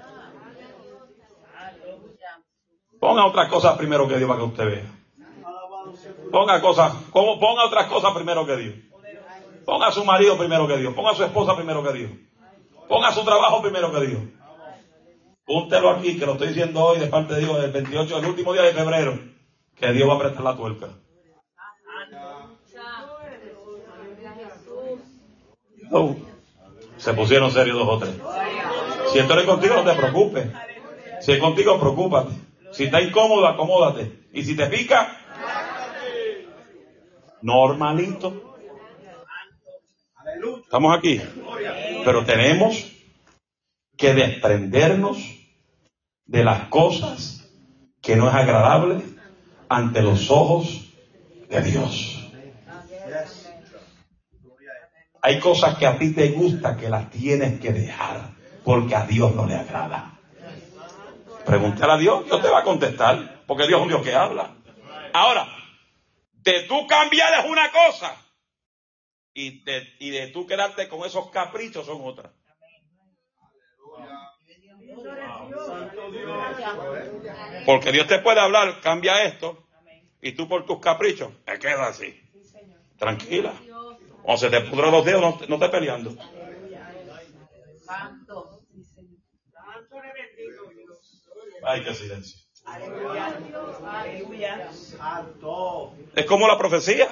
Ponga 3.00 3.26
otras 3.26 3.48
cosas 3.48 3.76
primero 3.76 4.08
que 4.08 4.16
Dios 4.16 4.28
para 4.28 4.40
que 4.40 4.46
usted 4.46 4.66
vea. 4.66 4.98
Ponga 6.30 6.60
cosas, 6.60 6.92
ponga 7.12 7.66
otras 7.66 7.86
cosas 7.86 8.12
primero 8.14 8.44
que 8.44 8.56
Dios. 8.56 8.74
Ponga 9.64 9.88
a 9.88 9.92
su 9.92 10.04
marido 10.04 10.36
primero 10.36 10.66
que 10.66 10.76
Dios. 10.78 10.94
Ponga 10.94 11.10
a 11.10 11.14
su 11.14 11.24
esposa 11.24 11.54
primero 11.54 11.82
que 11.82 11.92
Dios. 11.92 12.10
Ponga 12.88 13.12
su 13.12 13.24
trabajo 13.24 13.62
primero 13.62 13.92
que 13.92 14.06
Dios. 14.06 14.22
Púntelo 15.44 15.90
aquí, 15.90 16.18
que 16.18 16.26
lo 16.26 16.32
estoy 16.32 16.48
diciendo 16.48 16.82
hoy 16.84 16.98
de 16.98 17.06
parte 17.06 17.34
de 17.34 17.40
Dios, 17.40 17.64
el 17.64 17.72
28, 17.72 18.18
el 18.18 18.26
último 18.26 18.52
día 18.52 18.62
de 18.62 18.72
febrero, 18.72 19.18
que 19.76 19.92
Dios 19.92 20.08
va 20.08 20.14
a 20.14 20.18
prestar 20.18 20.42
la 20.42 20.56
tuerca. 20.56 20.88
Se 26.98 27.14
pusieron 27.14 27.50
serios 27.50 27.78
dos 27.78 27.88
o 27.88 27.98
tres. 27.98 28.14
Si 29.12 29.18
esto 29.18 29.38
es 29.38 29.46
contigo, 29.46 29.74
no 29.76 29.84
te 29.84 29.96
preocupes. 29.96 30.48
Si 31.20 31.32
es 31.32 31.38
contigo, 31.38 31.78
preocúpate. 31.78 32.47
Si 32.72 32.84
está 32.84 33.00
incómodo, 33.00 33.46
acomódate. 33.46 34.28
Y 34.32 34.44
si 34.44 34.56
te 34.56 34.66
pica, 34.66 35.16
normalito. 37.42 38.56
Estamos 40.62 40.96
aquí. 40.96 41.20
Pero 42.04 42.24
tenemos 42.24 42.92
que 43.96 44.14
desprendernos 44.14 45.18
de 46.26 46.44
las 46.44 46.68
cosas 46.68 47.50
que 48.00 48.16
no 48.16 48.28
es 48.28 48.34
agradable 48.34 49.02
ante 49.68 50.02
los 50.02 50.30
ojos 50.30 50.94
de 51.48 51.62
Dios. 51.62 52.14
Hay 55.20 55.40
cosas 55.40 55.76
que 55.78 55.86
a 55.86 55.98
ti 55.98 56.12
te 56.12 56.28
gusta 56.28 56.76
que 56.76 56.88
las 56.88 57.10
tienes 57.10 57.58
que 57.60 57.72
dejar 57.72 58.30
porque 58.64 58.94
a 58.94 59.06
Dios 59.06 59.34
no 59.34 59.46
le 59.46 59.56
agrada. 59.56 60.17
Pregúntale 61.48 61.92
a 61.94 61.96
Dios, 61.96 62.26
Dios 62.26 62.42
te 62.42 62.50
va 62.50 62.58
a 62.58 62.62
contestar, 62.62 63.44
porque 63.46 63.66
Dios 63.66 63.80
es 63.80 63.82
un 63.82 63.88
Dios 63.88 64.02
que 64.02 64.14
habla. 64.14 64.54
Ahora, 65.14 65.48
de 66.34 66.64
tú 66.64 66.86
cambiar 66.86 67.40
es 67.40 67.50
una 67.50 67.70
cosa 67.70 68.14
y 69.32 69.64
de, 69.64 69.96
y 69.98 70.30
tú 70.30 70.46
quedarte 70.46 70.88
con 70.90 71.06
esos 71.06 71.30
caprichos 71.30 71.86
son 71.86 72.02
otras. 72.04 72.30
Porque 77.64 77.92
Dios 77.92 78.06
te 78.06 78.18
puede 78.18 78.40
hablar, 78.40 78.82
cambia 78.82 79.24
esto, 79.24 79.66
y 80.20 80.32
tú 80.32 80.46
por 80.48 80.66
tus 80.66 80.80
caprichos 80.80 81.32
te 81.46 81.58
quedas 81.58 81.96
así. 81.96 82.20
Tranquila. 82.98 83.54
O 84.24 84.36
se 84.36 84.50
te 84.50 84.60
pudra 84.60 84.90
los 84.90 85.02
dedos, 85.02 85.22
no, 85.22 85.46
no 85.48 85.54
estés 85.54 85.70
peleando. 85.70 86.14
Ay, 91.62 91.84
qué 91.84 91.94
silencio. 91.94 92.40
Es 96.14 96.26
como 96.26 96.46
la 96.48 96.58
profecía. 96.58 97.08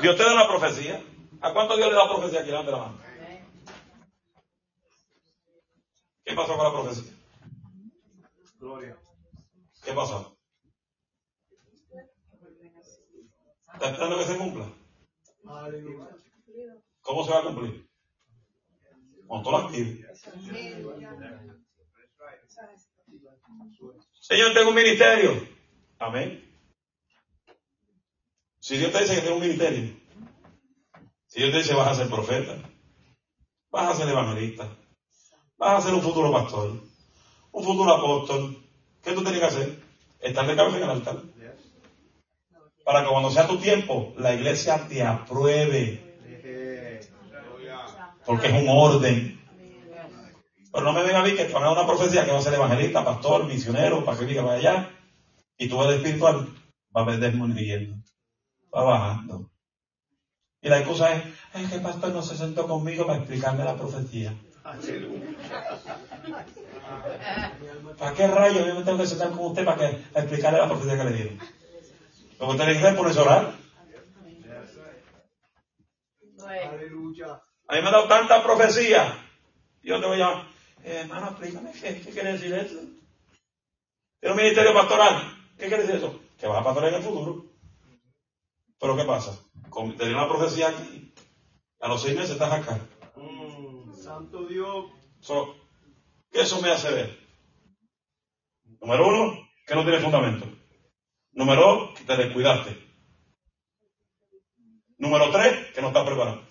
Dios 0.00 0.16
te 0.16 0.22
da 0.22 0.34
la 0.34 0.48
profecía. 0.48 1.02
¿A 1.40 1.52
cuánto 1.52 1.76
Dios 1.76 1.88
le 1.88 1.94
da 1.94 2.08
profecía 2.08 2.40
aquí? 2.40 2.50
Levante 2.50 2.72
la 2.72 2.78
mano. 2.78 2.98
¿Qué 6.24 6.34
pasó 6.34 6.56
con 6.56 6.64
la 6.64 6.72
profecía? 6.72 7.12
Gloria. 8.58 8.98
¿Qué 9.84 9.92
pasó? 9.92 10.36
¿Está 13.74 13.90
esperando 13.90 14.18
que 14.18 14.24
se 14.24 14.38
cumpla? 14.38 14.72
¿Cómo 17.02 17.24
se 17.24 17.30
va 17.30 17.38
a 17.38 17.42
cumplir? 17.42 17.88
Con 19.28 19.42
todo 19.42 19.56
activo. 19.56 20.02
Señor, 24.20 24.54
tengo 24.54 24.70
un 24.70 24.74
ministerio. 24.74 25.46
Amén. 25.98 26.42
Si 28.58 28.76
Dios 28.76 28.90
te 28.90 29.00
dice 29.00 29.14
que 29.14 29.20
tengo 29.20 29.36
un 29.36 29.42
ministerio, 29.42 29.92
si 31.28 31.38
Dios 31.38 31.52
te 31.52 31.58
dice 31.58 31.74
vas 31.74 31.88
a 31.88 31.94
ser 31.94 32.10
profeta, 32.10 32.56
vas 33.70 33.90
a 33.90 33.94
ser 33.94 34.08
evangelista, 34.08 34.68
vas 35.56 35.78
a 35.78 35.86
ser 35.86 35.94
un 35.94 36.02
futuro 36.02 36.32
pastor, 36.32 36.72
un 37.52 37.64
futuro 37.64 37.92
apóstol, 37.92 38.60
¿qué 39.04 39.12
tú 39.12 39.22
tienes 39.22 39.38
que 39.40 39.46
hacer? 39.46 39.80
Estar 40.18 40.46
de 40.46 40.56
cabeza 40.56 40.78
en 40.78 40.82
el 40.82 40.90
altar. 40.90 41.22
Para 42.84 43.02
que 43.02 43.10
cuando 43.10 43.30
sea 43.30 43.46
tu 43.46 43.58
tiempo, 43.58 44.12
la 44.16 44.34
iglesia 44.34 44.86
te 44.88 45.04
apruebe. 45.04 46.18
Porque 48.24 48.48
es 48.48 48.52
un 48.52 48.68
orden. 48.68 49.35
Pero 50.76 50.92
no 50.92 50.92
me 50.92 51.04
venga 51.04 51.20
a 51.20 51.22
mí 51.22 51.34
que 51.34 51.44
a 51.44 51.48
dar 51.48 51.72
una 51.72 51.86
profecía 51.86 52.26
que 52.26 52.32
va 52.32 52.38
a 52.38 52.42
ser 52.42 52.52
evangelista, 52.52 53.02
pastor, 53.02 53.46
misionero, 53.46 54.04
para 54.04 54.18
que 54.18 54.26
diga 54.26 54.42
vaya 54.42 54.72
allá. 54.72 54.90
Y 55.56 55.70
tú 55.70 55.82
eres 55.82 55.96
espiritual, 55.96 56.52
va 56.94 57.00
a 57.00 57.16
desmordiendo. 57.16 57.96
Va 58.74 58.82
bajando. 58.84 59.50
Y 60.60 60.68
la 60.68 60.84
cosa 60.84 61.14
es, 61.14 61.24
es 61.54 61.70
que 61.70 61.76
el 61.76 61.80
pastor 61.80 62.10
no 62.10 62.20
se 62.20 62.36
sentó 62.36 62.68
conmigo 62.68 63.06
para 63.06 63.20
explicarme 63.20 63.64
la 63.64 63.74
profecía. 63.74 64.36
¿Para 67.98 68.14
qué 68.14 68.26
rayos 68.26 68.66
yo 68.66 68.74
me 68.74 68.82
tengo 68.82 68.98
que 68.98 69.06
sentar 69.06 69.30
con 69.30 69.46
usted 69.46 69.64
para, 69.64 69.78
que, 69.78 69.86
explicarle 70.14 70.58
la 70.58 70.68
profecía 70.68 70.98
que 70.98 71.04
le 71.04 71.16
dieron? 71.16 71.38
Lo 72.38 72.46
que 72.48 72.52
usted 72.52 72.66
le 72.66 72.74
dice 72.74 72.88
es 72.88 72.94
ponerse 72.94 73.20
a 73.20 73.22
orar. 73.22 73.52
A 77.66 77.74
mí 77.74 77.80
me 77.80 77.88
ha 77.88 77.92
dado 77.92 78.08
tanta 78.08 78.42
profecía. 78.42 79.16
Yo 79.82 79.98
te 79.98 80.06
voy 80.06 80.16
a 80.16 80.18
llamar. 80.18 80.55
Eh, 80.84 81.00
hermano, 81.02 81.28
explícame, 81.28 81.72
¿qué, 81.72 82.00
quiere 82.00 82.32
decir 82.32 82.54
eso? 82.54 82.80
Tiene 84.20 84.34
un 84.34 84.36
ministerio 84.36 84.72
pastoral. 84.72 85.36
¿Qué 85.58 85.66
quiere 85.68 85.82
decir 85.82 85.96
eso? 85.96 86.20
Que 86.38 86.46
vas 86.46 86.60
a 86.60 86.64
pastorear 86.64 86.94
en 86.94 87.00
el 87.00 87.06
futuro. 87.06 87.46
Pero 88.78 88.96
¿qué 88.96 89.04
pasa? 89.04 89.38
Con, 89.70 89.96
te 89.96 90.06
dio 90.06 90.16
una 90.16 90.28
profecía 90.28 90.68
aquí. 90.68 91.12
A 91.80 91.88
los 91.88 92.02
seis 92.02 92.14
meses 92.14 92.32
estás 92.32 92.52
acá. 92.52 92.80
Mm, 93.16 93.94
santo 93.94 94.46
Dios. 94.46 94.86
¿Qué 96.30 96.42
eso 96.42 96.60
me 96.60 96.70
hace 96.70 96.92
ver? 96.92 97.18
Número 98.80 99.08
uno, 99.08 99.48
que 99.66 99.74
no 99.74 99.82
tiene 99.82 100.00
fundamento. 100.00 100.46
Número 101.32 101.60
dos, 101.60 101.98
que 101.98 102.04
te 102.04 102.16
descuidaste. 102.16 102.86
Número 104.98 105.30
tres, 105.30 105.72
que 105.74 105.82
no 105.82 105.88
estás 105.88 106.06
preparado. 106.06 106.42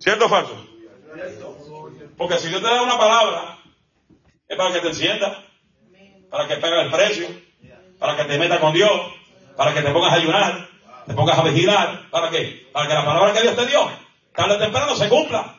¿Cierto 0.00 0.26
o 0.26 0.28
falso? 0.28 0.56
Porque 2.16 2.38
si 2.38 2.48
Dios 2.48 2.62
te 2.62 2.68
da 2.68 2.82
una 2.82 2.98
palabra, 2.98 3.58
es 4.48 4.56
para 4.56 4.72
que 4.72 4.80
te 4.80 4.88
encienda, 4.88 5.44
para 6.30 6.46
que 6.46 6.56
pague 6.56 6.82
el 6.82 6.90
precio, 6.90 7.28
para 7.98 8.16
que 8.16 8.24
te 8.24 8.38
metas 8.38 8.60
con 8.60 8.72
Dios, 8.72 8.90
para 9.56 9.74
que 9.74 9.82
te 9.82 9.90
pongas 9.90 10.12
a 10.12 10.16
ayunar, 10.16 10.68
te 11.06 11.14
pongas 11.14 11.38
a 11.38 11.42
vigilar. 11.42 12.08
¿Para 12.10 12.30
qué? 12.30 12.68
Para 12.72 12.88
que 12.88 12.94
la 12.94 13.04
palabra 13.04 13.32
que 13.32 13.42
Dios 13.42 13.56
te 13.56 13.66
dio, 13.66 13.90
tarde 14.34 14.54
o 14.54 14.58
temprano, 14.58 14.94
se 14.94 15.08
cumpla. 15.08 15.56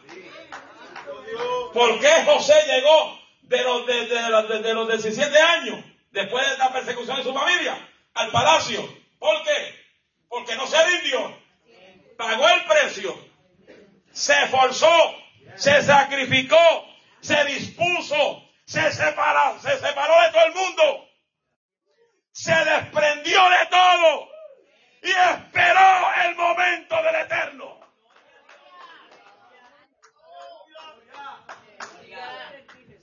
¿Por 1.74 2.00
qué 2.00 2.24
José 2.26 2.56
llegó 2.68 3.20
de 3.42 3.64
los, 3.64 3.86
de, 3.86 4.60
de 4.60 4.74
los 4.74 4.88
17 4.88 5.38
años, 5.38 5.84
después 6.12 6.50
de 6.50 6.58
la 6.58 6.72
persecución 6.72 7.18
de 7.18 7.24
su 7.24 7.34
familia, 7.34 7.78
al 8.14 8.32
palacio? 8.32 8.88
¿Por 9.20 9.44
qué? 9.44 9.76
Porque 10.30 10.56
no 10.56 10.66
se 10.66 10.78
rindió. 10.86 11.38
Pagó 12.18 12.48
el 12.50 12.66
precio 12.66 13.29
se 14.12 14.34
esforzó, 14.44 15.16
se 15.56 15.82
sacrificó, 15.82 16.58
se 17.22 17.44
dispuso, 17.46 18.44
se 18.66 18.92
separó, 18.92 19.60
se 19.62 19.78
separó 19.80 20.14
de 20.22 20.32
todo 20.32 20.46
el 20.46 20.54
mundo, 20.54 21.10
se 22.32 22.54
desprendió 22.54 23.42
de 23.50 23.66
todo 23.70 24.30
y 25.02 25.10
esperó 25.10 26.14
el 26.26 26.36
momento 26.36 26.96
del 27.04 27.16
eterno. 27.16 27.80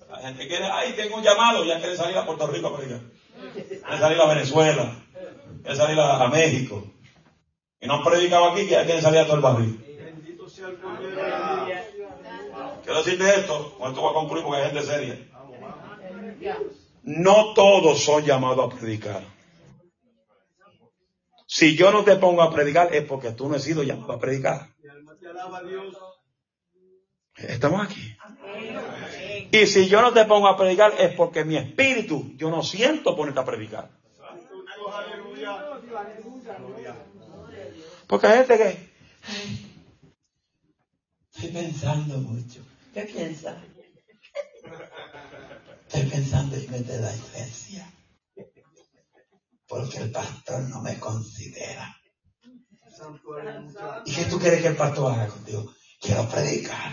La 0.09 0.19
gente 0.19 0.47
quiere, 0.47 0.65
ay, 0.71 0.93
tengo 0.93 1.17
un 1.17 1.23
llamado, 1.23 1.65
ya 1.65 1.79
quiere 1.79 1.97
salir 1.97 2.17
a 2.17 2.25
Puerto 2.25 2.47
Rico 2.47 2.69
a 2.69 2.79
quieren 2.79 3.99
salir 3.99 4.21
a 4.21 4.27
Venezuela, 4.27 4.97
quieren 5.63 5.77
salir 5.77 6.01
a, 6.01 6.29
México. 6.29 6.85
Y 7.81 7.87
no 7.87 7.95
han 7.95 8.05
predicado 8.05 8.53
aquí 8.53 8.67
ya 8.67 8.85
quieren 8.85 9.03
salir 9.03 9.21
a 9.21 9.25
todo 9.25 9.37
el 9.37 9.43
barrio. 9.43 9.77
Bendito 9.99 10.49
sea 10.49 10.69
el 10.69 10.79
Cordero 10.79 11.17
de 11.17 11.67
Dios. 11.67 12.07
Quiero 12.87 13.03
decirte 13.03 13.41
esto, 13.41 13.75
con 13.77 13.89
esto 13.89 14.01
voy 14.01 14.11
a 14.13 14.15
concluir 14.15 14.45
porque 14.45 14.63
hay 14.63 14.71
gente 14.71 14.87
seria. 14.87 15.19
No 17.03 17.53
todos 17.53 18.01
son 18.01 18.25
llamados 18.25 18.73
a 18.73 18.77
predicar. 18.77 19.25
Si 21.47 21.75
yo 21.75 21.91
no 21.91 22.05
te 22.05 22.15
pongo 22.15 22.43
a 22.43 22.53
predicar 22.53 22.95
es 22.95 23.05
porque 23.05 23.33
tú 23.33 23.49
no 23.49 23.57
has 23.57 23.65
sido 23.65 23.83
llamado 23.83 24.13
a 24.13 24.21
predicar. 24.21 24.69
Mi 24.81 24.89
alma 24.89 25.17
te 25.19 25.27
alaba, 25.27 25.65
Dios. 25.65 25.97
Estamos 27.35 27.85
aquí. 27.85 28.17
Y 29.51 29.67
si 29.67 29.89
yo 29.89 30.01
no 30.01 30.13
te 30.13 30.25
pongo 30.25 30.47
a 30.47 30.57
predicar 30.57 30.95
es 30.97 31.13
porque 31.17 31.45
mi 31.45 31.57
espíritu, 31.57 32.37
yo 32.37 32.51
no 32.51 32.63
siento 32.63 33.17
ponerte 33.17 33.41
a 33.41 33.45
predicar. 33.45 33.91
Porque 38.07 38.27
hay 38.29 38.39
gente 38.39 38.59
que... 38.59 38.97
Estoy 41.35 41.51
pensando 41.51 42.19
mucho. 42.19 42.63
¿Qué 42.97 43.03
piensa? 43.03 43.63
Estoy 45.87 46.09
pensando 46.09 46.57
en 46.57 46.63
irme 46.63 46.79
de 46.79 46.99
la 46.99 47.15
iglesia. 47.15 47.93
Porque 49.69 49.99
el 49.99 50.11
pastor 50.11 50.63
no 50.71 50.81
me 50.81 50.99
considera. 50.99 51.95
¿Y 54.07 54.15
qué 54.15 54.25
tú 54.25 54.39
quieres 54.39 54.63
que 54.63 54.69
el 54.69 54.77
pastor 54.77 55.13
haga 55.13 55.29
contigo? 55.29 55.75
Quiero 56.01 56.27
predicar. 56.27 56.93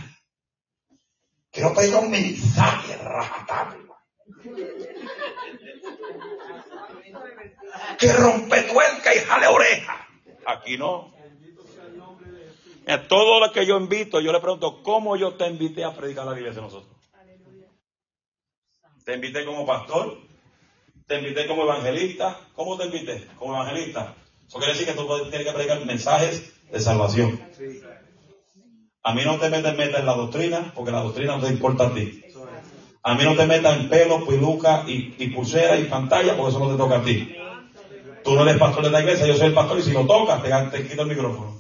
Quiero 1.50 1.74
predicar 1.74 2.04
un 2.04 2.12
mensaje 2.12 2.98
rajatabla. 2.98 3.96
Que 7.98 8.12
rompe 8.12 8.62
tuerca 8.64 9.16
y 9.16 9.20
jale 9.20 9.48
oreja. 9.48 10.06
Aquí 10.48 10.78
no. 10.78 11.13
En 12.86 13.08
todo 13.08 13.40
lo 13.40 13.52
que 13.52 13.66
yo 13.66 13.78
invito, 13.78 14.20
yo 14.20 14.32
le 14.32 14.40
pregunto, 14.40 14.84
¿cómo 14.84 15.16
yo 15.16 15.34
te 15.34 15.48
invité 15.48 15.84
a 15.84 15.94
predicar 15.94 16.28
a 16.28 16.32
la 16.32 16.38
iglesia 16.38 16.62
de 16.62 16.68
nosotros? 16.68 16.94
Te 19.06 19.16
invité 19.16 19.46
como 19.46 19.66
pastor, 19.66 20.18
te 21.08 21.20
invité 21.20 21.48
como 21.48 21.64
evangelista. 21.64 22.40
¿Cómo 22.56 22.78
te 22.78 22.86
invité? 22.86 23.28
Como 23.38 23.54
evangelista. 23.54 24.16
Eso 24.48 24.58
quiere 24.58 24.74
decir 24.74 24.88
que 24.88 24.94
tú 24.94 25.08
tienes 25.30 25.48
que 25.48 25.54
predicar 25.54 25.86
mensajes 25.86 26.54
de 26.72 26.80
salvación. 26.80 27.40
A 29.04 29.14
mí 29.14 29.24
no 29.26 29.38
te 29.38 29.50
metas 29.50 29.76
meta 29.76 30.00
en 30.00 30.06
la 30.06 30.16
doctrina, 30.16 30.72
porque 30.74 30.92
la 30.92 31.02
doctrina 31.02 31.36
no 31.36 31.44
te 31.44 31.52
importa 31.52 31.88
a 31.88 31.94
ti. 31.94 32.24
A 33.04 33.16
mí 33.16 33.24
no 33.26 33.36
te 33.36 33.46
metas 33.46 33.78
en 33.78 33.90
pelo, 33.90 34.26
peluca 34.26 34.86
y, 34.88 35.16
y 35.18 35.28
pulsera 35.30 35.78
y 35.78 35.86
pantalla, 35.86 36.38
porque 36.38 36.52
eso 36.52 36.60
no 36.60 36.72
te 36.72 36.78
toca 36.78 36.98
a 37.00 37.04
ti. 37.04 37.36
Tú 38.24 38.36
no 38.36 38.44
eres 38.44 38.58
pastor 38.58 38.86
de 38.86 38.92
la 38.92 39.02
iglesia, 39.02 39.28
yo 39.28 39.36
soy 39.36 39.48
el 39.48 39.54
pastor 39.54 39.80
y 39.80 39.84
si 39.84 39.92
lo 39.92 40.06
tocas, 40.06 40.42
te, 40.42 40.50
te 40.50 40.88
quito 40.88 41.02
el 41.02 41.10
micrófono. 41.10 41.53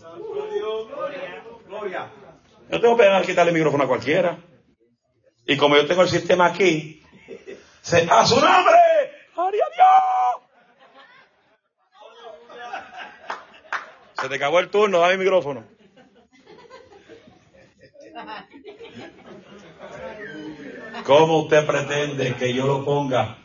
Yo 2.71 2.81
tengo 2.81 2.97
que 2.97 3.03
quitarle 3.25 3.51
el 3.51 3.55
micrófono 3.55 3.83
a 3.83 3.87
cualquiera. 3.87 4.37
Y 5.45 5.57
como 5.57 5.75
yo 5.75 5.85
tengo 5.85 6.01
el 6.01 6.09
sistema 6.09 6.47
aquí, 6.47 7.03
se, 7.81 8.07
¡a 8.09 8.25
su 8.25 8.35
nombre! 8.35 8.75
¡Gloria! 9.35 9.65
Se 14.19 14.29
te 14.29 14.35
acabó 14.35 14.59
el 14.59 14.69
turno, 14.69 14.99
dame 14.99 15.13
el 15.13 15.19
micrófono. 15.19 15.65
¿Cómo 21.05 21.39
usted 21.39 21.65
pretende 21.65 22.35
que 22.35 22.53
yo 22.53 22.65
lo 22.65 22.85
ponga 22.85 23.37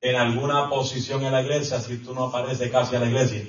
en 0.00 0.16
alguna 0.16 0.70
posición 0.70 1.24
en 1.24 1.32
la 1.32 1.42
iglesia 1.42 1.78
si 1.80 1.98
tú 1.98 2.14
no 2.14 2.24
apareces 2.24 2.70
casi 2.70 2.96
a 2.96 3.00
la 3.00 3.06
iglesia? 3.06 3.44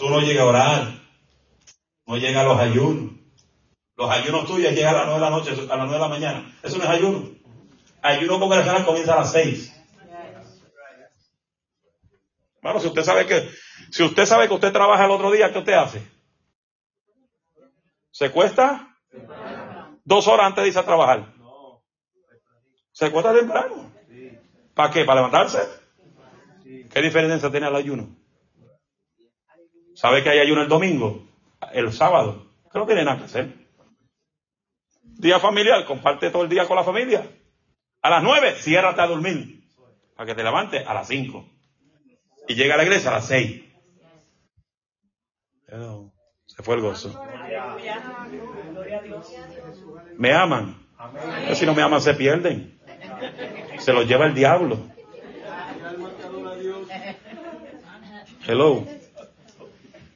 Tú 0.00 0.08
no 0.08 0.20
llegas 0.20 0.44
a 0.44 0.46
orar, 0.46 0.92
no 2.06 2.16
llegas 2.16 2.42
a 2.42 2.48
los 2.48 2.58
ayunos. 2.58 3.12
Los 3.96 4.10
ayunos 4.10 4.46
tuyos 4.46 4.72
llegan 4.72 4.94
a 4.94 4.98
las 4.98 5.06
nueve 5.08 5.20
de 5.20 5.30
la 5.30 5.30
noche, 5.30 5.50
a 5.50 5.76
las 5.76 5.86
nueve 5.86 5.92
de 5.92 5.98
la 5.98 6.08
mañana. 6.08 6.58
Eso 6.62 6.78
no 6.78 6.84
es 6.84 6.88
ayuno. 6.88 7.28
Ayuno 8.00 8.40
congregacional 8.40 8.86
comienza 8.86 9.12
a 9.12 9.16
las 9.16 9.30
seis. 9.30 9.76
Bueno, 12.62 12.80
si 12.80 12.86
usted 12.86 13.02
sabe 13.02 13.26
que, 13.26 13.50
si 13.90 14.02
usted 14.02 14.24
sabe 14.24 14.48
que 14.48 14.54
usted 14.54 14.72
trabaja 14.72 15.04
el 15.04 15.10
otro 15.10 15.30
día, 15.30 15.52
¿qué 15.52 15.58
usted 15.58 15.74
hace? 15.74 16.02
¿Se 18.10 18.30
cuesta? 18.30 18.96
Dos 20.02 20.26
horas 20.28 20.46
antes 20.46 20.62
de 20.62 20.68
irse 20.68 20.80
a 20.80 20.84
trabajar. 20.84 21.30
¿Se 22.92 23.10
cuesta 23.10 23.34
temprano? 23.34 23.92
¿Para 24.72 24.90
qué? 24.90 25.04
¿Para 25.04 25.20
levantarse? 25.20 25.60
¿Qué 26.64 27.02
diferencia 27.02 27.50
tiene 27.50 27.68
el 27.68 27.76
ayuno? 27.76 28.19
¿Sabe 30.00 30.22
que 30.22 30.30
hay 30.30 30.38
ayuno 30.38 30.62
el 30.62 30.68
domingo? 30.68 31.26
El 31.74 31.92
sábado. 31.92 32.46
Que 32.72 32.78
no 32.78 32.86
tiene 32.86 33.04
nada 33.04 33.18
que 33.18 33.24
hacer. 33.24 33.54
Día 35.02 35.38
familiar, 35.38 35.84
comparte 35.84 36.30
todo 36.30 36.42
el 36.42 36.48
día 36.48 36.66
con 36.66 36.74
la 36.74 36.84
familia. 36.84 37.30
A 38.00 38.08
las 38.08 38.22
nueve, 38.22 38.54
ciérrate 38.54 38.98
a 38.98 39.06
dormir. 39.06 39.62
Para 40.16 40.26
que 40.26 40.34
te 40.34 40.42
levantes 40.42 40.86
a 40.86 40.94
las 40.94 41.06
cinco. 41.06 41.44
Y 42.48 42.54
llega 42.54 42.74
a 42.74 42.76
la 42.78 42.84
iglesia 42.84 43.10
a 43.10 43.14
las 43.16 43.26
seis. 43.26 43.62
Hello. 45.68 46.10
Se 46.46 46.62
fue 46.62 46.76
el 46.76 46.80
gozo. 46.80 47.22
¿Me 50.16 50.32
aman? 50.32 50.88
Que 51.46 51.54
si 51.56 51.66
no 51.66 51.74
me 51.74 51.82
aman 51.82 52.00
se 52.00 52.14
pierden. 52.14 52.80
Se 53.78 53.92
los 53.92 54.08
lleva 54.08 54.24
el 54.24 54.34
diablo. 54.34 54.78
Hello. 58.46 58.99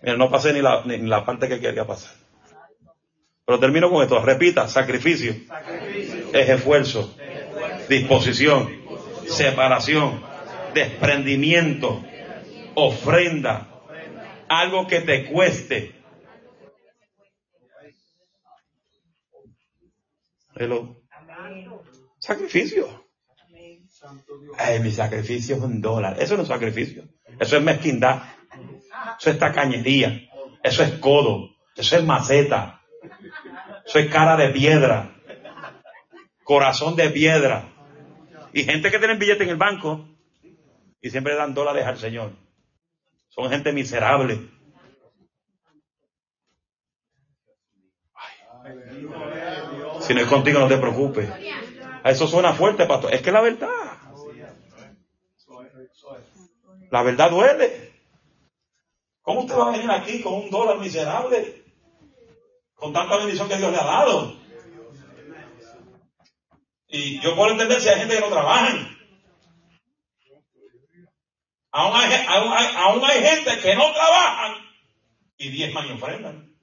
Mira, 0.05 0.19
no 0.19 0.31
pasé 0.31 0.53
ni 0.53 0.61
la, 0.61 0.83
ni 0.85 0.99
la 0.99 1.25
parte 1.25 1.49
que 1.49 1.61
quería 1.61 1.87
pasar. 1.87 2.13
Pero 3.47 3.59
termino 3.59 3.91
con 3.91 4.03
esto. 4.03 4.21
Repita, 4.21 4.69
sacrificio. 4.69 5.35
Es 6.33 6.49
esfuerzo. 6.49 7.15
Disposición. 7.89 8.71
Separación. 9.27 10.21
Desprendimiento. 10.75 12.05
Ofrenda. 12.75 13.69
Algo 14.49 14.87
que 14.87 15.01
te 15.01 15.25
cueste. 15.25 15.95
Hello. 20.55 21.03
Sacrificio. 22.19 23.05
Ay, 24.59 24.81
mi 24.81 24.91
sacrificio 24.91 25.57
es 25.57 25.63
un 25.63 25.81
dólar. 25.81 26.21
Eso 26.21 26.37
no 26.37 26.43
es 26.43 26.49
sacrificio. 26.49 27.09
Eso 27.41 27.57
es 27.57 27.63
mezquindad. 27.63 28.23
Eso 29.19 29.31
es 29.31 29.39
tacañería. 29.39 30.29
Eso 30.63 30.83
es 30.83 30.93
codo. 30.99 31.51
Eso 31.77 31.97
es 31.97 32.05
maceta. 32.05 32.81
Eso 33.87 33.99
es 33.99 34.11
cara 34.11 34.37
de 34.37 34.49
piedra. 34.51 35.11
Corazón 36.43 36.97
de 36.97 37.11
piedra. 37.11 37.69
Y 38.53 38.65
gente 38.65 38.91
que 38.91 38.99
tiene 38.99 39.17
billete 39.17 39.45
en 39.45 39.51
el 39.51 39.57
banco 39.57 40.09
y 41.01 41.11
siempre 41.11 41.35
dan 41.35 41.55
dólares 41.55 41.85
al 41.87 41.99
Señor. 41.99 42.33
Son 43.29 43.51
gente 43.51 43.73
miserable. 43.73 44.49
Si 50.01 50.15
no 50.15 50.21
es 50.21 50.27
contigo, 50.27 50.61
no 50.61 50.69
te 50.69 50.79
preocupes. 50.79 51.29
Eso 52.05 52.27
suena 52.27 52.53
fuerte, 52.53 52.87
pastor. 52.87 53.13
Es 53.13 53.23
que 53.23 53.33
la 53.33 53.41
verdad. 53.41 53.69
La 56.91 57.03
verdad 57.03 57.31
duele. 57.31 57.94
¿Cómo 59.25 59.41
usted 59.41 59.57
va 59.57 59.69
a 59.69 59.73
venir 59.73 59.91
aquí 59.91 60.21
con 60.21 60.35
un 60.35 60.51
dólar 60.51 60.79
miserable? 60.79 61.65
Con 62.75 62.93
tanta 62.93 63.17
bendición 63.17 63.49
que 63.49 63.57
Dios 63.57 63.73
le 63.73 63.79
ha 63.79 63.85
dado. 63.85 64.37
Y 66.89 67.21
yo 67.21 67.35
puedo 67.35 67.53
entender 67.53 67.81
si 67.81 67.89
hay 67.89 68.01
gente 68.01 68.17
que 68.17 68.21
no 68.21 68.29
trabaja. 68.29 68.91
Aún 71.71 71.97
hay, 71.97 72.27
aún 72.29 72.53
hay, 72.53 72.67
aún 72.77 73.05
hay 73.05 73.21
gente 73.23 73.61
que 73.63 73.75
no 73.75 73.93
trabajan 73.93 74.63
y 75.39 75.49
diezman 75.49 75.89
y 75.89 75.93
ofrendan. 75.93 76.55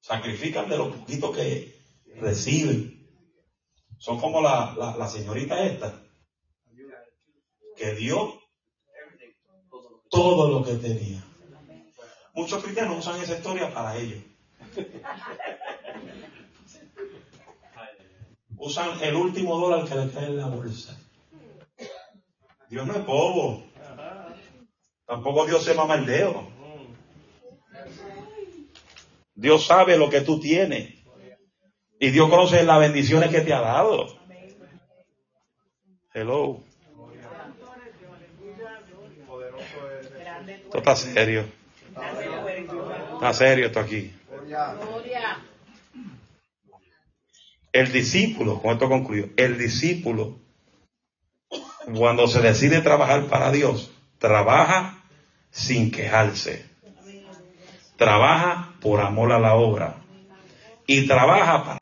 Sacrifican 0.00 0.70
de 0.70 0.78
lo 0.78 0.90
poquito 0.90 1.30
que 1.30 1.78
reciben. 2.16 3.06
Son 3.98 4.18
como 4.18 4.40
la, 4.40 5.06
señorita 5.08 5.62
esta, 5.62 6.02
que 7.76 7.94
dio 7.94 8.40
todo 10.10 10.50
lo 10.50 10.64
que 10.64 10.74
tenía. 10.74 11.22
Muchos 12.34 12.62
cristianos 12.62 12.98
usan 12.98 13.20
esa 13.20 13.36
historia 13.36 13.72
para 13.72 13.96
ellos. 13.96 14.22
Usan 18.56 19.02
el 19.02 19.14
último 19.14 19.58
dólar 19.58 19.88
que 19.88 19.94
le 19.94 20.10
cae 20.10 20.26
en 20.26 20.36
la 20.36 20.46
bolsa. 20.46 20.98
Dios 22.68 22.86
no 22.86 22.94
es 22.94 23.06
bobo. 23.06 23.64
Tampoco 25.06 25.46
Dios 25.46 25.64
se 25.64 25.74
mama 25.74 25.94
el 25.94 26.06
dedo. 26.06 26.48
Dios 29.34 29.66
sabe 29.66 29.96
lo 29.96 30.10
que 30.10 30.20
tú 30.20 30.40
tienes. 30.40 30.94
Y 32.00 32.10
Dios 32.10 32.28
conoce 32.28 32.62
las 32.64 32.80
bendiciones 32.80 33.30
que 33.30 33.40
te 33.40 33.54
ha 33.54 33.60
dado. 33.60 34.06
Hello. 36.12 36.67
Esto 40.68 40.78
está 40.78 40.96
serio. 40.96 41.46
Está 43.14 43.32
serio 43.32 43.66
esto 43.68 43.80
aquí. 43.80 44.12
El 47.72 47.90
discípulo, 47.90 48.60
con 48.60 48.72
esto 48.72 48.86
concluyo, 48.86 49.30
el 49.38 49.56
discípulo, 49.56 50.36
cuando 51.94 52.28
se 52.28 52.42
decide 52.42 52.82
trabajar 52.82 53.28
para 53.28 53.50
Dios, 53.50 53.90
trabaja 54.18 55.02
sin 55.50 55.90
quejarse. 55.90 56.66
Trabaja 57.96 58.74
por 58.82 59.00
amor 59.00 59.32
a 59.32 59.38
la 59.38 59.54
obra. 59.54 59.96
Y 60.86 61.06
trabaja 61.06 61.64
para 61.64 61.76